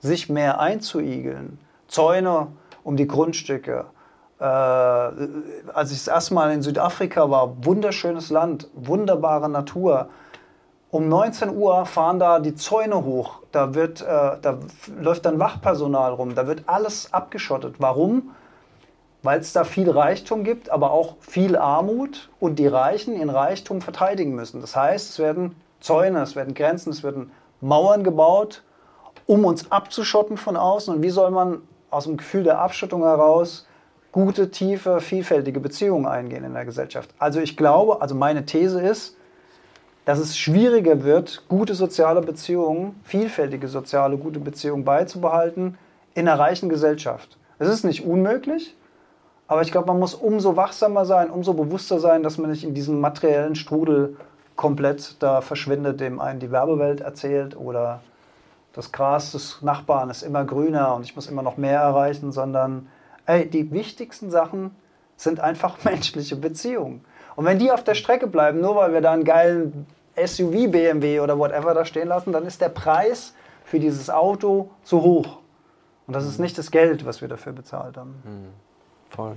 sich 0.00 0.28
mehr 0.28 0.60
einzuigeln, 0.60 1.58
Zäune 1.88 2.48
um 2.82 2.96
die 2.96 3.06
Grundstücke. 3.06 3.86
Äh, 4.44 4.46
als 5.72 5.90
ich 5.90 6.04
das 6.04 6.08
erste 6.08 6.34
Mal 6.34 6.52
in 6.52 6.60
Südafrika 6.60 7.30
war, 7.30 7.64
wunderschönes 7.64 8.28
Land, 8.28 8.68
wunderbare 8.74 9.48
Natur, 9.48 10.10
um 10.90 11.08
19 11.08 11.56
Uhr 11.56 11.86
fahren 11.86 12.18
da 12.18 12.40
die 12.40 12.54
Zäune 12.54 13.06
hoch, 13.06 13.40
da, 13.52 13.72
wird, 13.72 14.02
äh, 14.02 14.04
da 14.04 14.58
läuft 15.00 15.24
dann 15.24 15.38
Wachpersonal 15.38 16.12
rum, 16.12 16.34
da 16.34 16.46
wird 16.46 16.64
alles 16.66 17.10
abgeschottet. 17.14 17.76
Warum? 17.78 18.34
Weil 19.22 19.40
es 19.40 19.54
da 19.54 19.64
viel 19.64 19.90
Reichtum 19.90 20.44
gibt, 20.44 20.68
aber 20.68 20.90
auch 20.90 21.16
viel 21.20 21.56
Armut 21.56 22.28
und 22.38 22.58
die 22.58 22.66
Reichen 22.66 23.16
ihren 23.16 23.30
Reichtum 23.30 23.80
verteidigen 23.80 24.34
müssen. 24.34 24.60
Das 24.60 24.76
heißt, 24.76 25.08
es 25.08 25.18
werden 25.18 25.56
Zäune, 25.80 26.20
es 26.20 26.36
werden 26.36 26.52
Grenzen, 26.52 26.90
es 26.90 27.02
werden 27.02 27.32
Mauern 27.62 28.04
gebaut, 28.04 28.62
um 29.26 29.46
uns 29.46 29.72
abzuschotten 29.72 30.36
von 30.36 30.58
außen. 30.58 30.96
Und 30.96 31.02
wie 31.02 31.08
soll 31.08 31.30
man 31.30 31.62
aus 31.90 32.04
dem 32.04 32.18
Gefühl 32.18 32.42
der 32.42 32.58
Abschottung 32.58 33.04
heraus 33.04 33.66
gute, 34.14 34.52
tiefe, 34.52 35.00
vielfältige 35.00 35.58
Beziehungen 35.58 36.06
eingehen 36.06 36.44
in 36.44 36.54
der 36.54 36.64
Gesellschaft? 36.64 37.10
Also 37.18 37.40
ich 37.40 37.56
glaube, 37.56 38.00
also 38.00 38.14
meine 38.14 38.46
These 38.46 38.80
ist, 38.80 39.16
dass 40.04 40.20
es 40.20 40.38
schwieriger 40.38 41.02
wird, 41.02 41.42
gute 41.48 41.74
soziale 41.74 42.20
Beziehungen, 42.20 42.94
vielfältige 43.02 43.66
soziale 43.66 44.16
gute 44.16 44.38
Beziehungen 44.38 44.84
beizubehalten 44.84 45.76
in 46.14 46.28
einer 46.28 46.38
reichen 46.38 46.68
Gesellschaft. 46.68 47.36
Es 47.58 47.68
ist 47.68 47.82
nicht 47.82 48.06
unmöglich, 48.06 48.76
aber 49.48 49.62
ich 49.62 49.72
glaube, 49.72 49.88
man 49.88 49.98
muss 49.98 50.14
umso 50.14 50.54
wachsamer 50.54 51.06
sein, 51.06 51.28
umso 51.28 51.52
bewusster 51.52 51.98
sein, 51.98 52.22
dass 52.22 52.38
man 52.38 52.50
nicht 52.50 52.62
in 52.62 52.72
diesem 52.72 53.00
materiellen 53.00 53.56
Strudel 53.56 54.16
komplett 54.54 55.16
da 55.18 55.40
verschwindet, 55.40 55.98
dem 55.98 56.20
einen 56.20 56.38
die 56.38 56.52
Werbewelt 56.52 57.00
erzählt 57.00 57.56
oder 57.56 58.00
das 58.74 58.92
Gras 58.92 59.32
des 59.32 59.60
Nachbarn 59.62 60.08
ist 60.08 60.22
immer 60.22 60.44
grüner 60.44 60.94
und 60.94 61.02
ich 61.02 61.16
muss 61.16 61.26
immer 61.26 61.42
noch 61.42 61.56
mehr 61.56 61.80
erreichen, 61.80 62.30
sondern 62.30 62.86
ey, 63.26 63.48
die 63.48 63.70
wichtigsten 63.72 64.30
Sachen 64.30 64.74
sind 65.16 65.40
einfach 65.40 65.78
menschliche 65.84 66.36
Beziehungen. 66.36 67.04
Und 67.36 67.44
wenn 67.44 67.58
die 67.58 67.72
auf 67.72 67.82
der 67.82 67.94
Strecke 67.94 68.26
bleiben, 68.26 68.60
nur 68.60 68.76
weil 68.76 68.92
wir 68.92 69.00
da 69.00 69.12
einen 69.12 69.24
geilen 69.24 69.86
SUV 70.16 70.70
BMW 70.70 71.20
oder 71.20 71.38
whatever 71.38 71.74
da 71.74 71.84
stehen 71.84 72.08
lassen, 72.08 72.32
dann 72.32 72.46
ist 72.46 72.60
der 72.60 72.68
Preis 72.68 73.34
für 73.64 73.80
dieses 73.80 74.10
Auto 74.10 74.70
zu 74.84 75.02
hoch. 75.02 75.38
Und 76.06 76.14
das 76.14 76.26
ist 76.26 76.38
nicht 76.38 76.56
das 76.58 76.70
Geld, 76.70 77.06
was 77.06 77.20
wir 77.20 77.28
dafür 77.28 77.52
bezahlt 77.52 77.96
haben. 77.96 78.14
Mhm. 78.24 78.48
Voll. 79.10 79.36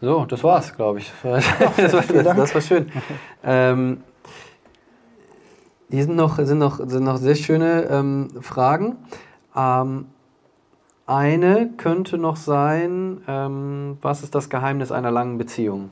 So, 0.00 0.24
das 0.26 0.44
war's, 0.44 0.74
glaube 0.74 0.98
ich. 0.98 1.12
das, 1.22 1.92
war, 1.92 2.02
das, 2.02 2.36
das, 2.36 2.54
war 2.54 2.60
schön. 2.60 2.92
Ähm, 3.42 4.02
hier 5.88 6.04
sind 6.04 6.16
noch, 6.16 6.38
sind 6.38 6.58
noch, 6.58 6.78
sind 6.78 7.04
noch 7.04 7.16
sehr 7.16 7.34
schöne 7.34 7.82
ähm, 7.90 8.30
Fragen. 8.40 8.96
Ähm, 9.56 10.06
eine 11.06 11.70
könnte 11.76 12.18
noch 12.18 12.36
sein, 12.36 13.22
ähm, 13.26 13.98
was 14.02 14.22
ist 14.22 14.34
das 14.34 14.48
Geheimnis 14.48 14.92
einer 14.92 15.10
langen 15.10 15.38
Beziehung? 15.38 15.90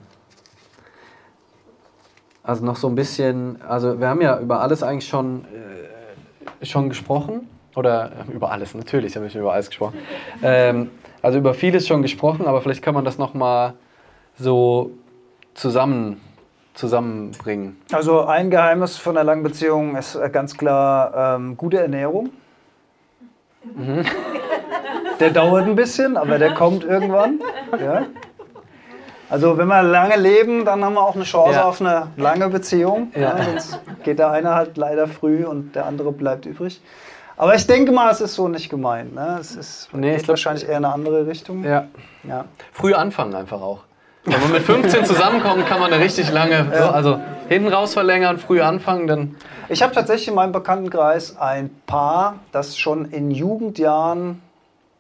Also 2.42 2.64
noch 2.64 2.76
so 2.76 2.88
ein 2.88 2.94
bisschen, 2.94 3.60
also 3.62 4.00
wir 4.00 4.08
haben 4.08 4.20
ja 4.20 4.38
über 4.40 4.60
alles 4.60 4.82
eigentlich 4.82 5.08
schon, 5.08 5.44
äh, 5.44 6.66
schon 6.66 6.88
gesprochen. 6.88 7.48
Oder 7.76 8.12
äh, 8.28 8.32
über 8.32 8.50
alles, 8.50 8.74
natürlich 8.74 9.14
habe 9.16 9.26
ich 9.26 9.36
über 9.36 9.52
alles 9.52 9.68
gesprochen. 9.68 9.98
Ähm, 10.42 10.90
also 11.22 11.38
über 11.38 11.54
vieles 11.54 11.86
schon 11.86 12.02
gesprochen, 12.02 12.46
aber 12.46 12.62
vielleicht 12.62 12.82
kann 12.82 12.94
man 12.94 13.04
das 13.04 13.18
nochmal 13.18 13.74
so 14.36 14.90
zusammen, 15.54 16.20
zusammenbringen. 16.74 17.76
Also 17.92 18.24
ein 18.24 18.50
Geheimnis 18.50 18.96
von 18.96 19.16
einer 19.16 19.24
langen 19.24 19.42
Beziehung 19.42 19.96
ist 19.96 20.14
äh, 20.14 20.30
ganz 20.30 20.56
klar 20.56 21.36
ähm, 21.36 21.56
gute 21.56 21.78
Ernährung. 21.78 22.30
Mhm. 23.76 24.04
Der 25.20 25.30
dauert 25.30 25.66
ein 25.66 25.76
bisschen, 25.76 26.16
aber 26.16 26.38
der 26.38 26.54
kommt 26.54 26.84
irgendwann. 26.84 27.40
Ja. 27.72 28.06
Also 29.28 29.56
wenn 29.56 29.68
wir 29.68 29.82
lange 29.82 30.16
leben, 30.16 30.64
dann 30.64 30.84
haben 30.84 30.94
wir 30.94 31.02
auch 31.02 31.14
eine 31.14 31.24
Chance 31.24 31.58
ja. 31.58 31.64
auf 31.64 31.80
eine 31.80 32.08
lange 32.16 32.48
Beziehung. 32.48 33.12
Ja. 33.14 33.38
Ja, 33.38 33.44
sonst 33.44 33.80
geht 34.02 34.18
der 34.18 34.30
eine 34.30 34.54
halt 34.54 34.76
leider 34.76 35.06
früh 35.06 35.44
und 35.44 35.76
der 35.76 35.86
andere 35.86 36.10
bleibt 36.10 36.46
übrig. 36.46 36.82
Aber 37.36 37.54
ich 37.54 37.66
denke 37.66 37.92
mal, 37.92 38.10
es 38.10 38.20
ist 38.20 38.34
so 38.34 38.48
nicht 38.48 38.68
gemeint. 38.68 39.14
Ne? 39.14 39.38
Es 39.40 39.54
ist 39.54 39.88
nee, 39.92 40.16
glaub, 40.16 40.28
wahrscheinlich 40.30 40.68
eher 40.68 40.76
eine 40.76 40.92
andere 40.92 41.26
Richtung. 41.26 41.64
Ja. 41.64 41.86
ja. 42.24 42.44
Früh 42.72 42.92
anfangen 42.92 43.34
einfach 43.34 43.62
auch. 43.62 43.84
Wenn 44.24 44.40
man 44.40 44.52
mit 44.52 44.62
15 44.62 45.06
zusammenkommt, 45.06 45.66
kann 45.66 45.80
man 45.80 45.92
eine 45.92 46.04
richtig 46.04 46.30
lange, 46.30 46.66
so, 46.76 46.84
also 46.84 47.20
hinten 47.48 47.72
raus 47.72 47.94
verlängern, 47.94 48.36
früh 48.36 48.60
anfangen, 48.60 49.06
dann. 49.06 49.36
Ich 49.70 49.82
habe 49.82 49.94
tatsächlich 49.94 50.28
in 50.28 50.34
meinem 50.34 50.52
Bekanntenkreis 50.52 51.38
ein 51.38 51.70
Paar, 51.86 52.40
das 52.52 52.76
schon 52.76 53.06
in 53.06 53.30
Jugendjahren 53.30 54.42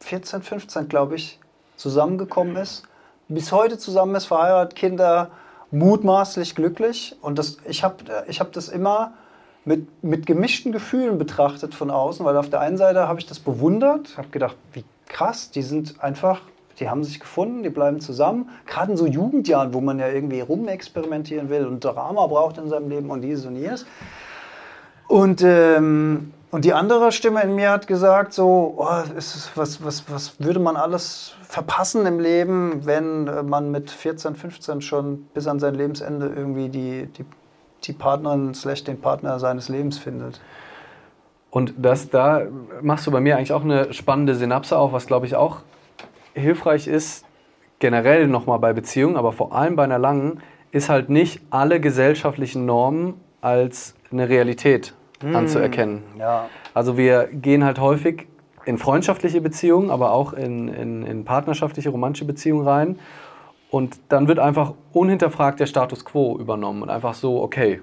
14, 0.00 0.42
15, 0.42 0.88
glaube 0.88 1.16
ich, 1.16 1.38
zusammengekommen 1.76 2.56
ist. 2.56 2.84
Bis 3.28 3.52
heute 3.52 3.78
zusammen 3.78 4.14
ist, 4.14 4.26
verheiratet, 4.26 4.76
Kinder, 4.76 5.30
mutmaßlich 5.70 6.54
glücklich. 6.54 7.16
Und 7.20 7.38
das, 7.38 7.58
ich 7.66 7.84
habe 7.84 7.96
ich 8.26 8.40
hab 8.40 8.52
das 8.52 8.68
immer 8.68 9.12
mit, 9.64 10.02
mit 10.02 10.26
gemischten 10.26 10.72
Gefühlen 10.72 11.18
betrachtet 11.18 11.74
von 11.74 11.90
außen, 11.90 12.24
weil 12.24 12.36
auf 12.36 12.50
der 12.50 12.60
einen 12.60 12.76
Seite 12.76 13.06
habe 13.06 13.20
ich 13.20 13.26
das 13.26 13.38
bewundert, 13.38 14.16
habe 14.16 14.28
gedacht, 14.28 14.56
wie 14.72 14.84
krass, 15.06 15.50
die 15.50 15.62
sind 15.62 16.02
einfach 16.02 16.40
die 16.80 16.88
haben 16.88 17.04
sich 17.04 17.20
gefunden, 17.20 17.62
die 17.62 17.68
bleiben 17.68 18.00
zusammen. 18.00 18.48
Gerade 18.66 18.92
in 18.92 18.96
so 18.96 19.06
Jugendjahren, 19.06 19.74
wo 19.74 19.82
man 19.82 19.98
ja 19.98 20.08
irgendwie 20.08 20.40
rumexperimentieren 20.40 21.50
will 21.50 21.66
und 21.66 21.84
Drama 21.84 22.26
braucht 22.26 22.56
in 22.56 22.70
seinem 22.70 22.88
Leben 22.88 23.10
und 23.10 23.20
dieses 23.20 23.44
und 23.44 23.56
jenes. 23.56 23.84
Und, 25.06 25.42
ähm, 25.42 26.32
und 26.50 26.64
die 26.64 26.72
andere 26.72 27.12
Stimme 27.12 27.42
in 27.42 27.54
mir 27.54 27.70
hat 27.70 27.86
gesagt, 27.86 28.32
so, 28.32 28.74
oh, 28.76 29.16
ist, 29.16 29.52
was, 29.54 29.84
was, 29.84 30.10
was 30.10 30.40
würde 30.40 30.58
man 30.58 30.76
alles 30.76 31.34
verpassen 31.42 32.06
im 32.06 32.18
Leben, 32.18 32.84
wenn 32.84 33.48
man 33.48 33.70
mit 33.70 33.90
14, 33.90 34.34
15 34.34 34.80
schon 34.80 35.28
bis 35.32 35.46
an 35.46 35.60
sein 35.60 35.74
Lebensende 35.74 36.26
irgendwie 36.26 36.68
die, 36.68 37.06
die, 37.06 37.24
die 37.84 37.92
Partnerin 37.92 38.52
slash 38.54 38.82
den 38.82 39.00
Partner 39.00 39.38
seines 39.38 39.68
Lebens 39.68 39.98
findet. 39.98 40.40
Und 41.50 41.74
das, 41.78 42.10
da 42.10 42.42
machst 42.82 43.06
du 43.06 43.12
bei 43.12 43.20
mir 43.20 43.36
eigentlich 43.36 43.52
auch 43.52 43.64
eine 43.64 43.92
spannende 43.92 44.34
Synapse 44.34 44.76
auf, 44.76 44.92
was 44.92 45.06
glaube 45.06 45.26
ich 45.26 45.36
auch 45.36 45.58
hilfreich 46.34 46.88
ist, 46.88 47.24
generell 47.78 48.26
nochmal 48.26 48.58
bei 48.58 48.72
Beziehungen, 48.72 49.16
aber 49.16 49.32
vor 49.32 49.54
allem 49.54 49.76
bei 49.76 49.84
einer 49.84 49.98
langen, 49.98 50.40
ist 50.72 50.88
halt 50.88 51.10
nicht 51.10 51.42
alle 51.50 51.80
gesellschaftlichen 51.80 52.66
Normen 52.66 53.14
als 53.40 53.94
eine 54.12 54.28
Realität 54.28 54.94
hm. 55.20 55.36
anzuerkennen. 55.36 56.02
Ja. 56.18 56.48
Also 56.74 56.96
wir 56.96 57.28
gehen 57.32 57.64
halt 57.64 57.78
häufig 57.78 58.26
in 58.64 58.78
freundschaftliche 58.78 59.40
Beziehungen, 59.40 59.90
aber 59.90 60.12
auch 60.12 60.32
in, 60.32 60.68
in, 60.68 61.06
in 61.06 61.24
partnerschaftliche, 61.24 61.90
romantische 61.90 62.24
Beziehungen 62.24 62.66
rein. 62.66 62.98
Und 63.70 64.00
dann 64.08 64.28
wird 64.28 64.38
einfach 64.38 64.74
unhinterfragt 64.92 65.60
der 65.60 65.66
Status 65.66 66.04
quo 66.04 66.38
übernommen 66.38 66.82
und 66.82 66.90
einfach 66.90 67.14
so, 67.14 67.40
okay. 67.40 67.80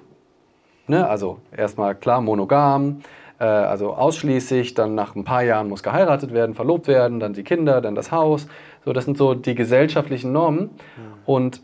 Ne? 0.88 1.08
Also 1.08 1.40
erstmal 1.56 1.96
klar 1.96 2.22
monogam, 2.22 3.02
äh, 3.40 3.46
also 3.46 3.94
ausschließlich, 3.94 4.74
dann 4.74 4.96
nach 4.96 5.16
ein 5.16 5.24
paar 5.24 5.44
Jahren 5.44 5.70
muss 5.70 5.84
geheiratet 5.84 6.34
werden, 6.34 6.56
verlobt 6.56 6.88
werden, 6.88 7.20
dann 7.20 7.34
die 7.34 7.44
Kinder, 7.44 7.82
dann 7.82 7.96
das 7.96 8.12
Haus. 8.12 8.48
So, 8.86 8.94
das 8.94 9.06
sind 9.06 9.18
so 9.18 9.34
die 9.34 9.56
gesellschaftlichen 9.56 10.32
Normen. 10.32 10.72
Ja. 10.98 11.04
Und 11.26 11.62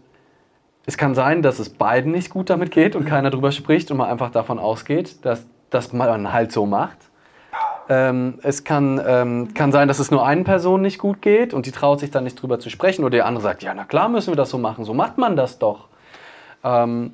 es 0.85 0.97
kann 0.97 1.15
sein, 1.15 1.41
dass 1.41 1.59
es 1.59 1.69
beiden 1.69 2.11
nicht 2.11 2.29
gut 2.29 2.49
damit 2.49 2.71
geht 2.71 2.95
und 2.95 3.05
keiner 3.05 3.29
darüber 3.29 3.51
spricht 3.51 3.91
und 3.91 3.97
man 3.97 4.09
einfach 4.09 4.31
davon 4.31 4.59
ausgeht, 4.59 5.25
dass, 5.25 5.47
dass 5.73 5.93
man 5.93 6.31
halt 6.31 6.51
so 6.51 6.65
macht. 6.65 6.97
Ähm, 7.89 8.39
es 8.43 8.63
kann, 8.63 9.01
ähm, 9.05 9.53
kann 9.53 9.71
sein, 9.71 9.87
dass 9.87 9.99
es 9.99 10.09
nur 10.09 10.25
einer 10.25 10.43
Person 10.43 10.81
nicht 10.81 10.99
gut 10.99 11.21
geht 11.21 11.53
und 11.53 11.65
die 11.65 11.71
traut 11.71 11.99
sich 11.99 12.11
dann 12.11 12.23
nicht 12.23 12.41
drüber 12.41 12.59
zu 12.59 12.69
sprechen 12.69 13.03
oder 13.03 13.17
der 13.17 13.25
andere 13.25 13.43
sagt, 13.43 13.61
ja, 13.61 13.73
na 13.73 13.83
klar 13.83 14.07
müssen 14.07 14.31
wir 14.31 14.37
das 14.37 14.49
so 14.49 14.57
machen, 14.57 14.85
so 14.85 14.93
macht 14.93 15.17
man 15.17 15.35
das 15.35 15.59
doch. 15.59 15.89
Ähm, 16.63 17.13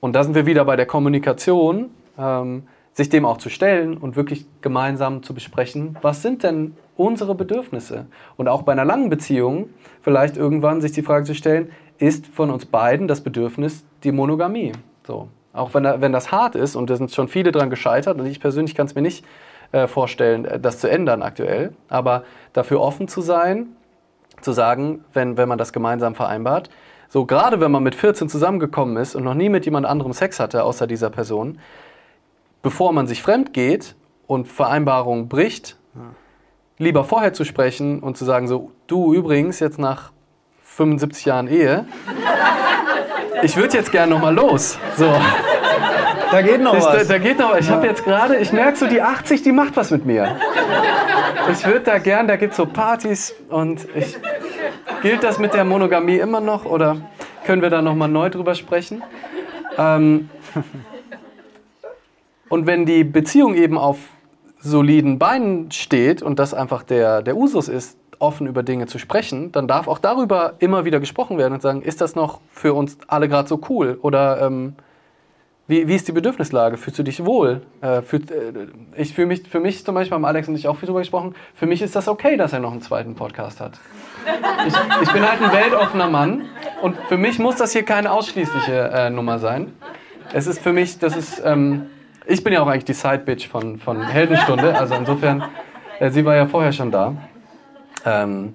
und 0.00 0.12
da 0.12 0.22
sind 0.22 0.34
wir 0.34 0.46
wieder 0.46 0.64
bei 0.64 0.76
der 0.76 0.86
Kommunikation. 0.86 1.90
Ähm, 2.18 2.68
sich 2.96 3.10
dem 3.10 3.26
auch 3.26 3.36
zu 3.36 3.50
stellen 3.50 3.98
und 3.98 4.16
wirklich 4.16 4.46
gemeinsam 4.62 5.22
zu 5.22 5.34
besprechen, 5.34 5.98
was 6.00 6.22
sind 6.22 6.42
denn 6.42 6.74
unsere 6.96 7.34
Bedürfnisse? 7.34 8.06
Und 8.38 8.48
auch 8.48 8.62
bei 8.62 8.72
einer 8.72 8.86
langen 8.86 9.10
Beziehung 9.10 9.68
vielleicht 10.00 10.38
irgendwann 10.38 10.80
sich 10.80 10.92
die 10.92 11.02
Frage 11.02 11.26
zu 11.26 11.34
stellen, 11.34 11.70
ist 11.98 12.26
von 12.26 12.50
uns 12.50 12.64
beiden 12.64 13.06
das 13.06 13.20
Bedürfnis 13.20 13.84
die 14.02 14.12
Monogamie? 14.12 14.72
So. 15.06 15.28
Auch 15.56 15.74
wenn, 15.74 15.84
wenn 15.84 16.12
das 16.12 16.30
hart 16.30 16.54
ist 16.54 16.76
und 16.76 16.90
da 16.90 16.96
sind 16.96 17.10
schon 17.12 17.28
viele 17.28 17.52
dran 17.52 17.70
gescheitert 17.70 18.18
und 18.18 18.26
ich 18.26 18.40
persönlich 18.40 18.74
kann 18.74 18.86
es 18.86 18.94
mir 18.94 19.02
nicht 19.02 19.24
äh, 19.72 19.86
vorstellen, 19.86 20.44
äh, 20.44 20.60
das 20.60 20.78
zu 20.78 20.88
ändern 20.88 21.22
aktuell, 21.22 21.72
aber 21.88 22.24
dafür 22.52 22.80
offen 22.80 23.08
zu 23.08 23.20
sein, 23.20 23.68
zu 24.40 24.52
sagen, 24.52 25.04
wenn, 25.12 25.36
wenn 25.36 25.48
man 25.48 25.58
das 25.58 25.72
gemeinsam 25.72 26.14
vereinbart, 26.14 26.70
so 27.08 27.24
gerade 27.24 27.60
wenn 27.60 27.70
man 27.70 27.82
mit 27.82 27.94
14 27.94 28.28
zusammengekommen 28.28 28.96
ist 28.96 29.14
und 29.14 29.24
noch 29.24 29.34
nie 29.34 29.48
mit 29.48 29.64
jemand 29.64 29.86
anderem 29.86 30.12
Sex 30.12 30.40
hatte, 30.40 30.64
außer 30.64 30.86
dieser 30.86 31.10
Person, 31.10 31.58
bevor 32.62 32.92
man 32.92 33.06
sich 33.06 33.22
fremd 33.22 33.52
geht 33.52 33.96
und 34.26 34.48
Vereinbarungen 34.48 35.28
bricht, 35.28 35.78
lieber 36.78 37.04
vorher 37.04 37.32
zu 37.32 37.44
sprechen 37.44 38.00
und 38.00 38.16
zu 38.16 38.24
sagen, 38.24 38.48
so, 38.48 38.72
du 38.86 39.14
übrigens 39.14 39.60
jetzt 39.60 39.78
nach 39.78 40.12
75 40.62 41.24
Jahren 41.24 41.48
Ehe, 41.48 41.86
ich 43.42 43.56
würde 43.56 43.76
jetzt 43.76 43.92
gerne 43.92 44.12
noch 44.12 44.20
mal 44.20 44.34
los. 44.34 44.78
So. 44.96 45.12
Da 46.30 46.42
geht 46.42 46.60
noch 46.60 46.74
was. 46.74 46.84
Da, 46.84 47.04
da 47.04 47.18
geht 47.18 47.38
noch 47.38 47.52
was. 47.52 47.60
Ich 47.60 47.70
habe 47.70 47.86
jetzt 47.86 48.04
gerade, 48.04 48.36
ich 48.36 48.52
merke 48.52 48.76
so, 48.76 48.86
die 48.86 49.00
80, 49.00 49.42
die 49.42 49.52
macht 49.52 49.76
was 49.76 49.90
mit 49.90 50.04
mir. 50.04 50.36
Ich 51.52 51.64
würde 51.64 51.80
da 51.80 51.98
gern, 51.98 52.26
da 52.26 52.36
gibt 52.36 52.52
es 52.52 52.56
so 52.56 52.66
Partys 52.66 53.34
und 53.48 53.86
ich, 53.94 54.16
gilt 55.02 55.22
das 55.22 55.38
mit 55.38 55.54
der 55.54 55.64
Monogamie 55.64 56.18
immer 56.18 56.40
noch 56.40 56.64
oder 56.64 56.96
können 57.44 57.62
wir 57.62 57.70
da 57.70 57.82
noch 57.82 57.94
mal 57.94 58.08
neu 58.08 58.28
drüber 58.30 58.54
sprechen? 58.54 59.02
Ähm, 59.78 60.28
und 62.48 62.66
wenn 62.66 62.86
die 62.86 63.04
Beziehung 63.04 63.54
eben 63.54 63.78
auf 63.78 63.98
soliden 64.58 65.18
Beinen 65.18 65.70
steht 65.70 66.22
und 66.22 66.38
das 66.38 66.54
einfach 66.54 66.82
der, 66.82 67.22
der 67.22 67.36
Usus 67.36 67.68
ist, 67.68 67.96
offen 68.18 68.46
über 68.46 68.62
Dinge 68.62 68.86
zu 68.86 68.98
sprechen, 68.98 69.52
dann 69.52 69.68
darf 69.68 69.88
auch 69.88 69.98
darüber 69.98 70.54
immer 70.58 70.84
wieder 70.84 71.00
gesprochen 71.00 71.38
werden 71.38 71.54
und 71.54 71.62
sagen, 71.62 71.82
ist 71.82 72.00
das 72.00 72.14
noch 72.14 72.40
für 72.50 72.74
uns 72.74 72.98
alle 73.08 73.28
gerade 73.28 73.48
so 73.48 73.60
cool? 73.68 73.98
Oder 74.02 74.40
ähm, 74.42 74.74
wie, 75.68 75.88
wie 75.88 75.94
ist 75.94 76.06
die 76.06 76.12
Bedürfnislage? 76.12 76.76
Fühlst 76.76 76.98
du 76.98 77.02
dich 77.02 77.24
wohl? 77.24 77.62
Äh, 77.80 78.02
fühl, 78.02 78.20
äh, 78.30 79.00
ich 79.00 79.14
fühle 79.14 79.26
mich, 79.26 79.48
für 79.48 79.60
mich 79.60 79.84
zum 79.84 79.94
Beispiel 79.94 80.14
haben 80.14 80.24
Alex 80.24 80.48
und 80.48 80.54
ich 80.54 80.68
auch 80.68 80.76
viel 80.76 80.86
darüber 80.86 81.00
gesprochen, 81.00 81.34
für 81.54 81.66
mich 81.66 81.82
ist 81.82 81.96
das 81.96 82.08
okay, 82.08 82.36
dass 82.36 82.52
er 82.52 82.60
noch 82.60 82.72
einen 82.72 82.82
zweiten 82.82 83.14
Podcast 83.14 83.60
hat. 83.60 83.78
Ich, 84.66 84.74
ich 85.02 85.12
bin 85.12 85.28
halt 85.28 85.42
ein 85.42 85.52
weltoffener 85.52 86.08
Mann 86.08 86.42
und 86.82 86.96
für 87.08 87.16
mich 87.16 87.38
muss 87.38 87.56
das 87.56 87.72
hier 87.72 87.84
keine 87.84 88.12
ausschließliche 88.12 88.90
äh, 88.94 89.10
Nummer 89.10 89.38
sein. 89.38 89.72
Es 90.32 90.46
ist 90.46 90.60
für 90.60 90.72
mich, 90.72 90.98
das 90.98 91.16
ist... 91.16 91.42
Ähm, 91.44 91.86
ich 92.28 92.42
bin 92.42 92.52
ja 92.52 92.60
auch 92.60 92.66
eigentlich 92.66 92.84
die 92.84 92.92
Side-Bitch 92.92 93.46
von, 93.46 93.78
von 93.78 94.02
Heldenstunde, 94.02 94.76
also 94.76 94.94
insofern, 94.94 95.44
äh, 96.00 96.10
sie 96.10 96.24
war 96.24 96.34
ja 96.34 96.46
vorher 96.46 96.72
schon 96.72 96.90
da. 96.90 97.14
Ähm, 98.06 98.54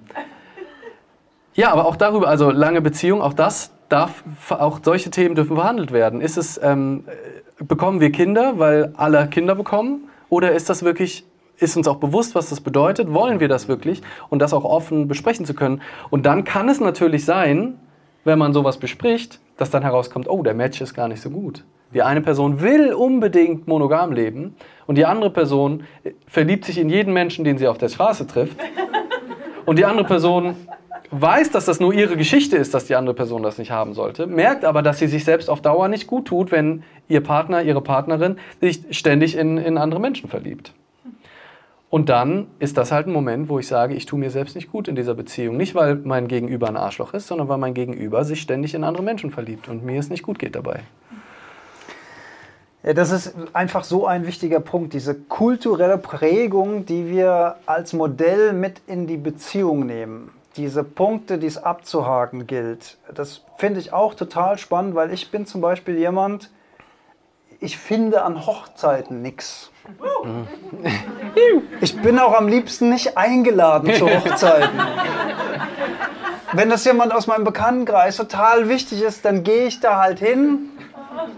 ja, 1.54 1.70
aber 1.70 1.86
auch 1.86 1.96
darüber, 1.96 2.28
also 2.28 2.50
lange 2.50 2.80
Beziehung, 2.80 3.20
auch 3.20 3.34
das 3.34 3.72
darf, 3.90 4.24
auch 4.48 4.80
solche 4.82 5.10
Themen 5.10 5.34
dürfen 5.34 5.54
verhandelt 5.54 5.92
werden. 5.92 6.22
Ist 6.22 6.38
es, 6.38 6.58
ähm, 6.62 7.04
bekommen 7.58 8.00
wir 8.00 8.10
Kinder, 8.10 8.58
weil 8.58 8.94
alle 8.96 9.28
Kinder 9.28 9.54
bekommen? 9.54 10.08
Oder 10.30 10.52
ist 10.52 10.70
das 10.70 10.82
wirklich, 10.82 11.26
ist 11.58 11.76
uns 11.76 11.86
auch 11.86 11.96
bewusst, 11.96 12.34
was 12.34 12.48
das 12.48 12.62
bedeutet? 12.62 13.12
Wollen 13.12 13.38
wir 13.38 13.48
das 13.48 13.68
wirklich? 13.68 14.00
Und 14.30 14.38
das 14.38 14.54
auch 14.54 14.64
offen 14.64 15.08
besprechen 15.08 15.44
zu 15.44 15.52
können. 15.52 15.82
Und 16.08 16.24
dann 16.24 16.44
kann 16.44 16.70
es 16.70 16.80
natürlich 16.80 17.26
sein, 17.26 17.78
wenn 18.24 18.38
man 18.38 18.54
sowas 18.54 18.78
bespricht, 18.78 19.40
dass 19.58 19.70
dann 19.70 19.82
herauskommt, 19.82 20.30
oh, 20.30 20.42
der 20.42 20.54
Match 20.54 20.80
ist 20.80 20.94
gar 20.94 21.08
nicht 21.08 21.20
so 21.20 21.28
gut. 21.28 21.64
Die 21.92 22.02
eine 22.02 22.22
Person 22.22 22.62
will 22.62 22.94
unbedingt 22.94 23.68
monogam 23.68 24.12
leben 24.12 24.56
und 24.86 24.96
die 24.96 25.04
andere 25.04 25.28
Person 25.28 25.84
verliebt 26.26 26.64
sich 26.64 26.78
in 26.78 26.88
jeden 26.88 27.12
Menschen, 27.12 27.44
den 27.44 27.58
sie 27.58 27.68
auf 27.68 27.76
der 27.76 27.90
Straße 27.90 28.26
trifft. 28.26 28.56
Und 29.64 29.78
die 29.78 29.84
andere 29.84 30.06
Person 30.06 30.56
weiß, 31.10 31.50
dass 31.50 31.66
das 31.66 31.78
nur 31.78 31.92
ihre 31.92 32.16
Geschichte 32.16 32.56
ist, 32.56 32.74
dass 32.74 32.86
die 32.86 32.94
andere 32.94 33.14
Person 33.14 33.42
das 33.42 33.58
nicht 33.58 33.70
haben 33.70 33.92
sollte, 33.92 34.26
merkt 34.26 34.64
aber, 34.64 34.82
dass 34.82 34.98
sie 34.98 35.06
sich 35.06 35.24
selbst 35.24 35.50
auf 35.50 35.60
Dauer 35.60 35.88
nicht 35.88 36.06
gut 36.06 36.26
tut, 36.26 36.50
wenn 36.50 36.82
ihr 37.08 37.22
Partner, 37.22 37.62
ihre 37.62 37.82
Partnerin 37.82 38.38
sich 38.60 38.82
ständig 38.90 39.36
in, 39.36 39.58
in 39.58 39.76
andere 39.78 40.00
Menschen 40.00 40.28
verliebt. 40.28 40.72
Und 41.90 42.08
dann 42.08 42.46
ist 42.58 42.78
das 42.78 42.90
halt 42.90 43.06
ein 43.06 43.12
Moment, 43.12 43.50
wo 43.50 43.58
ich 43.58 43.66
sage, 43.66 43.94
ich 43.94 44.06
tue 44.06 44.18
mir 44.18 44.30
selbst 44.30 44.54
nicht 44.56 44.72
gut 44.72 44.88
in 44.88 44.96
dieser 44.96 45.14
Beziehung. 45.14 45.58
Nicht, 45.58 45.74
weil 45.74 45.96
mein 45.96 46.26
Gegenüber 46.26 46.66
ein 46.68 46.78
Arschloch 46.78 47.12
ist, 47.12 47.26
sondern 47.26 47.50
weil 47.50 47.58
mein 47.58 47.74
Gegenüber 47.74 48.24
sich 48.24 48.40
ständig 48.40 48.72
in 48.72 48.82
andere 48.82 49.02
Menschen 49.02 49.30
verliebt 49.30 49.68
und 49.68 49.84
mir 49.84 50.00
es 50.00 50.08
nicht 50.08 50.22
gut 50.22 50.38
geht 50.38 50.56
dabei. 50.56 50.80
Ja, 52.84 52.94
das 52.94 53.12
ist 53.12 53.34
einfach 53.52 53.84
so 53.84 54.06
ein 54.06 54.26
wichtiger 54.26 54.58
Punkt, 54.58 54.92
diese 54.92 55.14
kulturelle 55.14 55.98
Prägung, 55.98 56.84
die 56.84 57.08
wir 57.08 57.56
als 57.64 57.92
Modell 57.92 58.52
mit 58.52 58.80
in 58.88 59.06
die 59.06 59.16
Beziehung 59.16 59.86
nehmen. 59.86 60.32
Diese 60.56 60.82
Punkte, 60.82 61.38
die 61.38 61.46
es 61.46 61.62
abzuhaken 61.62 62.48
gilt. 62.48 62.98
Das 63.14 63.42
finde 63.56 63.78
ich 63.78 63.92
auch 63.92 64.14
total 64.14 64.58
spannend, 64.58 64.96
weil 64.96 65.12
ich 65.12 65.30
bin 65.30 65.46
zum 65.46 65.60
Beispiel 65.60 65.96
jemand, 65.96 66.50
ich 67.60 67.78
finde 67.78 68.22
an 68.22 68.46
Hochzeiten 68.46 69.22
nichts. 69.22 69.70
Ich 71.80 71.96
bin 72.02 72.18
auch 72.18 72.34
am 72.34 72.48
liebsten 72.48 72.90
nicht 72.90 73.16
eingeladen 73.16 73.94
zu 73.94 74.08
Hochzeiten. 74.10 74.80
Wenn 76.52 76.68
das 76.68 76.84
jemand 76.84 77.14
aus 77.14 77.28
meinem 77.28 77.44
Bekanntenkreis 77.44 78.16
total 78.16 78.68
wichtig 78.68 79.02
ist, 79.02 79.24
dann 79.24 79.44
gehe 79.44 79.66
ich 79.66 79.78
da 79.78 80.00
halt 80.00 80.18
hin 80.18 80.70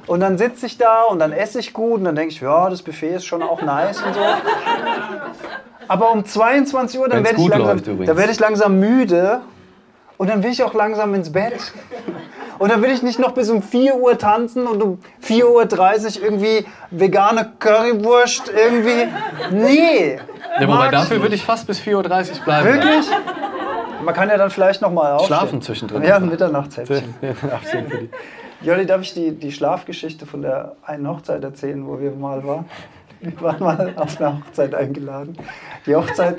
und 0.07 0.20
dann 0.20 0.39
sitze 0.39 0.66
ich 0.66 0.79
da 0.79 1.03
und 1.03 1.18
dann 1.18 1.33
esse 1.33 1.59
ich 1.59 1.72
gut 1.72 1.99
und 1.99 2.05
dann 2.05 2.14
denke 2.14 2.33
ich, 2.33 2.41
ja, 2.41 2.68
das 2.70 2.83
Buffet 2.83 3.16
ist 3.16 3.25
schon 3.27 3.43
auch 3.43 3.62
nice 3.62 4.03
und 4.03 4.14
so. 4.14 4.20
Aber 5.89 6.12
um 6.12 6.25
22 6.25 7.01
Uhr, 7.01 7.09
dann 7.09 7.25
werde 7.25 7.41
ich, 7.41 7.49
langsam, 7.49 7.99
werd 8.16 8.31
ich 8.31 8.41
langsam 8.41 8.81
müde 8.81 9.41
und 10.16 10.31
dann 10.31 10.43
will 10.43 10.51
ich 10.51 10.62
auch 10.62 10.75
langsam 10.75 11.14
ins 11.14 11.33
Bett. 11.33 11.72
Und 12.59 12.70
dann 12.70 12.83
will 12.83 12.91
ich 12.91 13.03
nicht 13.03 13.18
noch 13.18 13.33
bis 13.33 13.51
um 13.51 13.62
4 13.62 13.97
Uhr 13.97 14.16
tanzen 14.16 14.66
und 14.66 14.83
um 14.83 14.99
4.30 15.27 16.18
Uhr 16.18 16.25
irgendwie 16.25 16.66
vegane 16.91 17.53
Currywurst 17.59 18.49
irgendwie. 18.49 19.09
Nee. 19.51 20.20
Ja, 20.61 20.68
wobei 20.68 20.89
dafür 20.89 21.20
würde 21.20 21.35
ich 21.35 21.45
fast 21.45 21.66
bis 21.66 21.81
4.30 21.81 22.39
Uhr 22.39 22.45
bleiben. 22.45 22.66
Wirklich? 22.68 23.07
Man 24.05 24.14
kann 24.14 24.29
ja 24.29 24.37
dann 24.37 24.51
vielleicht 24.51 24.83
nochmal 24.83 25.12
aufstehen. 25.14 25.37
Schlafen 25.37 25.62
zwischendrin. 25.62 26.03
Ja, 26.05 26.16
ein 26.16 26.29
Mitternachtshäppchen. 26.29 27.14
Jolli, 28.65 28.87
darf 28.87 29.03
ich 29.03 29.12
die, 29.12 29.33
die 29.33 29.53
Schlafgeschichte 29.53 30.25
von 30.25 30.41
der 30.41 30.77
einen 30.87 31.07
Hochzeit 31.07 31.45
erzählen, 31.45 31.87
wo 31.87 32.01
wir 32.01 32.12
mal 32.12 32.47
waren? 32.47 32.65
Wir 33.21 33.39
waren 33.43 33.62
mal 33.62 33.93
auf 33.97 34.19
eine 34.19 34.39
Hochzeit 34.39 34.75
eingeladen. 34.75 35.37
Die 35.85 35.95
Hochzeit 35.95 36.39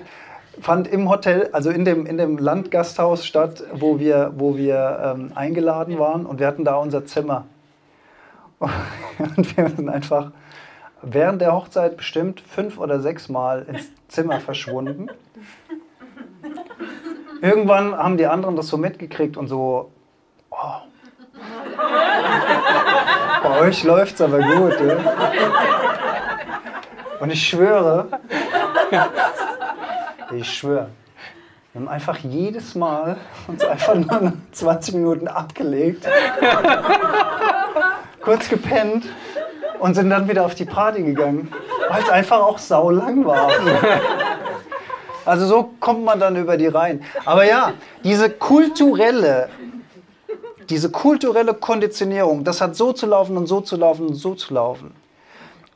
fand 0.60 0.88
im 0.88 1.08
Hotel, 1.08 1.50
also 1.52 1.70
in 1.70 1.86
dem, 1.86 2.08
in 2.08 2.18
dem 2.18 2.40
Landgasthaus 2.40 3.28
statt, 3.28 3.64
wo 3.74 4.00
wir, 4.00 4.34
wo 4.38 4.58
wir 4.58 5.16
ähm, 5.16 5.34
eingeladen 5.36 6.00
waren 6.00 6.26
und 6.26 6.40
wir 6.40 6.48
hatten 6.48 6.66
da 6.66 6.78
unser 6.78 7.06
Zimmer. 7.06 7.46
Und 8.58 9.56
wir 9.56 9.70
sind 9.70 9.90
einfach 9.90 10.32
während 11.04 11.42
der 11.42 11.54
Hochzeit 11.54 11.96
bestimmt 11.96 12.42
fünf 12.42 12.80
oder 12.80 13.02
sechs 13.02 13.30
Mal 13.30 13.68
ins 13.70 13.92
Zimmer 14.08 14.40
verschwunden. 14.40 15.10
Irgendwann 17.42 17.96
haben 17.96 18.18
die 18.18 18.26
anderen 18.26 18.56
das 18.56 18.68
so 18.68 18.78
mitgekriegt 18.78 19.38
und 19.38 19.48
so, 19.48 19.92
oh, 20.50 20.56
bei 23.44 23.60
euch 23.60 23.84
läuft 23.84 24.16
es 24.16 24.22
aber 24.22 24.40
gut. 24.40 24.74
Ja? 24.80 24.98
Und 27.20 27.32
ich 27.32 27.48
schwöre, 27.48 28.08
ich 30.34 30.52
schwöre, 30.52 30.90
wir 31.72 31.82
haben 31.82 31.88
einfach 31.88 32.18
jedes 32.18 32.76
Mal 32.76 33.18
uns 33.48 33.64
einfach 33.64 33.96
nur 33.96 34.34
20 34.52 34.96
Minuten 34.96 35.28
abgelegt, 35.28 36.08
kurz 38.22 38.50
gepennt 38.50 39.06
und 39.80 39.94
sind 39.94 40.10
dann 40.10 40.28
wieder 40.28 40.46
auf 40.46 40.56
die 40.56 40.66
Party 40.66 41.04
gegangen, 41.04 41.52
weil 41.90 42.02
es 42.02 42.10
einfach 42.10 42.40
auch 42.40 42.58
saulang 42.58 43.26
war. 43.26 43.50
Also 45.26 45.48
so 45.48 45.72
kommt 45.80 46.06
man 46.06 46.20
dann 46.20 46.36
über 46.36 46.56
die 46.56 46.68
Reihen. 46.68 47.04
Aber 47.26 47.46
ja, 47.46 47.74
diese 48.04 48.30
kulturelle 48.30 49.50
diese 50.70 50.89
kulturelle 50.89 51.53
Konditionierung, 51.53 52.43
das 52.43 52.61
hat 52.61 52.76
so 52.76 52.93
zu 52.93 53.05
laufen 53.05 53.38
und 53.38 53.47
so 53.47 53.61
zu 53.61 53.76
laufen 53.76 54.07
und 54.07 54.16
so 54.16 54.36
zu 54.36 54.53
laufen. 54.53 54.95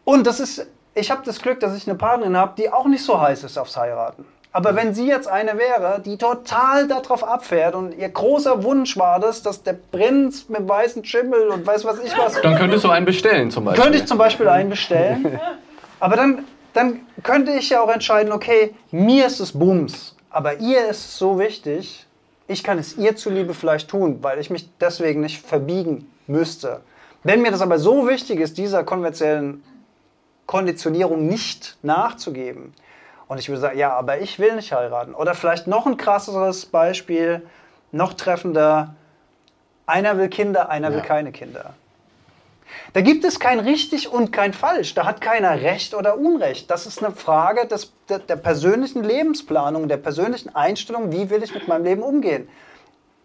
Und 0.04 0.26
das 0.26 0.40
ist, 0.40 0.66
ich 0.96 1.12
habe 1.12 1.22
das 1.26 1.42
Glück, 1.42 1.60
dass 1.60 1.76
ich 1.76 1.88
eine 1.88 1.98
Partnerin 1.98 2.36
habe, 2.36 2.54
die 2.58 2.72
auch 2.72 2.86
nicht 2.86 3.04
so 3.04 3.20
heiß 3.20 3.44
ist 3.44 3.58
aufs 3.58 3.78
Heiraten. 3.78 4.26
Aber 4.52 4.76
wenn 4.76 4.96
sie 4.96 5.08
jetzt 5.08 5.28
eine 5.28 5.60
wäre, 5.60 6.02
die 6.04 6.18
total 6.18 6.88
darauf 6.88 7.24
abfährt 7.24 7.76
und 7.76 7.96
ihr 7.96 8.10
großer 8.10 8.64
Wunsch 8.64 8.98
war 8.98 9.20
das, 9.20 9.44
dass 9.44 9.62
der 9.62 9.74
Prinz 9.74 10.50
mit 10.50 10.68
weißen 10.68 11.06
Schimmel 11.06 11.50
und 11.50 11.68
weiß 11.68 11.86
was 11.86 12.00
ich 12.00 12.18
was. 12.18 12.42
Dann 12.42 12.58
könntest 12.58 12.84
du 12.84 12.90
einen 12.90 13.06
bestellen 13.06 13.52
zum 13.52 13.66
Beispiel. 13.66 13.84
Könnte 13.84 14.00
ich 14.00 14.08
zum 14.08 14.18
Beispiel 14.18 14.48
einen 14.48 14.72
bestellen. 14.72 15.40
Aber 16.00 16.16
dann, 16.16 16.46
dann 16.74 17.02
könnte 17.22 17.52
ich 17.52 17.70
ja 17.70 17.82
auch 17.82 17.92
entscheiden, 17.92 18.32
okay, 18.32 18.74
mir 18.90 19.28
ist 19.28 19.40
es 19.40 19.52
Bums, 19.52 20.16
aber 20.32 20.60
ihr 20.60 20.88
ist 20.88 21.06
es 21.06 21.18
so 21.18 21.38
wichtig, 21.38 22.08
ich 22.50 22.64
kann 22.64 22.80
es 22.80 22.98
ihr 22.98 23.16
zuliebe 23.16 23.54
vielleicht 23.54 23.90
tun, 23.90 24.24
weil 24.24 24.40
ich 24.40 24.50
mich 24.50 24.68
deswegen 24.80 25.22
nicht 25.22 25.46
verbiegen 25.46 26.12
müsste. 26.26 26.82
Wenn 27.24 27.42
mir 27.42 27.52
das 27.52 27.62
aber 27.62 27.78
so 27.78 28.08
wichtig 28.08 28.40
ist, 28.40 28.58
dieser 28.58 28.84
konventionellen 28.84 29.64
Konditionierung 30.48 31.28
nicht 31.28 31.78
nachzugeben, 31.84 32.74
und 33.28 33.38
ich 33.38 33.48
würde 33.48 33.62
sagen, 33.62 33.78
ja, 33.78 33.94
aber 33.94 34.20
ich 34.22 34.40
will 34.40 34.56
nicht 34.56 34.72
heiraten. 34.72 35.14
Oder 35.14 35.36
vielleicht 35.36 35.68
noch 35.68 35.86
ein 35.86 35.98
krasseres 35.98 36.66
Beispiel, 36.66 37.44
noch 37.92 38.14
treffender, 38.14 38.96
einer 39.86 40.18
will 40.18 40.30
Kinder, 40.30 40.70
einer 40.70 40.90
ja. 40.90 40.96
will 40.96 41.02
keine 41.04 41.32
Kinder. 41.32 41.76
Da 42.94 43.02
gibt 43.02 43.24
es 43.24 43.40
kein 43.40 43.60
richtig 43.60 44.12
und 44.12 44.32
kein 44.32 44.54
falsch. 44.54 44.94
Da 44.94 45.06
hat 45.06 45.22
keiner 45.22 45.62
Recht 45.62 45.94
oder 45.94 46.18
Unrecht. 46.18 46.72
Das 46.72 46.86
ist 46.86 47.04
eine 47.04 47.14
Frage 47.14 47.68
des, 47.68 47.94
der, 48.10 48.20
der 48.20 48.36
persönlichen 48.36 49.04
Lebensplanung, 49.04 49.88
der 49.88 49.98
persönlichen 49.98 50.56
Einstellung, 50.56 51.12
wie 51.12 51.30
will 51.30 51.44
ich 51.44 51.54
mit 51.54 51.68
meinem 51.68 51.84
Leben 51.84 52.02
umgehen. 52.02 52.50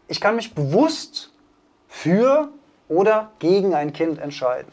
Ich 0.09 0.21
kann 0.21 0.37
mich 0.37 0.55
bewusst 0.55 1.31
für 1.89 2.49
oder 2.89 3.31
gegen 3.39 3.75
ein 3.75 3.93
Kind 3.93 4.19
entscheiden. 4.19 4.71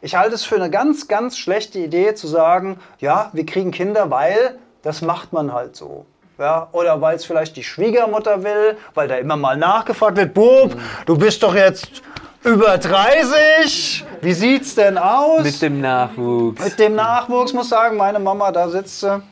Ich 0.00 0.14
halte 0.14 0.34
es 0.34 0.44
für 0.44 0.54
eine 0.54 0.70
ganz, 0.70 1.08
ganz 1.08 1.36
schlechte 1.36 1.80
Idee 1.80 2.14
zu 2.14 2.28
sagen, 2.28 2.78
ja, 3.00 3.30
wir 3.32 3.44
kriegen 3.44 3.72
Kinder, 3.72 4.10
weil 4.10 4.58
das 4.82 5.02
macht 5.02 5.32
man 5.32 5.52
halt 5.52 5.74
so. 5.74 6.06
Ja, 6.38 6.68
oder 6.70 7.00
weil 7.00 7.16
es 7.16 7.24
vielleicht 7.24 7.56
die 7.56 7.64
Schwiegermutter 7.64 8.44
will, 8.44 8.76
weil 8.94 9.08
da 9.08 9.16
immer 9.16 9.36
mal 9.36 9.56
nachgefragt 9.56 10.16
wird, 10.16 10.34
Bub, 10.34 10.76
du 11.04 11.18
bist 11.18 11.42
doch 11.42 11.54
jetzt 11.54 12.00
über 12.44 12.78
30. 12.78 14.04
Wie 14.20 14.32
sieht's 14.32 14.74
denn 14.74 14.98
aus? 14.98 15.42
Mit 15.42 15.60
dem 15.62 15.80
Nachwuchs. 15.80 16.64
Mit 16.64 16.78
dem 16.78 16.94
Nachwuchs 16.94 17.52
muss 17.52 17.68
sagen, 17.68 17.96
meine 17.96 18.18
Mama, 18.18 18.50
da 18.52 18.68
sitzt 18.68 19.00
sie. 19.00 19.22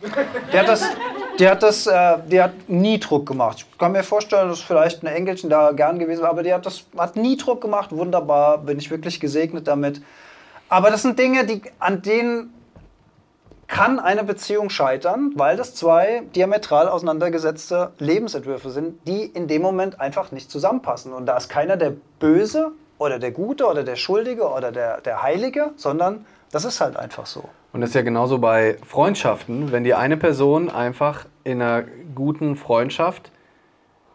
Die 0.52 0.58
hat 0.58 0.68
das, 0.68 0.84
die 1.38 1.48
hat 1.48 1.62
das, 1.62 1.86
äh, 1.86 2.18
die 2.26 2.40
hat 2.42 2.52
nie 2.68 2.98
Druck 2.98 3.26
gemacht. 3.26 3.66
Ich 3.70 3.78
kann 3.78 3.92
mir 3.92 4.02
vorstellen, 4.02 4.48
dass 4.48 4.60
vielleicht 4.60 5.02
ein 5.02 5.06
Engelchen 5.06 5.50
da 5.50 5.72
gern 5.72 5.98
gewesen 5.98 6.22
war, 6.22 6.30
aber 6.30 6.42
die 6.42 6.52
hat 6.52 6.66
das, 6.66 6.84
hat 6.96 7.16
nie 7.16 7.36
Druck 7.36 7.60
gemacht. 7.60 7.90
Wunderbar, 7.92 8.58
bin 8.58 8.78
ich 8.78 8.90
wirklich 8.90 9.20
gesegnet 9.20 9.66
damit. 9.66 10.02
Aber 10.68 10.90
das 10.90 11.02
sind 11.02 11.18
Dinge, 11.18 11.44
die, 11.46 11.62
an 11.78 12.02
denen 12.02 12.52
kann 13.68 13.98
eine 13.98 14.22
Beziehung 14.22 14.70
scheitern, 14.70 15.32
weil 15.34 15.56
das 15.56 15.74
zwei 15.74 16.22
diametral 16.34 16.88
auseinandergesetzte 16.88 17.92
Lebensentwürfe 17.98 18.70
sind, 18.70 19.06
die 19.08 19.24
in 19.24 19.48
dem 19.48 19.62
Moment 19.62 20.00
einfach 20.00 20.30
nicht 20.30 20.50
zusammenpassen. 20.50 21.12
Und 21.12 21.26
da 21.26 21.36
ist 21.36 21.48
keiner 21.48 21.76
der 21.76 21.92
Böse 22.20 22.72
oder 22.98 23.18
der 23.18 23.30
Gute 23.30 23.66
oder 23.66 23.84
der 23.84 23.96
Schuldige 23.96 24.48
oder 24.48 24.72
der, 24.72 25.00
der 25.00 25.22
Heilige, 25.22 25.72
sondern 25.76 26.26
das 26.50 26.64
ist 26.64 26.80
halt 26.80 26.96
einfach 26.96 27.26
so. 27.26 27.44
Und 27.72 27.80
das 27.80 27.90
ist 27.90 27.94
ja 27.94 28.02
genauso 28.02 28.38
bei 28.38 28.78
Freundschaften, 28.86 29.72
wenn 29.72 29.84
die 29.84 29.94
eine 29.94 30.16
Person 30.16 30.70
einfach 30.70 31.26
in 31.44 31.60
einer 31.60 31.84
guten 32.14 32.56
Freundschaft 32.56 33.30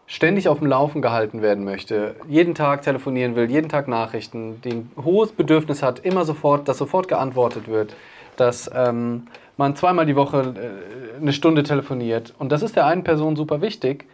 ständig 0.06 0.48
auf 0.48 0.58
dem 0.58 0.66
Laufen 0.66 1.00
gehalten 1.00 1.42
werden 1.42 1.64
möchte, 1.64 2.16
jeden 2.28 2.54
Tag 2.54 2.82
telefonieren 2.82 3.36
will, 3.36 3.50
jeden 3.50 3.68
Tag 3.68 3.88
Nachrichten, 3.88 4.60
ein 4.64 4.90
hohes 5.02 5.32
Bedürfnis 5.32 5.82
hat, 5.82 6.00
immer 6.00 6.24
sofort, 6.24 6.68
dass 6.68 6.78
sofort 6.78 7.08
geantwortet 7.08 7.68
wird, 7.68 7.94
dass 8.36 8.70
ähm, 8.74 9.28
man 9.56 9.76
zweimal 9.76 10.06
die 10.06 10.16
Woche 10.16 10.54
äh, 10.56 11.20
eine 11.20 11.32
Stunde 11.32 11.62
telefoniert 11.62 12.34
und 12.38 12.50
das 12.50 12.62
ist 12.62 12.76
der 12.76 12.86
einen 12.86 13.04
Person 13.04 13.36
super 13.36 13.60
wichtig 13.60 14.06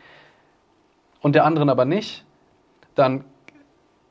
und 1.21 1.35
der 1.35 1.45
anderen 1.45 1.71
aber 1.71 1.85
nicht, 1.85 2.25
dann 2.95 3.25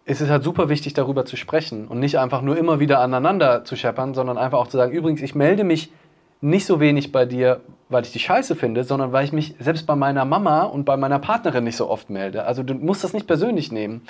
ist 0.07 0.21
es 0.21 0.29
halt 0.29 0.43
super 0.43 0.69
wichtig, 0.69 0.93
darüber 0.93 1.25
zu 1.25 1.35
sprechen 1.35 1.87
und 1.87 1.99
nicht 1.99 2.17
einfach 2.17 2.41
nur 2.41 2.57
immer 2.57 2.79
wieder 2.79 3.01
aneinander 3.01 3.65
zu 3.65 3.75
scheppern, 3.75 4.13
sondern 4.13 4.37
einfach 4.37 4.57
auch 4.57 4.67
zu 4.67 4.77
sagen, 4.77 4.93
übrigens, 4.93 5.21
ich 5.21 5.35
melde 5.35 5.65
mich 5.65 5.91
nicht 6.39 6.65
so 6.65 6.79
wenig 6.79 7.11
bei 7.11 7.25
dir, 7.25 7.59
weil 7.89 8.03
ich 8.03 8.13
die 8.13 8.19
scheiße 8.19 8.55
finde, 8.55 8.85
sondern 8.85 9.11
weil 9.11 9.25
ich 9.25 9.33
mich 9.33 9.55
selbst 9.59 9.85
bei 9.85 9.95
meiner 9.95 10.23
Mama 10.23 10.63
und 10.63 10.85
bei 10.85 10.95
meiner 10.95 11.19
Partnerin 11.19 11.65
nicht 11.65 11.75
so 11.75 11.89
oft 11.89 12.09
melde. 12.09 12.45
Also 12.45 12.63
du 12.63 12.73
musst 12.73 13.03
das 13.03 13.13
nicht 13.13 13.27
persönlich 13.27 13.71
nehmen. 13.73 14.01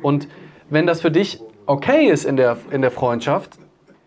Und 0.00 0.26
wenn 0.70 0.86
das 0.86 1.02
für 1.02 1.10
dich 1.10 1.40
okay 1.66 2.06
ist 2.06 2.24
in 2.24 2.36
der, 2.36 2.56
in 2.70 2.80
der 2.80 2.90
Freundschaft, 2.90 3.58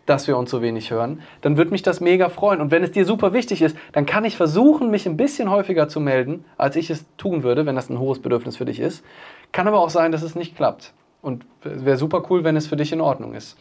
dass 0.08 0.28
wir 0.28 0.38
uns 0.38 0.50
so 0.50 0.64
wenig 0.64 0.90
hören, 0.90 1.22
dann 1.42 1.58
würde 1.58 1.72
mich 1.72 1.84
das 1.84 2.00
mega 2.00 2.30
freuen. 2.30 2.60
Und 2.60 2.72
wenn 2.72 2.84
es 2.84 2.92
dir 2.92 3.06
super 3.06 3.34
wichtig 3.34 3.62
ist, 3.62 3.78
dann 3.92 4.08
kann 4.08 4.26
ich 4.26 4.36
versuchen, 4.36 4.90
mich 4.90 5.06
ein 5.06 5.18
bisschen 5.18 5.52
häufiger 5.52 5.90
zu 5.90 6.00
melden, 6.00 6.44
als 6.58 6.76
ich 6.76 6.90
es 6.90 7.06
tun 7.18 7.44
würde, 7.44 7.68
wenn 7.68 7.76
das 7.76 7.90
ein 7.90 8.00
hohes 8.00 8.20
Bedürfnis 8.20 8.58
für 8.58 8.66
dich 8.66 8.80
ist. 8.80 9.04
Kann 9.52 9.68
aber 9.68 9.80
auch 9.80 9.92
sein, 9.92 10.12
dass 10.12 10.24
es 10.24 10.34
nicht 10.34 10.56
klappt. 10.56 10.94
Und 11.26 11.44
es 11.64 11.84
wäre 11.84 11.98
super 11.98 12.24
cool, 12.30 12.44
wenn 12.44 12.56
es 12.56 12.68
für 12.68 12.76
dich 12.76 12.92
in 12.94 13.02
Ordnung 13.02 13.34
ist. 13.34 13.58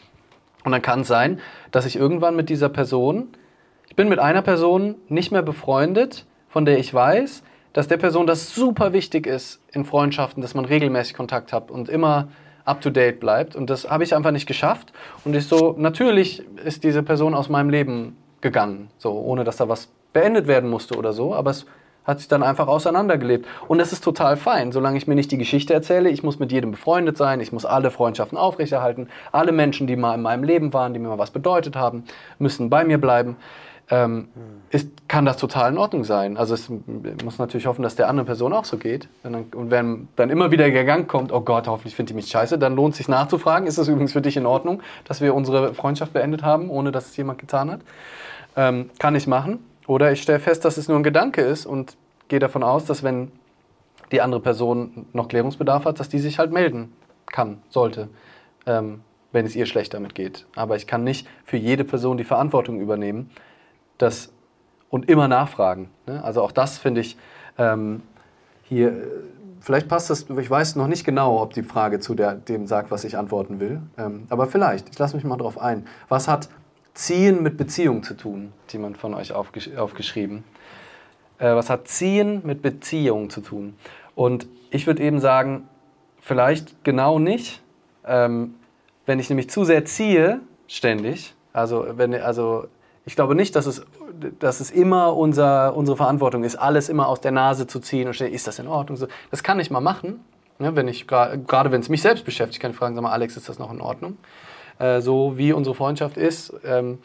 Und 0.63 0.71
dann 0.71 0.83
kann 0.83 1.01
es 1.01 1.07
sein, 1.07 1.39
dass 1.71 1.87
ich 1.87 1.95
irgendwann 1.95 2.35
mit 2.35 2.47
dieser 2.49 2.69
Person, 2.69 3.29
ich 3.89 3.95
bin 3.95 4.07
mit 4.07 4.19
einer 4.19 4.43
Person 4.43 4.95
nicht 5.09 5.31
mehr 5.31 5.41
befreundet, 5.41 6.27
von 6.47 6.65
der 6.65 6.77
ich 6.77 6.93
weiß, 6.93 7.41
dass 7.73 7.87
der 7.87 7.97
Person 7.97 8.27
das 8.27 8.53
super 8.53 8.93
wichtig 8.93 9.25
ist 9.25 9.63
in 9.71 9.83
Freundschaften, 9.83 10.43
dass 10.43 10.53
man 10.53 10.65
regelmäßig 10.65 11.15
Kontakt 11.15 11.51
hat 11.53 11.71
und 11.71 11.89
immer 11.89 12.27
up-to-date 12.65 13.19
bleibt. 13.19 13.55
Und 13.55 13.71
das 13.71 13.89
habe 13.89 14.03
ich 14.03 14.15
einfach 14.15 14.31
nicht 14.31 14.45
geschafft. 14.45 14.93
Und 15.23 15.35
ich 15.35 15.47
so, 15.47 15.73
natürlich 15.75 16.43
ist 16.63 16.83
diese 16.83 17.01
Person 17.01 17.33
aus 17.33 17.49
meinem 17.49 17.71
Leben 17.71 18.15
gegangen, 18.41 18.91
so 18.99 19.11
ohne 19.11 19.43
dass 19.43 19.57
da 19.57 19.67
was 19.67 19.89
beendet 20.13 20.45
werden 20.45 20.69
musste 20.69 20.95
oder 20.99 21.13
so. 21.13 21.33
Aber 21.33 21.49
es 21.49 21.65
hat 22.05 22.19
sich 22.19 22.27
dann 22.27 22.43
einfach 22.43 22.67
auseinandergelebt. 22.67 23.47
Und 23.67 23.77
das 23.77 23.91
ist 23.91 24.03
total 24.03 24.37
fein, 24.37 24.71
solange 24.71 24.97
ich 24.97 25.07
mir 25.07 25.15
nicht 25.15 25.31
die 25.31 25.37
Geschichte 25.37 25.73
erzähle. 25.73 26.09
Ich 26.09 26.23
muss 26.23 26.39
mit 26.39 26.51
jedem 26.51 26.71
befreundet 26.71 27.17
sein, 27.17 27.39
ich 27.41 27.51
muss 27.51 27.65
alle 27.65 27.91
Freundschaften 27.91 28.37
aufrechterhalten. 28.37 29.09
Alle 29.31 29.51
Menschen, 29.51 29.87
die 29.87 29.95
mal 29.95 30.15
in 30.15 30.21
meinem 30.21 30.43
Leben 30.43 30.73
waren, 30.73 30.93
die 30.93 30.99
mir 30.99 31.09
mal 31.09 31.17
was 31.17 31.31
bedeutet 31.31 31.75
haben, 31.75 32.03
müssen 32.39 32.69
bei 32.69 32.83
mir 32.83 32.99
bleiben 32.99 33.37
ähm, 33.89 34.29
ist, 34.71 35.07
kann 35.07 35.25
das 35.25 35.37
total 35.37 35.71
in 35.71 35.77
Ordnung 35.77 36.03
sein. 36.03 36.37
Also 36.37 36.53
es 36.55 36.69
muss 37.23 37.37
natürlich 37.37 37.67
hoffen, 37.67 37.83
dass 37.83 37.95
der 37.95 38.09
andere 38.09 38.25
Person 38.25 38.51
auch 38.53 38.65
so 38.65 38.77
geht. 38.77 39.07
Und 39.23 39.71
wenn 39.71 40.07
dann 40.15 40.29
immer 40.29 40.51
wieder 40.51 40.69
der 40.69 40.85
Gang 40.85 41.07
kommt, 41.07 41.31
oh 41.31 41.41
Gott, 41.41 41.67
hoffentlich 41.67 41.95
findet 41.95 42.11
die 42.11 42.15
mich 42.15 42.27
scheiße, 42.27 42.57
dann 42.57 42.75
lohnt 42.75 42.93
es 42.93 42.97
sich 42.97 43.07
nachzufragen, 43.07 43.67
ist 43.67 43.77
es 43.77 43.87
übrigens 43.87 44.13
für 44.13 44.21
dich 44.21 44.37
in 44.37 44.45
Ordnung, 44.45 44.81
dass 45.05 45.21
wir 45.21 45.35
unsere 45.35 45.73
Freundschaft 45.73 46.13
beendet 46.13 46.43
haben, 46.43 46.69
ohne 46.69 46.91
dass 46.91 47.07
es 47.07 47.17
jemand 47.17 47.39
getan 47.39 47.71
hat. 47.71 47.81
Ähm, 48.55 48.89
kann 48.99 49.15
ich 49.15 49.27
machen. 49.27 49.59
Oder 49.87 50.11
ich 50.11 50.21
stelle 50.21 50.39
fest, 50.39 50.65
dass 50.65 50.77
es 50.77 50.87
nur 50.87 50.97
ein 50.97 51.03
Gedanke 51.03 51.41
ist 51.41 51.65
und 51.65 51.97
gehe 52.27 52.39
davon 52.39 52.63
aus, 52.63 52.85
dass 52.85 53.03
wenn 53.03 53.31
die 54.11 54.21
andere 54.21 54.41
Person 54.41 55.07
noch 55.13 55.27
Klärungsbedarf 55.27 55.85
hat, 55.85 55.99
dass 55.99 56.09
die 56.09 56.19
sich 56.19 56.39
halt 56.39 56.51
melden 56.51 56.93
kann, 57.27 57.61
sollte. 57.69 58.09
Ähm, 58.65 59.01
wenn 59.35 59.45
es 59.45 59.55
ihr 59.55 59.65
schlecht 59.65 59.93
damit 59.93 60.15
geht. 60.15 60.47
Aber 60.55 60.77
ich 60.77 60.87
kann 60.87 61.03
nicht 61.03 61.27
für 61.43 61.57
jede 61.57 61.83
Person 61.83 62.17
die 62.17 62.23
Verantwortung 62.23 62.79
übernehmen 62.79 63.29
das 63.97 64.31
und 64.89 65.09
immer 65.09 65.27
nachfragen. 65.27 65.89
Ne? 66.07 66.23
Also 66.23 66.41
auch 66.41 66.51
das 66.53 66.77
finde 66.77 67.01
ich 67.01 67.17
ähm, 67.57 68.01
hier, 68.63 68.93
vielleicht 69.59 69.87
passt 69.87 70.09
das, 70.09 70.29
ich 70.29 70.49
weiß 70.49 70.77
noch 70.77 70.87
nicht 70.87 71.03
genau, 71.03 71.41
ob 71.41 71.53
die 71.53 71.63
Frage 71.63 71.99
zu 71.99 72.15
der, 72.15 72.35
dem 72.35 72.65
sagt, 72.65 72.91
was 72.91 73.03
ich 73.03 73.17
antworten 73.17 73.59
will, 73.59 73.81
ähm, 73.97 74.25
aber 74.29 74.47
vielleicht, 74.47 74.89
ich 74.89 74.97
lasse 74.97 75.15
mich 75.15 75.25
mal 75.25 75.37
drauf 75.37 75.59
ein. 75.59 75.85
Was 76.07 76.27
hat 76.27 76.49
Ziehen 76.95 77.43
mit 77.43 77.57
Beziehung 77.57 78.03
zu 78.03 78.15
tun? 78.15 78.53
Hat 78.63 78.73
jemand 78.73 78.97
von 78.97 79.13
euch 79.13 79.33
aufgesch 79.33 79.69
aufgeschrieben. 79.75 80.43
Äh, 81.37 81.53
was 81.53 81.69
hat 81.69 81.87
Ziehen 81.87 82.41
mit 82.43 82.61
Beziehung 82.61 83.29
zu 83.29 83.41
tun? 83.41 83.75
Und 84.15 84.47
ich 84.71 84.87
würde 84.87 85.03
eben 85.03 85.19
sagen, 85.19 85.67
vielleicht 86.21 86.83
genau 86.83 87.19
nicht. 87.19 87.61
Ähm, 88.05 88.55
wenn 89.05 89.19
ich 89.19 89.29
nämlich 89.29 89.49
zu 89.49 89.65
sehr 89.65 89.85
ziehe, 89.85 90.39
ständig, 90.67 91.35
also, 91.53 91.85
wenn, 91.95 92.13
also 92.15 92.67
ich 93.05 93.15
glaube 93.15 93.35
nicht, 93.35 93.55
dass 93.55 93.65
es, 93.65 93.85
dass 94.39 94.59
es 94.59 94.71
immer 94.71 95.15
unser, 95.15 95.75
unsere 95.75 95.97
Verantwortung 95.97 96.43
ist, 96.43 96.55
alles 96.55 96.89
immer 96.89 97.07
aus 97.07 97.21
der 97.21 97.31
Nase 97.31 97.67
zu 97.67 97.79
ziehen 97.79 98.07
und 98.07 98.13
stellen, 98.13 98.33
ist 98.33 98.47
das 98.47 98.57
in 98.57 98.67
Ordnung? 98.67 98.97
Das 99.31 99.43
kann 99.43 99.59
ich 99.59 99.69
mal 99.69 99.81
machen, 99.81 100.23
ne, 100.59 100.75
wenn 100.75 100.87
ich, 100.87 101.07
gerade 101.07 101.71
wenn 101.71 101.81
es 101.81 101.89
mich 101.89 102.01
selbst 102.01 102.25
beschäftigt, 102.25 102.61
kann 102.61 102.71
ich 102.71 102.77
fragen, 102.77 102.95
sag 102.95 103.01
mal, 103.01 103.11
Alex, 103.11 103.37
ist 103.37 103.49
das 103.49 103.59
noch 103.59 103.71
in 103.71 103.81
Ordnung? 103.81 104.17
Äh, 104.79 105.01
so 105.01 105.37
wie 105.37 105.53
unsere 105.53 105.75
Freundschaft 105.75 106.17
ist. 106.17 106.53
Ähm, 106.65 106.99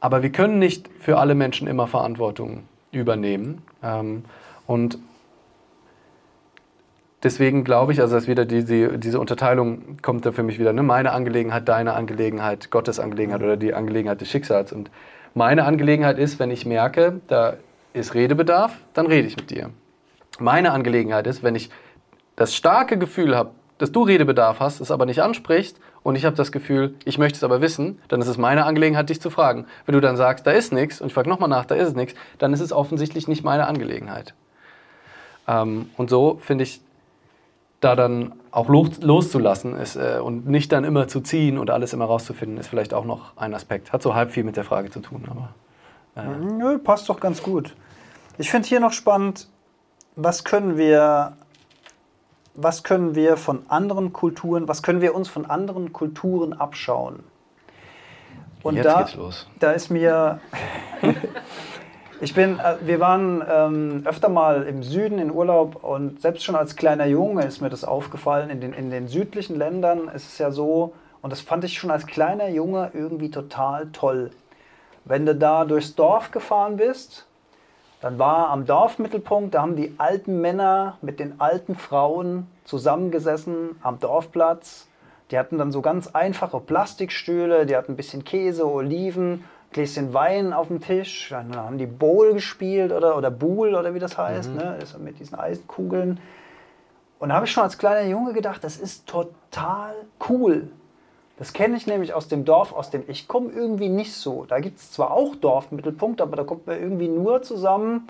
aber 0.00 0.22
wir 0.22 0.30
können 0.30 0.58
nicht 0.58 0.88
für 0.98 1.18
alle 1.18 1.34
Menschen 1.34 1.68
immer 1.68 1.86
Verantwortung 1.86 2.64
übernehmen. 2.92 3.62
Ähm, 3.82 4.24
und 4.66 4.98
deswegen 7.22 7.64
glaube 7.64 7.92
ich, 7.92 8.00
also 8.00 8.14
dass 8.14 8.26
wieder 8.26 8.44
diese, 8.44 8.98
diese 8.98 9.20
Unterteilung 9.20 9.98
kommt 10.02 10.26
da 10.26 10.32
für 10.32 10.42
mich 10.42 10.58
wieder, 10.58 10.72
ne? 10.72 10.82
meine 10.82 11.12
Angelegenheit, 11.12 11.68
deine 11.68 11.94
Angelegenheit, 11.94 12.70
Gottes 12.70 12.98
Angelegenheit 12.98 13.42
oder 13.42 13.56
die 13.56 13.74
Angelegenheit 13.74 14.20
des 14.20 14.30
Schicksals. 14.30 14.72
Und 14.72 14.90
meine 15.34 15.64
Angelegenheit 15.64 16.18
ist, 16.18 16.38
wenn 16.38 16.50
ich 16.50 16.66
merke, 16.66 17.20
da 17.28 17.56
ist 17.92 18.14
Redebedarf, 18.14 18.76
dann 18.94 19.06
rede 19.06 19.28
ich 19.28 19.36
mit 19.36 19.50
dir. 19.50 19.70
Meine 20.38 20.72
Angelegenheit 20.72 21.26
ist, 21.26 21.42
wenn 21.42 21.54
ich 21.54 21.70
das 22.36 22.54
starke 22.54 22.98
Gefühl 22.98 23.36
habe, 23.36 23.50
dass 23.78 23.92
du 23.92 24.02
Redebedarf 24.02 24.60
hast, 24.60 24.80
es 24.80 24.90
aber 24.90 25.06
nicht 25.06 25.22
ansprichst 25.22 25.80
und 26.02 26.16
ich 26.16 26.24
habe 26.24 26.36
das 26.36 26.52
Gefühl, 26.52 26.94
ich 27.04 27.18
möchte 27.18 27.36
es 27.36 27.44
aber 27.44 27.60
wissen, 27.60 27.98
dann 28.08 28.20
ist 28.20 28.28
es 28.28 28.38
meine 28.38 28.64
Angelegenheit, 28.64 29.08
dich 29.08 29.20
zu 29.20 29.30
fragen. 29.30 29.66
Wenn 29.86 29.94
du 29.94 30.00
dann 30.00 30.16
sagst, 30.16 30.46
da 30.46 30.50
ist 30.50 30.72
nichts 30.72 31.00
und 31.00 31.08
ich 31.08 31.14
frage 31.14 31.28
nochmal 31.28 31.48
nach, 31.48 31.64
da 31.64 31.74
ist 31.74 31.96
nichts, 31.96 32.14
dann 32.38 32.52
ist 32.52 32.60
es 32.60 32.72
offensichtlich 32.72 33.28
nicht 33.28 33.42
meine 33.44 33.66
Angelegenheit. 33.66 34.34
Ähm, 35.48 35.90
und 35.96 36.10
so 36.10 36.38
finde 36.42 36.64
ich, 36.64 36.80
da 37.80 37.96
dann 37.96 38.34
auch 38.50 38.68
los, 38.68 39.00
loszulassen 39.00 39.74
ist, 39.76 39.96
äh, 39.96 40.18
und 40.22 40.46
nicht 40.46 40.70
dann 40.72 40.84
immer 40.84 41.08
zu 41.08 41.20
ziehen 41.20 41.58
und 41.58 41.70
alles 41.70 41.92
immer 41.92 42.04
rauszufinden, 42.04 42.58
ist 42.58 42.68
vielleicht 42.68 42.92
auch 42.92 43.04
noch 43.04 43.36
ein 43.36 43.54
Aspekt. 43.54 43.92
Hat 43.92 44.02
so 44.02 44.14
halb 44.14 44.32
viel 44.32 44.44
mit 44.44 44.56
der 44.56 44.64
Frage 44.64 44.90
zu 44.90 45.00
tun, 45.00 45.24
aber. 45.28 45.54
Äh. 46.16 46.36
Nö, 46.36 46.78
passt 46.78 47.08
doch 47.08 47.20
ganz 47.20 47.42
gut. 47.42 47.74
Ich 48.38 48.50
finde 48.50 48.68
hier 48.68 48.80
noch 48.80 48.92
spannend, 48.92 49.48
was 50.16 50.44
können 50.44 50.76
wir, 50.76 51.36
was 52.62 52.82
können 52.82 53.14
wir 53.14 53.36
von 53.36 53.62
anderen 53.68 54.12
Kulturen, 54.12 54.68
was 54.68 54.82
können 54.82 55.00
wir 55.00 55.14
uns 55.14 55.28
von 55.28 55.46
anderen 55.46 55.92
Kulturen 55.92 56.52
abschauen? 56.52 57.24
Und 58.62 58.76
Jetzt 58.76 58.84
da, 58.84 59.02
geht's 59.02 59.14
los. 59.14 59.48
da 59.58 59.72
ist 59.72 59.90
mir 59.90 60.40
Ich 62.22 62.34
bin, 62.34 62.58
äh, 62.58 62.76
wir 62.82 63.00
waren 63.00 63.42
ähm, 63.50 64.02
öfter 64.04 64.28
mal 64.28 64.64
im 64.64 64.82
Süden 64.82 65.18
in 65.18 65.30
Urlaub 65.30 65.82
und 65.82 66.20
selbst 66.20 66.44
schon 66.44 66.54
als 66.54 66.76
kleiner 66.76 67.06
Junge 67.06 67.44
ist 67.44 67.62
mir 67.62 67.70
das 67.70 67.82
aufgefallen. 67.82 68.50
In 68.50 68.60
den, 68.60 68.74
in 68.74 68.90
den 68.90 69.08
südlichen 69.08 69.56
Ländern 69.56 70.08
ist 70.08 70.26
es 70.26 70.38
ja 70.38 70.50
so, 70.50 70.92
und 71.22 71.30
das 71.30 71.40
fand 71.40 71.64
ich 71.64 71.78
schon 71.78 71.90
als 71.90 72.06
kleiner 72.06 72.48
Junge 72.48 72.90
irgendwie 72.92 73.30
total 73.30 73.86
toll. 73.92 74.30
Wenn 75.06 75.24
du 75.24 75.34
da 75.34 75.64
durchs 75.64 75.94
Dorf 75.94 76.30
gefahren 76.30 76.76
bist, 76.76 77.26
dann 78.00 78.18
war 78.18 78.48
am 78.48 78.66
Dorfmittelpunkt, 78.66 79.54
da 79.54 79.62
haben 79.62 79.76
die 79.76 79.94
alten 79.98 80.40
Männer 80.40 80.96
mit 81.02 81.20
den 81.20 81.40
alten 81.40 81.74
Frauen 81.74 82.46
zusammengesessen 82.64 83.76
am 83.82 83.98
Dorfplatz. 83.98 84.88
Die 85.30 85.38
hatten 85.38 85.58
dann 85.58 85.70
so 85.70 85.82
ganz 85.82 86.08
einfache 86.08 86.60
Plastikstühle, 86.60 87.66
die 87.66 87.76
hatten 87.76 87.92
ein 87.92 87.96
bisschen 87.96 88.24
Käse, 88.24 88.66
Oliven 88.66 89.44
Gläschen 89.72 90.12
Wein 90.12 90.52
auf 90.52 90.66
dem 90.66 90.80
Tisch, 90.80 91.28
dann 91.30 91.54
haben 91.54 91.78
die 91.78 91.86
Bowl 91.86 92.32
gespielt 92.32 92.90
oder, 92.92 93.16
oder 93.16 93.30
Bool 93.30 93.76
oder 93.76 93.94
wie 93.94 94.00
das 94.00 94.18
heißt, 94.18 94.50
mhm. 94.50 94.56
ne? 94.56 94.78
mit 94.98 95.20
diesen 95.20 95.38
Eisenkugeln. 95.38 96.18
Und 97.20 97.28
da 97.28 97.36
habe 97.36 97.46
ich 97.46 97.52
schon 97.52 97.62
als 97.62 97.78
kleiner 97.78 98.08
Junge 98.08 98.32
gedacht, 98.32 98.64
das 98.64 98.76
ist 98.78 99.06
total 99.06 99.94
cool. 100.28 100.68
Das 101.40 101.54
kenne 101.54 101.74
ich 101.78 101.86
nämlich 101.86 102.12
aus 102.12 102.28
dem 102.28 102.44
Dorf, 102.44 102.74
aus 102.74 102.90
dem 102.90 103.02
ich 103.08 103.26
komme, 103.26 103.50
irgendwie 103.50 103.88
nicht 103.88 104.12
so. 104.12 104.44
Da 104.44 104.60
gibt 104.60 104.78
es 104.78 104.92
zwar 104.92 105.10
auch 105.12 105.34
Dorfmittelpunkt, 105.34 106.20
aber 106.20 106.36
da 106.36 106.44
kommt 106.44 106.66
man 106.66 106.78
irgendwie 106.78 107.08
nur 107.08 107.40
zusammen 107.40 108.08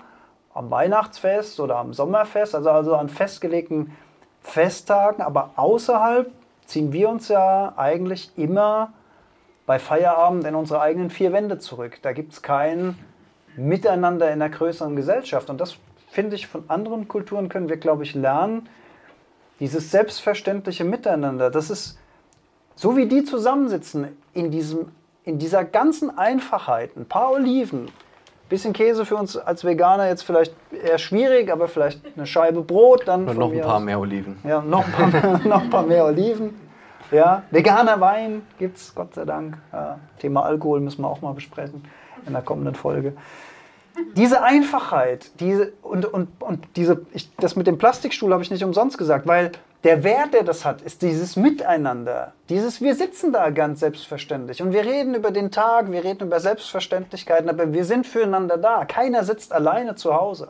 am 0.53 0.69
Weihnachtsfest 0.69 1.57
oder 1.61 1.77
am 1.77 1.93
Sommerfest, 1.93 2.53
also, 2.55 2.69
also 2.71 2.93
an 2.93 3.07
festgelegten 3.07 3.95
Festtagen, 4.41 5.21
aber 5.21 5.51
außerhalb 5.55 6.29
ziehen 6.65 6.91
wir 6.91 7.07
uns 7.07 7.29
ja 7.29 7.71
eigentlich 7.77 8.31
immer 8.35 8.91
bei 9.65 9.79
Feierabend 9.79 10.45
in 10.45 10.53
unsere 10.53 10.81
eigenen 10.81 11.09
vier 11.09 11.31
Wände 11.31 11.57
zurück. 11.57 11.99
Da 12.01 12.11
gibt 12.11 12.33
es 12.33 12.41
kein 12.41 12.99
Miteinander 13.55 14.29
in 14.29 14.39
der 14.39 14.49
größeren 14.49 14.97
Gesellschaft. 14.97 15.49
Und 15.49 15.61
das 15.61 15.77
finde 16.09 16.35
ich 16.35 16.47
von 16.47 16.65
anderen 16.67 17.07
Kulturen 17.07 17.47
können 17.47 17.69
wir, 17.69 17.77
glaube 17.77 18.03
ich, 18.03 18.13
lernen. 18.13 18.67
Dieses 19.61 19.89
selbstverständliche 19.89 20.83
Miteinander, 20.83 21.49
das 21.49 21.69
ist 21.69 21.97
so 22.81 22.97
wie 22.97 23.05
die 23.05 23.23
zusammensitzen 23.23 24.07
in, 24.33 24.49
diesem, 24.49 24.87
in 25.23 25.37
dieser 25.37 25.63
ganzen 25.63 26.17
Einfachheit. 26.17 26.97
Ein 26.97 27.05
paar 27.05 27.31
Oliven, 27.31 27.91
bisschen 28.49 28.73
Käse 28.73 29.05
für 29.05 29.17
uns 29.17 29.37
als 29.37 29.63
Veganer 29.63 30.07
jetzt 30.07 30.23
vielleicht 30.23 30.55
eher 30.71 30.97
schwierig, 30.97 31.51
aber 31.51 31.67
vielleicht 31.67 32.01
eine 32.17 32.25
Scheibe 32.25 32.61
Brot. 32.63 33.07
Dann 33.07 33.25
noch 33.25 33.51
ein 33.51 33.61
paar 33.61 33.75
aus. 33.75 33.83
mehr 33.83 33.99
Oliven. 33.99 34.39
Ja, 34.43 34.61
noch 34.63 34.83
ein 34.83 35.11
paar, 35.11 35.39
noch 35.45 35.61
ein 35.61 35.69
paar 35.69 35.83
mehr 35.83 36.05
Oliven. 36.05 36.59
Ja, 37.11 37.43
veganer 37.51 38.01
Wein 38.01 38.41
gibt 38.57 38.77
es, 38.77 38.95
Gott 38.95 39.13
sei 39.13 39.25
Dank. 39.25 39.59
Ja, 39.71 39.99
Thema 40.17 40.43
Alkohol 40.43 40.79
müssen 40.79 41.03
wir 41.03 41.07
auch 41.07 41.21
mal 41.21 41.35
besprechen 41.35 41.83
in 42.25 42.33
der 42.33 42.41
kommenden 42.41 42.73
Folge. 42.73 43.13
Diese 44.15 44.41
Einfachheit, 44.41 45.39
diese 45.39 45.73
und, 45.83 46.11
und, 46.11 46.29
und 46.39 46.65
diese, 46.75 47.05
ich, 47.13 47.29
das 47.35 47.55
mit 47.55 47.67
dem 47.67 47.77
Plastikstuhl 47.77 48.33
habe 48.33 48.41
ich 48.41 48.49
nicht 48.49 48.63
umsonst 48.63 48.97
gesagt, 48.97 49.27
weil 49.27 49.51
der 49.83 50.03
Wert, 50.03 50.33
der 50.33 50.43
das 50.43 50.63
hat, 50.63 50.81
ist 50.81 51.01
dieses 51.01 51.35
Miteinander. 51.35 52.33
Dieses, 52.49 52.81
wir 52.81 52.93
sitzen 52.93 53.33
da 53.33 53.49
ganz 53.49 53.79
selbstverständlich 53.79 54.61
und 54.61 54.73
wir 54.73 54.85
reden 54.85 55.15
über 55.15 55.31
den 55.31 55.49
Tag, 55.49 55.91
wir 55.91 56.03
reden 56.03 56.27
über 56.27 56.39
Selbstverständlichkeiten, 56.39 57.49
aber 57.49 57.73
wir 57.73 57.83
sind 57.83 58.05
füreinander 58.05 58.57
da. 58.57 58.85
Keiner 58.85 59.23
sitzt 59.23 59.51
alleine 59.51 59.95
zu 59.95 60.13
Hause. 60.13 60.49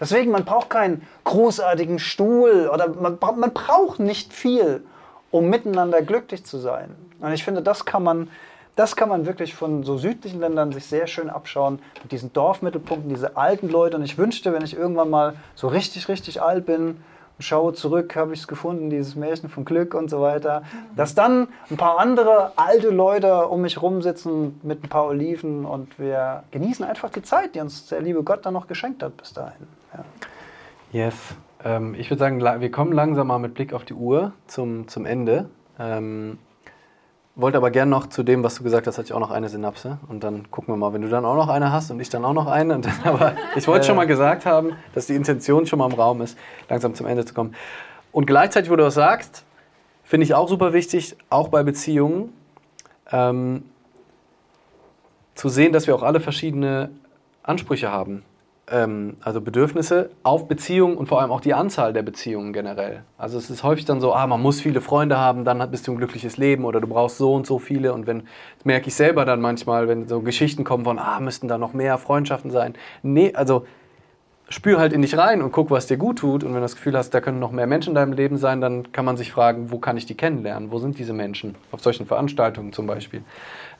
Deswegen, 0.00 0.30
man 0.30 0.44
braucht 0.44 0.70
keinen 0.70 1.06
großartigen 1.24 1.98
Stuhl 1.98 2.70
oder 2.72 2.88
man, 2.88 3.18
man 3.20 3.52
braucht 3.52 3.98
nicht 3.98 4.32
viel, 4.32 4.84
um 5.32 5.50
miteinander 5.50 6.02
glücklich 6.02 6.44
zu 6.44 6.58
sein. 6.58 6.94
Und 7.20 7.32
ich 7.32 7.42
finde, 7.42 7.62
das 7.62 7.84
kann 7.84 8.04
man, 8.04 8.30
das 8.76 8.94
kann 8.94 9.08
man 9.08 9.26
wirklich 9.26 9.56
von 9.56 9.82
so 9.82 9.98
südlichen 9.98 10.38
Ländern 10.38 10.70
sich 10.70 10.86
sehr 10.86 11.08
schön 11.08 11.30
abschauen, 11.30 11.80
mit 12.02 12.12
diesen 12.12 12.32
Dorfmittelpunkten, 12.32 13.08
diese 13.08 13.36
alten 13.36 13.68
Leute. 13.68 13.96
Und 13.96 14.04
ich 14.04 14.18
wünschte, 14.18 14.52
wenn 14.52 14.62
ich 14.62 14.76
irgendwann 14.76 15.10
mal 15.10 15.34
so 15.56 15.66
richtig, 15.66 16.08
richtig 16.08 16.40
alt 16.40 16.64
bin, 16.64 17.02
schaue 17.38 17.72
zurück, 17.72 18.16
habe 18.16 18.34
ich 18.34 18.40
es 18.40 18.48
gefunden, 18.48 18.90
dieses 18.90 19.14
Märchen 19.14 19.48
vom 19.48 19.64
Glück 19.64 19.94
und 19.94 20.10
so 20.10 20.20
weiter, 20.20 20.62
dass 20.96 21.14
dann 21.14 21.48
ein 21.70 21.76
paar 21.76 21.98
andere 21.98 22.52
alte 22.56 22.90
Leute 22.90 23.46
um 23.48 23.62
mich 23.62 23.80
rumsitzen 23.80 24.60
mit 24.62 24.82
ein 24.82 24.88
paar 24.88 25.06
Oliven 25.06 25.64
und 25.64 25.98
wir 25.98 26.44
genießen 26.50 26.84
einfach 26.84 27.10
die 27.10 27.22
Zeit, 27.22 27.54
die 27.54 27.60
uns 27.60 27.86
der 27.86 28.00
liebe 28.00 28.22
Gott 28.22 28.44
dann 28.44 28.54
noch 28.54 28.66
geschenkt 28.66 29.02
hat 29.02 29.16
bis 29.16 29.32
dahin. 29.32 29.66
Ja. 29.94 30.04
Yes. 30.90 31.36
Ähm, 31.64 31.94
ich 31.94 32.10
würde 32.10 32.20
sagen, 32.20 32.40
wir 32.40 32.70
kommen 32.70 32.92
langsam 32.92 33.28
mal 33.28 33.38
mit 33.38 33.54
Blick 33.54 33.72
auf 33.72 33.84
die 33.84 33.94
Uhr 33.94 34.32
zum, 34.46 34.88
zum 34.88 35.06
Ende. 35.06 35.48
Ähm, 35.78 36.38
wollte 37.40 37.56
aber 37.56 37.70
gerne 37.70 37.90
noch 37.90 38.08
zu 38.08 38.24
dem, 38.24 38.42
was 38.42 38.56
du 38.56 38.64
gesagt 38.64 38.86
hast, 38.88 38.98
hatte 38.98 39.06
ich 39.06 39.12
auch 39.12 39.20
noch 39.20 39.30
eine 39.30 39.48
Synapse. 39.48 39.98
Und 40.08 40.24
dann 40.24 40.50
gucken 40.50 40.74
wir 40.74 40.76
mal, 40.76 40.92
wenn 40.92 41.02
du 41.02 41.08
dann 41.08 41.24
auch 41.24 41.36
noch 41.36 41.48
eine 41.48 41.72
hast 41.72 41.90
und 41.90 42.00
ich 42.00 42.10
dann 42.10 42.24
auch 42.24 42.32
noch 42.32 42.48
eine. 42.48 42.80
Dann, 42.80 42.92
aber 43.04 43.34
ich 43.54 43.66
wollte 43.68 43.86
schon 43.86 43.96
mal 43.96 44.06
gesagt 44.06 44.44
haben, 44.44 44.72
dass 44.92 45.06
die 45.06 45.14
Intention 45.14 45.64
schon 45.64 45.78
mal 45.78 45.86
im 45.86 45.94
Raum 45.94 46.20
ist, 46.20 46.36
langsam 46.68 46.94
zum 46.94 47.06
Ende 47.06 47.24
zu 47.24 47.34
kommen. 47.34 47.54
Und 48.10 48.26
gleichzeitig, 48.26 48.70
wo 48.70 48.76
du 48.76 48.82
das 48.82 48.94
sagst, 48.94 49.44
finde 50.02 50.24
ich 50.24 50.34
auch 50.34 50.48
super 50.48 50.72
wichtig, 50.72 51.16
auch 51.30 51.48
bei 51.48 51.62
Beziehungen, 51.62 52.32
ähm, 53.12 53.62
zu 55.36 55.48
sehen, 55.48 55.72
dass 55.72 55.86
wir 55.86 55.94
auch 55.94 56.02
alle 56.02 56.18
verschiedene 56.18 56.90
Ansprüche 57.44 57.92
haben 57.92 58.24
ähm, 58.70 59.16
also 59.20 59.40
Bedürfnisse 59.40 60.10
auf 60.22 60.48
Beziehungen 60.48 60.96
und 60.96 61.06
vor 61.06 61.20
allem 61.20 61.30
auch 61.30 61.40
die 61.40 61.54
Anzahl 61.54 61.92
der 61.92 62.02
Beziehungen 62.02 62.52
generell. 62.52 63.02
Also 63.16 63.38
es 63.38 63.50
ist 63.50 63.62
häufig 63.62 63.84
dann 63.84 64.00
so, 64.00 64.14
ah, 64.14 64.26
man 64.26 64.40
muss 64.40 64.60
viele 64.60 64.80
Freunde 64.80 65.18
haben, 65.18 65.44
dann 65.44 65.70
bist 65.70 65.86
du 65.86 65.92
ein 65.92 65.98
glückliches 65.98 66.36
Leben 66.36 66.64
oder 66.64 66.80
du 66.80 66.86
brauchst 66.86 67.18
so 67.18 67.34
und 67.34 67.46
so 67.46 67.58
viele. 67.58 67.92
Und 67.92 68.06
wenn, 68.06 68.20
das 68.56 68.64
merke 68.64 68.88
ich 68.88 68.94
selber 68.94 69.24
dann 69.24 69.40
manchmal, 69.40 69.88
wenn 69.88 70.08
so 70.08 70.20
Geschichten 70.20 70.64
kommen 70.64 70.84
von, 70.84 70.98
ah, 70.98 71.20
müssten 71.20 71.48
da 71.48 71.58
noch 71.58 71.72
mehr 71.72 71.98
Freundschaften 71.98 72.50
sein. 72.50 72.74
Nee, 73.02 73.32
also 73.34 73.66
spür 74.48 74.78
halt 74.78 74.92
in 74.92 75.02
dich 75.02 75.16
rein 75.16 75.42
und 75.42 75.52
guck, 75.52 75.70
was 75.70 75.86
dir 75.86 75.96
gut 75.96 76.18
tut. 76.18 76.42
Und 76.42 76.50
wenn 76.50 76.56
du 76.56 76.62
das 76.62 76.76
Gefühl 76.76 76.96
hast, 76.96 77.10
da 77.10 77.20
können 77.20 77.38
noch 77.38 77.52
mehr 77.52 77.66
Menschen 77.66 77.90
in 77.90 77.94
deinem 77.94 78.12
Leben 78.12 78.38
sein, 78.38 78.60
dann 78.60 78.92
kann 78.92 79.04
man 79.04 79.16
sich 79.16 79.30
fragen, 79.30 79.70
wo 79.70 79.78
kann 79.78 79.96
ich 79.96 80.06
die 80.06 80.14
kennenlernen? 80.14 80.70
Wo 80.70 80.78
sind 80.78 80.98
diese 80.98 81.12
Menschen? 81.12 81.54
Auf 81.70 81.82
solchen 81.82 82.06
Veranstaltungen 82.06 82.72
zum 82.72 82.86
Beispiel. 82.86 83.22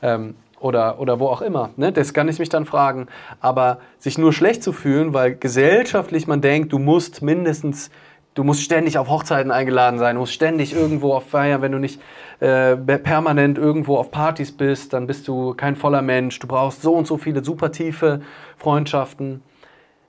Ähm, 0.01 0.35
oder, 0.59 0.99
oder 0.99 1.19
wo 1.19 1.27
auch 1.27 1.41
immer. 1.41 1.71
Ne? 1.77 1.91
Das 1.91 2.13
kann 2.13 2.27
ich 2.27 2.39
mich 2.39 2.49
dann 2.49 2.65
fragen. 2.65 3.07
Aber 3.39 3.79
sich 3.97 4.17
nur 4.17 4.33
schlecht 4.33 4.63
zu 4.63 4.73
fühlen, 4.73 5.13
weil 5.13 5.35
gesellschaftlich 5.35 6.27
man 6.27 6.41
denkt, 6.41 6.73
du 6.73 6.79
musst 6.79 7.21
mindestens, 7.21 7.89
du 8.33 8.43
musst 8.43 8.61
ständig 8.61 8.97
auf 8.97 9.09
Hochzeiten 9.09 9.51
eingeladen 9.51 9.99
sein, 9.99 10.15
du 10.15 10.21
musst 10.21 10.33
ständig 10.33 10.73
irgendwo 10.73 11.13
auf 11.13 11.29
Feiern, 11.29 11.61
wenn 11.61 11.71
du 11.71 11.79
nicht 11.79 12.01
äh, 12.39 12.75
permanent 12.75 13.57
irgendwo 13.57 13.97
auf 13.97 14.11
Partys 14.11 14.55
bist, 14.55 14.93
dann 14.93 15.07
bist 15.07 15.27
du 15.27 15.53
kein 15.53 15.75
voller 15.75 16.01
Mensch. 16.01 16.39
Du 16.39 16.47
brauchst 16.47 16.81
so 16.81 16.93
und 16.93 17.07
so 17.07 17.17
viele 17.17 17.43
super 17.43 17.71
tiefe 17.71 18.21
Freundschaften. 18.57 19.41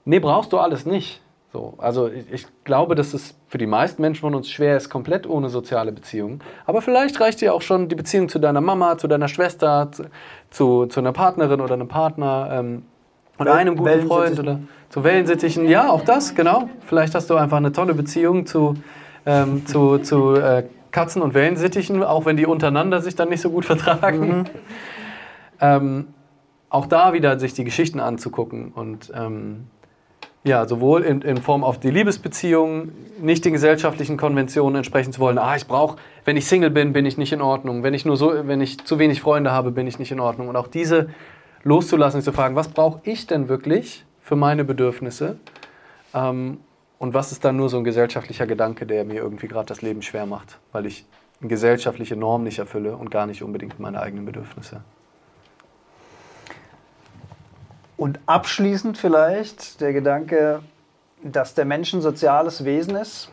Nee, 0.05 0.21
brauchst 0.21 0.53
du 0.53 0.59
alles 0.59 0.87
nicht. 0.87 1.21
So, 1.53 1.75
also 1.79 2.09
ich, 2.09 2.33
ich, 2.33 2.47
glaube, 2.63 2.95
dass 2.95 3.13
es 3.13 3.35
für 3.49 3.59
die 3.59 3.67
meisten 3.67 4.01
Menschen 4.03 4.21
von 4.21 4.37
uns 4.37 4.49
schwer 4.49 4.77
ist, 4.77 4.89
komplett 4.89 5.29
ohne 5.29 5.49
soziale 5.49 5.91
Beziehungen. 5.91 6.41
Aber 6.65 6.81
vielleicht 6.81 7.21
reicht 7.21 7.41
dir 7.41 7.53
auch 7.55 7.63
schon 7.63 7.89
die 7.89 7.97
Beziehung 7.97 8.29
zu 8.29 8.39
deiner 8.39 8.61
Mama, 8.61 8.99
zu 8.99 9.09
deiner 9.09 9.27
Schwester, 9.27 9.91
zu, 9.91 10.05
zu, 10.51 10.87
zu 10.87 11.01
einer 11.01 11.13
Partnerin 11.13 11.61
oder 11.61 11.75
einem 11.75 11.89
Partner 11.89 12.51
ähm, 12.53 12.83
oder 13.39 13.55
einem 13.55 13.77
guten 13.77 14.07
Freund 14.07 14.39
oder 14.39 14.61
zu 14.91 15.03
Wellensittichen. 15.03 15.67
Ja, 15.67 15.91
auch 15.91 16.05
das, 16.05 16.37
genau. 16.37 16.71
Vielleicht 16.87 17.17
hast 17.17 17.31
du 17.31 17.37
einfach 17.37 17.57
eine 17.57 17.73
tolle 17.73 17.95
Beziehung 17.95 18.47
zu, 18.47 18.75
ähm, 19.27 19.67
zu, 19.67 19.99
zu 19.99 20.35
äh, 20.35 20.65
Katzen 20.93 21.21
und 21.21 21.35
Wellensittichen, 21.35 22.05
auch 22.05 22.27
wenn 22.27 22.37
die 22.37 22.47
untereinander 22.47 23.01
sich 23.01 23.17
dann 23.17 23.29
nicht 23.29 23.41
so 23.41 23.51
gut 23.51 23.65
vertragen. 23.65 24.39
Mhm. 24.39 24.45
Ähm, 25.63 26.07
auch 26.71 26.87
da 26.87 27.13
wieder 27.13 27.39
sich 27.39 27.53
die 27.53 27.65
Geschichten 27.65 28.01
anzugucken 28.01 28.73
und 28.73 29.13
ähm, 29.15 29.67
ja, 30.43 30.67
sowohl 30.67 31.03
in, 31.03 31.21
in 31.23 31.37
Form 31.37 31.65
auf 31.65 31.79
die 31.79 31.91
Liebesbeziehung, 31.91 32.93
nicht 33.21 33.45
den 33.45 33.53
gesellschaftlichen 33.53 34.17
Konventionen 34.17 34.77
entsprechen 34.77 35.13
zu 35.13 35.21
wollen. 35.21 35.39
Ah, 35.39 35.57
ich 35.57 35.67
brauche, 35.67 35.99
wenn 36.25 36.37
ich 36.37 36.47
Single 36.47 36.71
bin, 36.71 36.93
bin 36.93 37.05
ich 37.05 37.19
nicht 37.19 37.33
in 37.33 37.43
Ordnung. 37.43 37.83
Wenn 37.83 37.93
ich 37.93 38.07
nur 38.07 38.17
so, 38.17 38.33
wenn 38.47 38.61
ich 38.61 38.83
zu 38.85 38.99
wenig 38.99 39.21
Freunde 39.21 39.53
habe, 39.53 39.71
bin 39.71 39.87
ich 39.87 39.99
nicht 39.99 40.13
in 40.13 40.21
Ordnung. 40.21 40.49
Und 40.49 40.57
auch 40.57 40.69
diese 40.69 41.11
loszulassen, 41.63 42.23
zu 42.23 42.33
fragen, 42.33 42.57
was 42.57 42.69
brauche 42.69 43.01
ich 43.05 43.27
denn 43.27 43.49
wirklich 43.49 44.05
für 44.23 44.37
meine 44.37 44.65
Bedürfnisse? 44.65 45.37
Ähm, 46.15 46.59
und 46.99 47.15
was 47.15 47.33
ist 47.33 47.45
dann 47.45 47.57
nur 47.57 47.69
so 47.69 47.79
ein 47.79 47.85
gesellschaftlicher 47.85 48.47
Gedanke, 48.47 48.87
der 48.87 49.05
mir 49.05 49.17
irgendwie 49.17 49.49
gerade 49.49 49.67
das 49.67 49.83
Leben 49.83 50.03
schwer 50.03 50.27
macht, 50.27 50.59
weil 50.73 50.87
ich 50.87 51.07
eine 51.41 51.49
gesellschaftliche 51.49 52.17
Norm 52.17 52.45
nicht 52.45 52.59
erfülle 52.59 52.97
und 52.97 53.11
gar 53.11 53.27
nicht 53.27 53.43
unbedingt 53.43 53.79
meine 53.79 54.01
eigenen 54.01 54.27
Bedürfnisse. 54.27 54.83
Und 58.01 58.19
abschließend 58.25 58.97
vielleicht 58.97 59.83
der 59.83 59.93
Gedanke, 59.93 60.63
dass 61.23 61.53
der 61.53 61.67
Mensch 61.67 61.93
ein 61.93 62.01
soziales 62.01 62.65
Wesen 62.65 62.97
ist. 62.97 63.31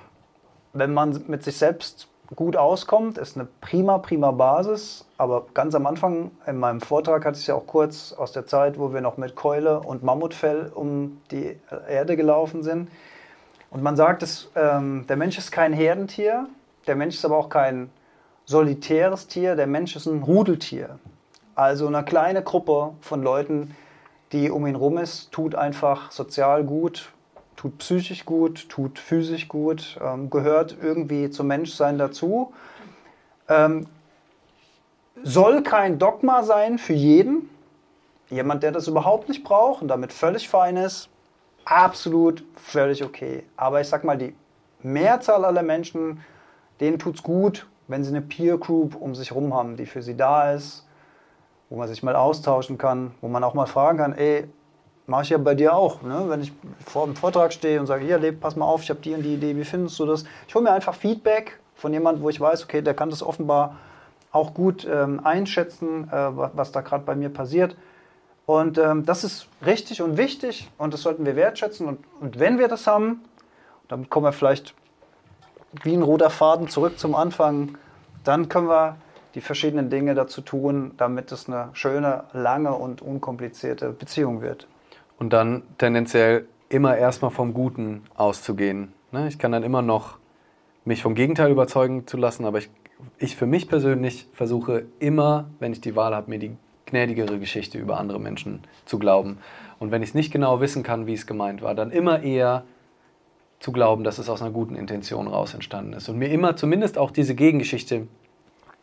Wenn 0.74 0.94
man 0.94 1.24
mit 1.28 1.46
sich 1.46 1.56
selbst 1.56 2.10
gut 2.36 2.58
auskommt, 2.58 3.18
ist 3.18 3.38
eine 3.38 3.48
prima, 3.62 3.98
prima 4.00 4.32
Basis. 4.32 5.06
Aber 5.18 5.46
ganz 5.54 5.74
am 5.74 5.88
Anfang 5.88 6.32
in 6.46 6.58
meinem 6.58 6.82
Vortrag 6.82 7.24
hatte 7.24 7.38
ich 7.38 7.44
es 7.44 7.48
ja 7.48 7.56
auch 7.56 7.66
kurz 7.66 8.12
aus 8.12 8.34
der 8.34 8.46
Zeit, 8.46 8.78
wo 8.78 8.94
wir 8.94 9.00
noch 9.00 9.16
mit 9.16 9.38
Keule 9.38 9.80
und 9.80 10.04
Mammutfell 10.04 10.70
um 10.76 11.22
die 11.32 11.56
Erde 11.88 12.18
gelaufen 12.18 12.62
sind. 12.62 12.90
Und 13.70 13.82
man 13.84 13.96
sagt, 13.96 14.22
dass, 14.22 14.50
ähm, 14.58 15.06
der 15.08 15.16
Mensch 15.16 15.38
ist 15.38 15.50
kein 15.50 15.72
Herdentier, 15.72 16.46
der 16.88 16.98
Mensch 16.98 17.16
ist 17.16 17.24
aber 17.24 17.38
auch 17.38 17.48
kein 17.48 17.90
solitäres 18.44 19.28
Tier, 19.28 19.56
der 19.56 19.68
Mensch 19.68 19.96
ist 19.96 20.08
ein 20.08 20.24
Rudeltier. 20.24 21.00
Also 21.56 21.88
eine 21.88 22.04
kleine 22.04 22.44
Gruppe 22.44 22.96
von 23.00 23.24
Leuten, 23.24 23.74
die 24.32 24.52
um 24.52 24.68
ihn 24.68 24.76
rum 24.76 24.98
ist, 24.98 25.32
tut 25.32 25.56
einfach 25.56 26.12
sozial 26.12 26.64
gut, 26.64 27.12
tut 27.56 27.78
psychisch 27.80 28.26
gut, 28.26 28.70
tut 28.70 29.00
physisch 29.00 29.48
gut, 29.48 29.98
ähm, 30.04 30.30
gehört 30.30 30.78
irgendwie 30.82 31.30
zum 31.30 31.48
Menschsein 31.48 31.98
dazu. 31.98 32.54
Ähm, 33.50 33.88
soll 35.24 35.64
kein 35.64 35.98
Dogma 35.98 36.44
sein 36.44 36.78
für 36.78 36.94
jeden. 36.94 37.50
Jemand, 38.30 38.64
der 38.64 38.72
das 38.72 38.88
überhaupt 38.88 39.30
nicht 39.30 39.44
braucht 39.44 39.82
und 39.82 39.88
damit 39.88 40.12
völlig 40.12 40.50
fein 40.50 40.78
ist, 40.78 41.10
absolut 41.66 42.44
völlig 42.56 43.04
okay. 43.04 43.44
Aber 43.56 43.82
ich 43.82 43.88
sag 43.88 44.04
mal, 44.04 44.18
die 44.18 44.36
Mehrzahl 44.84 45.46
aller 45.46 45.64
Menschen, 45.64 46.22
denen 46.80 47.00
tut 47.00 47.16
es 47.16 47.24
gut, 47.24 47.68
wenn 47.88 48.04
sie 48.04 48.10
eine 48.10 48.22
Peer 48.22 48.58
Group 48.58 48.96
um 48.96 49.16
sich 49.16 49.32
herum 49.32 49.54
haben, 49.54 49.78
die 49.78 49.86
für 49.86 50.02
sie 50.02 50.16
da 50.16 50.54
ist, 50.54 50.87
wo 51.70 51.78
man 51.78 51.88
sich 51.88 52.04
mal 52.04 52.16
austauschen 52.16 52.78
kann, 52.78 53.12
wo 53.22 53.28
man 53.28 53.44
auch 53.44 53.54
mal 53.54 53.66
fragen 53.66 53.98
kann, 53.98 54.14
ey, 54.14 54.48
mache 55.06 55.24
ich 55.24 55.30
ja 55.30 55.38
bei 55.38 55.56
dir 55.56 55.74
auch, 55.74 56.02
ne? 56.02 56.26
wenn 56.28 56.42
ich 56.42 56.52
vor 56.86 57.06
dem 57.06 57.16
Vortrag 57.16 57.54
stehe 57.54 57.80
und 57.80 57.88
sage, 57.88 58.06
hier, 58.06 58.18
Leb, 58.18 58.42
pass 58.42 58.56
mal 58.56 58.66
auf, 58.66 58.84
ich 58.84 58.90
habe 58.90 59.00
die 59.00 59.14
und 59.14 59.24
die 59.24 59.36
Idee, 59.36 59.56
wie 59.56 59.64
findest 59.64 59.98
du 60.00 60.06
das? 60.06 60.26
Ich 60.48 60.56
hole 60.56 60.64
mir 60.64 60.72
einfach 60.72 60.94
Feedback 60.94 61.60
von 61.76 61.94
jemandem, 61.94 62.24
wo 62.24 62.30
ich 62.30 62.40
weiß, 62.40 62.66
okay, 62.66 62.82
der 62.82 62.94
kann 62.94 63.10
das 63.10 63.24
offenbar 63.24 63.78
auch 64.32 64.54
gut 64.54 64.86
ähm, 64.90 65.22
einschätzen, 65.24 66.10
äh, 66.12 66.30
was 66.34 66.72
da 66.72 66.82
gerade 66.82 67.06
bei 67.06 67.16
mir 67.16 67.30
passiert. 67.30 67.78
Und 68.46 68.78
ähm, 68.78 69.06
das 69.06 69.24
ist 69.24 69.48
richtig 69.66 70.02
und 70.02 70.18
wichtig 70.18 70.70
und 70.78 70.94
das 70.94 71.02
sollten 71.02 71.26
wir 71.26 71.36
wertschätzen. 71.36 71.88
Und, 71.88 72.00
und 72.20 72.40
wenn 72.40 72.60
wir 72.60 72.68
das 72.68 72.88
haben, 72.88 73.24
damit 73.88 74.10
kommen 74.10 74.26
wir 74.26 74.34
vielleicht 74.34 74.74
wie 75.84 75.94
ein 75.94 76.02
roter 76.02 76.30
Faden 76.30 76.68
zurück 76.70 77.00
zum 77.00 77.16
Anfang, 77.16 77.78
dann 78.24 78.50
können 78.50 78.70
wir 78.70 78.98
die 79.38 79.42
verschiedenen 79.42 79.92
Dinge 79.92 80.16
dazu 80.16 80.42
tun, 80.42 80.94
damit 80.98 81.32
es 81.32 81.48
eine 81.48 81.70
schöne, 81.74 82.24
lange 82.34 82.74
und 82.74 83.04
unkomplizierte 83.04 83.92
Beziehung 83.92 84.42
wird. 84.42 84.68
Und 85.20 85.32
dann 85.32 85.62
tendenziell 85.78 86.48
immer 86.70 86.98
erstmal 86.98 87.30
vom 87.30 87.54
Guten 87.54 88.02
auszugehen. 88.16 88.94
Ne? 89.12 89.28
Ich 89.28 89.38
kann 89.38 89.52
dann 89.52 89.62
immer 89.62 89.84
noch 89.84 90.18
mich 90.86 91.04
vom 91.04 91.14
Gegenteil 91.14 91.52
überzeugen 91.52 92.08
zu 92.08 92.18
lassen, 92.18 92.46
aber 92.46 92.58
ich, 92.58 92.72
ich 93.20 93.36
für 93.36 93.46
mich 93.46 93.70
persönlich 93.70 94.28
versuche 94.34 94.88
immer, 94.98 95.46
wenn 95.60 95.72
ich 95.72 95.82
die 95.82 95.96
Wahl 95.96 96.16
habe, 96.16 96.32
mir 96.32 96.40
die 96.40 96.58
gnädigere 96.88 97.38
Geschichte 97.38 97.78
über 97.78 98.00
andere 98.00 98.20
Menschen 98.20 98.64
zu 98.86 98.98
glauben. 98.98 99.38
Und 99.78 99.92
wenn 99.92 100.02
ich 100.02 100.10
es 100.10 100.16
nicht 100.16 100.34
genau 100.34 100.62
wissen 100.62 100.82
kann, 100.82 101.06
wie 101.06 101.14
es 101.14 101.28
gemeint 101.28 101.62
war, 101.62 101.76
dann 101.76 101.92
immer 101.92 102.24
eher 102.24 102.64
zu 103.60 103.72
glauben, 103.72 104.04
dass 104.04 104.18
es 104.18 104.30
aus 104.30 104.42
einer 104.42 104.50
guten 104.50 104.76
Intention 104.76 105.28
raus 105.28 105.54
entstanden 105.54 105.94
ist. 105.94 106.10
Und 106.10 106.18
mir 106.18 106.30
immer 106.30 106.56
zumindest 106.56 106.98
auch 106.98 107.12
diese 107.12 107.36
Gegengeschichte 107.36 108.08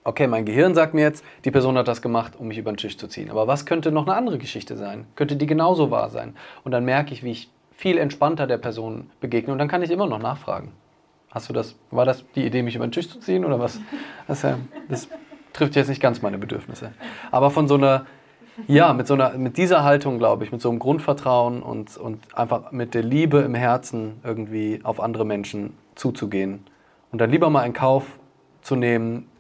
okay, 0.05 0.27
mein 0.27 0.45
Gehirn 0.45 0.75
sagt 0.75 0.95
mir 0.95 1.01
jetzt, 1.01 1.25
die 1.45 1.51
Person 1.51 1.77
hat 1.79 1.89
das 1.89 2.03
gemacht, 2.03 2.35
um 2.39 2.49
mich 2.49 2.59
über 2.59 2.71
den 2.71 2.77
Tisch 2.77 2.97
zu 2.97 3.09
ziehen. 3.09 3.31
Aber 3.31 3.47
was 3.47 3.67
könnte 3.67 3.91
noch 3.91 4.07
eine 4.07 4.15
andere 4.15 4.39
Geschichte 4.39 4.77
sein? 4.77 5.07
Könnte 5.17 5.37
die 5.37 5.47
genauso 5.47 5.91
wahr 5.91 6.11
sein? 6.11 6.37
Und 6.63 6.73
dann 6.73 6.85
merke 6.85 7.13
ich, 7.13 7.25
wie 7.25 7.31
ich 7.33 7.51
viel 7.77 7.99
entspannter 7.99 8.47
der 8.47 8.59
Person 8.59 9.11
begegne 9.21 9.53
und 9.53 9.59
dann 9.59 9.69
kann 9.69 9.83
ich 9.83 9.91
immer 9.91 10.07
noch 10.07 10.21
nachfragen. 10.21 10.73
Hast 11.31 11.49
du 11.49 11.53
das, 11.53 11.75
war 11.91 12.05
das 12.05 12.25
die 12.37 12.47
Idee, 12.47 12.63
mich 12.63 12.77
über 12.77 12.87
den 12.87 12.93
Tisch 12.93 13.09
zu 13.09 13.19
ziehen 13.19 13.45
oder 13.45 13.59
was? 13.59 13.81
Das, 14.29 14.47
das 14.89 15.09
trifft 15.53 15.75
jetzt 15.75 15.89
nicht 15.89 16.01
ganz 16.01 16.23
meine 16.23 16.39
Bedürfnisse. 16.39 16.93
Aber 17.33 17.51
von 17.51 17.67
so 17.67 17.75
einer, 17.75 18.07
ja, 18.69 18.93
mit 18.93 19.09
so 19.09 19.15
einer, 19.15 19.31
mit 19.31 19.57
dieser 19.57 19.83
Haltung, 19.83 20.19
glaube 20.19 20.45
ich, 20.45 20.53
mit 20.53 20.61
so 20.61 20.71
einem 20.71 20.79
Grundvertrauen 20.79 21.63
und, 21.63 21.97
und 21.97 22.37
einfach 22.37 22.71
mit 22.71 22.95
der 22.95 23.03
Liebe 23.03 23.41
im 23.41 23.55
Herzen 23.55 24.21
irgendwie 24.23 24.81
auf 24.85 25.01
andere 25.01 25.25
Menschen 25.25 25.75
zuzugehen. 25.97 26.65
Und 27.11 27.21
dann 27.21 27.31
lieber 27.31 27.51
mal 27.51 27.65
in 27.65 27.73
Kauf 27.73 28.19
zu 28.63 28.77
nehmen, 28.77 29.27
äh, 29.27 29.34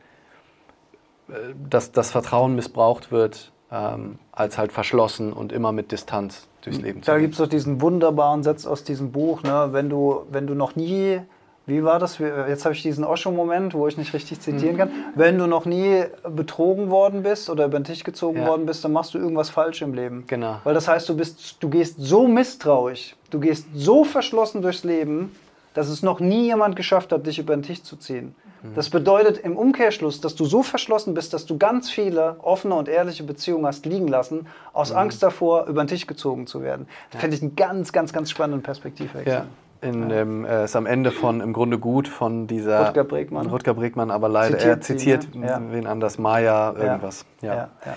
dass 1.70 1.92
das 1.92 2.10
Vertrauen 2.10 2.54
missbraucht 2.54 3.10
wird, 3.12 3.50
ähm, 3.72 4.18
als 4.32 4.58
halt 4.58 4.72
verschlossen 4.72 5.32
und 5.32 5.52
immer 5.52 5.72
mit 5.72 5.90
Distanz 5.92 6.48
durchs 6.62 6.80
Leben 6.80 7.02
zu 7.02 7.06
Da 7.06 7.14
gehen. 7.14 7.22
gibt 7.22 7.34
es 7.34 7.38
doch 7.38 7.48
diesen 7.48 7.80
wunderbaren 7.80 8.42
Satz 8.42 8.66
aus 8.66 8.84
diesem 8.84 9.10
Buch, 9.12 9.42
ne? 9.42 9.68
wenn, 9.72 9.88
du, 9.88 10.24
wenn 10.30 10.46
du 10.46 10.54
noch 10.54 10.76
nie, 10.76 11.20
wie 11.66 11.82
war 11.82 11.98
das? 11.98 12.18
Jetzt 12.18 12.66
habe 12.66 12.74
ich 12.74 12.82
diesen 12.82 13.04
Osho-Moment, 13.04 13.72
wo 13.72 13.88
ich 13.88 13.96
nicht 13.96 14.12
richtig 14.12 14.36
Mhm. 14.38 14.42
zitieren 14.42 14.76
kann. 14.76 14.90
Wenn 15.14 15.38
du 15.38 15.46
noch 15.46 15.64
nie 15.64 16.04
betrogen 16.28 16.90
worden 16.90 17.22
bist 17.22 17.48
oder 17.48 17.64
über 17.64 17.78
den 17.80 17.84
Tisch 17.84 18.04
gezogen 18.04 18.40
Ja. 18.42 18.46
worden 18.48 18.66
bist, 18.66 18.84
dann 18.84 18.92
machst 18.92 19.14
du 19.14 19.18
irgendwas 19.18 19.48
falsch 19.48 19.80
im 19.80 19.94
Leben. 19.94 20.24
Genau. 20.26 20.56
Weil 20.64 20.74
das 20.74 20.88
heißt, 20.88 21.08
du, 21.08 21.16
bist, 21.16 21.56
du 21.60 21.70
gehst 21.70 21.96
so 21.98 22.28
misstrauisch, 22.28 23.16
du 23.30 23.40
gehst 23.40 23.66
so 23.74 24.04
verschlossen 24.04 24.60
durchs 24.60 24.84
Leben, 24.84 25.34
dass 25.72 25.88
es 25.88 26.02
noch 26.02 26.20
nie 26.20 26.44
jemand 26.44 26.76
geschafft 26.76 27.12
hat, 27.12 27.26
dich 27.26 27.38
über 27.38 27.56
den 27.56 27.62
Tisch 27.62 27.82
zu 27.82 27.96
ziehen. 27.96 28.34
Mhm. 28.64 28.74
Das 28.74 28.88
bedeutet 28.90 29.38
im 29.38 29.56
Umkehrschluss, 29.56 30.20
dass 30.20 30.34
du 30.34 30.44
so 30.46 30.62
verschlossen 30.62 31.14
bist, 31.14 31.34
dass 31.34 31.46
du 31.46 31.58
ganz 31.58 31.90
viele 31.90 32.36
offene 32.42 32.74
und 32.74 32.88
ehrliche 32.88 33.22
Beziehungen 33.22 33.66
hast 33.66 33.84
liegen 33.86 34.08
lassen, 34.08 34.46
aus 34.72 34.90
Mhm. 34.90 34.96
Angst 34.98 35.22
davor, 35.22 35.66
über 35.66 35.84
den 35.84 35.88
Tisch 35.88 36.06
gezogen 36.06 36.46
zu 36.46 36.62
werden. 36.62 36.88
Das 37.12 37.20
finde 37.20 37.36
ich 37.36 37.42
einen 37.42 37.54
ganz, 37.56 37.92
ganz, 37.92 38.12
ganz 38.12 38.30
spannenden 38.30 38.62
Perspektivwechsel. 38.62 39.32
Ja. 39.32 39.44
In, 39.82 40.08
dem, 40.08 40.44
äh, 40.46 40.64
ist 40.64 40.76
am 40.76 40.86
Ende 40.86 41.10
von 41.12 41.42
Im 41.42 41.52
Grunde 41.52 41.78
gut 41.78 42.08
von 42.08 42.46
dieser 42.46 42.86
Rutger 42.88 43.04
Bregmann. 43.04 43.46
Rutger 43.48 43.74
Bregmann, 43.74 44.10
aber 44.10 44.30
leider 44.30 44.56
Zitiert 44.56 44.78
er 44.78 44.82
sie, 44.82 44.96
zitiert 44.96 45.34
ne? 45.34 45.46
Ja. 45.46 45.60
wen 45.70 45.86
anders, 45.86 46.16
Maya, 46.16 46.72
irgendwas. 46.74 47.26
Ja. 47.42 47.54
Ja, 47.54 47.68
ja. 47.84 47.94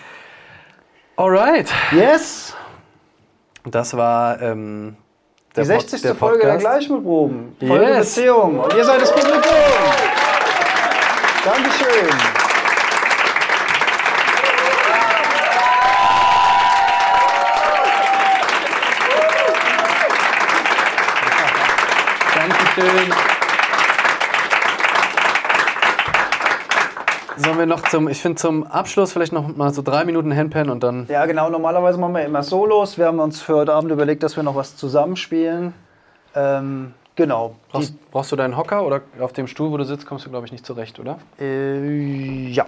Alright. 1.16 1.72
Yes! 1.94 2.54
Das 3.64 3.96
war 3.96 4.42
ähm, 4.42 4.98
Die 5.52 5.62
der 5.62 5.62
Pod- 5.62 5.82
60. 5.82 6.02
der 6.02 6.16
Folge 6.16 6.46
der. 6.46 6.58
Gleichmutproben. 6.58 7.56
Folge 7.66 7.86
Yes. 7.86 8.16
Beziehung. 8.16 8.60
Und 8.60 8.74
ihr 8.76 8.84
seid 8.84 9.02
das 9.02 9.12
Publikum. 9.14 9.42
Dankeschön. 11.48 12.10
Dankeschön. 22.36 23.14
Sollen 27.38 27.58
wir 27.58 27.66
noch 27.66 27.82
zum, 27.84 28.10
ich 28.10 28.22
finde 28.22 28.36
zum 28.36 28.68
Abschluss 28.68 29.14
vielleicht 29.14 29.32
noch 29.32 29.56
mal 29.56 29.74
so 29.74 29.82
drei 29.82 30.04
Minuten 30.04 30.36
Handpan 30.36 30.70
und 30.70 30.84
dann. 30.84 31.08
Ja, 31.08 31.26
genau. 31.28 31.50
Normalerweise 31.50 31.98
machen 31.98 32.16
wir 32.16 32.26
immer 32.26 32.44
Solos. 32.44 32.98
Wir 32.98 33.06
haben 33.06 33.22
uns 33.22 33.42
für 33.42 33.56
heute 33.56 33.74
Abend 33.74 33.90
überlegt, 33.94 34.22
dass 34.22 34.36
wir 34.36 34.44
noch 34.44 34.56
was 34.56 34.76
zusammenspielen. 34.76 35.74
Ähm, 36.36 36.94
genau. 37.18 37.56
Brauchst, 37.70 38.12
brauchst 38.12 38.32
du 38.32 38.38
deinen 38.38 38.56
Hocker 38.56 38.86
oder 38.86 39.02
auf 39.20 39.34
dem 39.34 39.48
Stuhl, 39.48 39.70
wo 39.72 39.78
du 39.78 39.84
sitzt, 39.84 40.06
kommst 40.06 40.26
du, 40.26 40.30
glaube 40.30 40.46
ich, 40.46 40.54
nicht 40.54 40.66
zurecht, 40.66 40.98
oder? 41.00 41.20
Äh, 41.38 42.48
ja. 42.48 42.68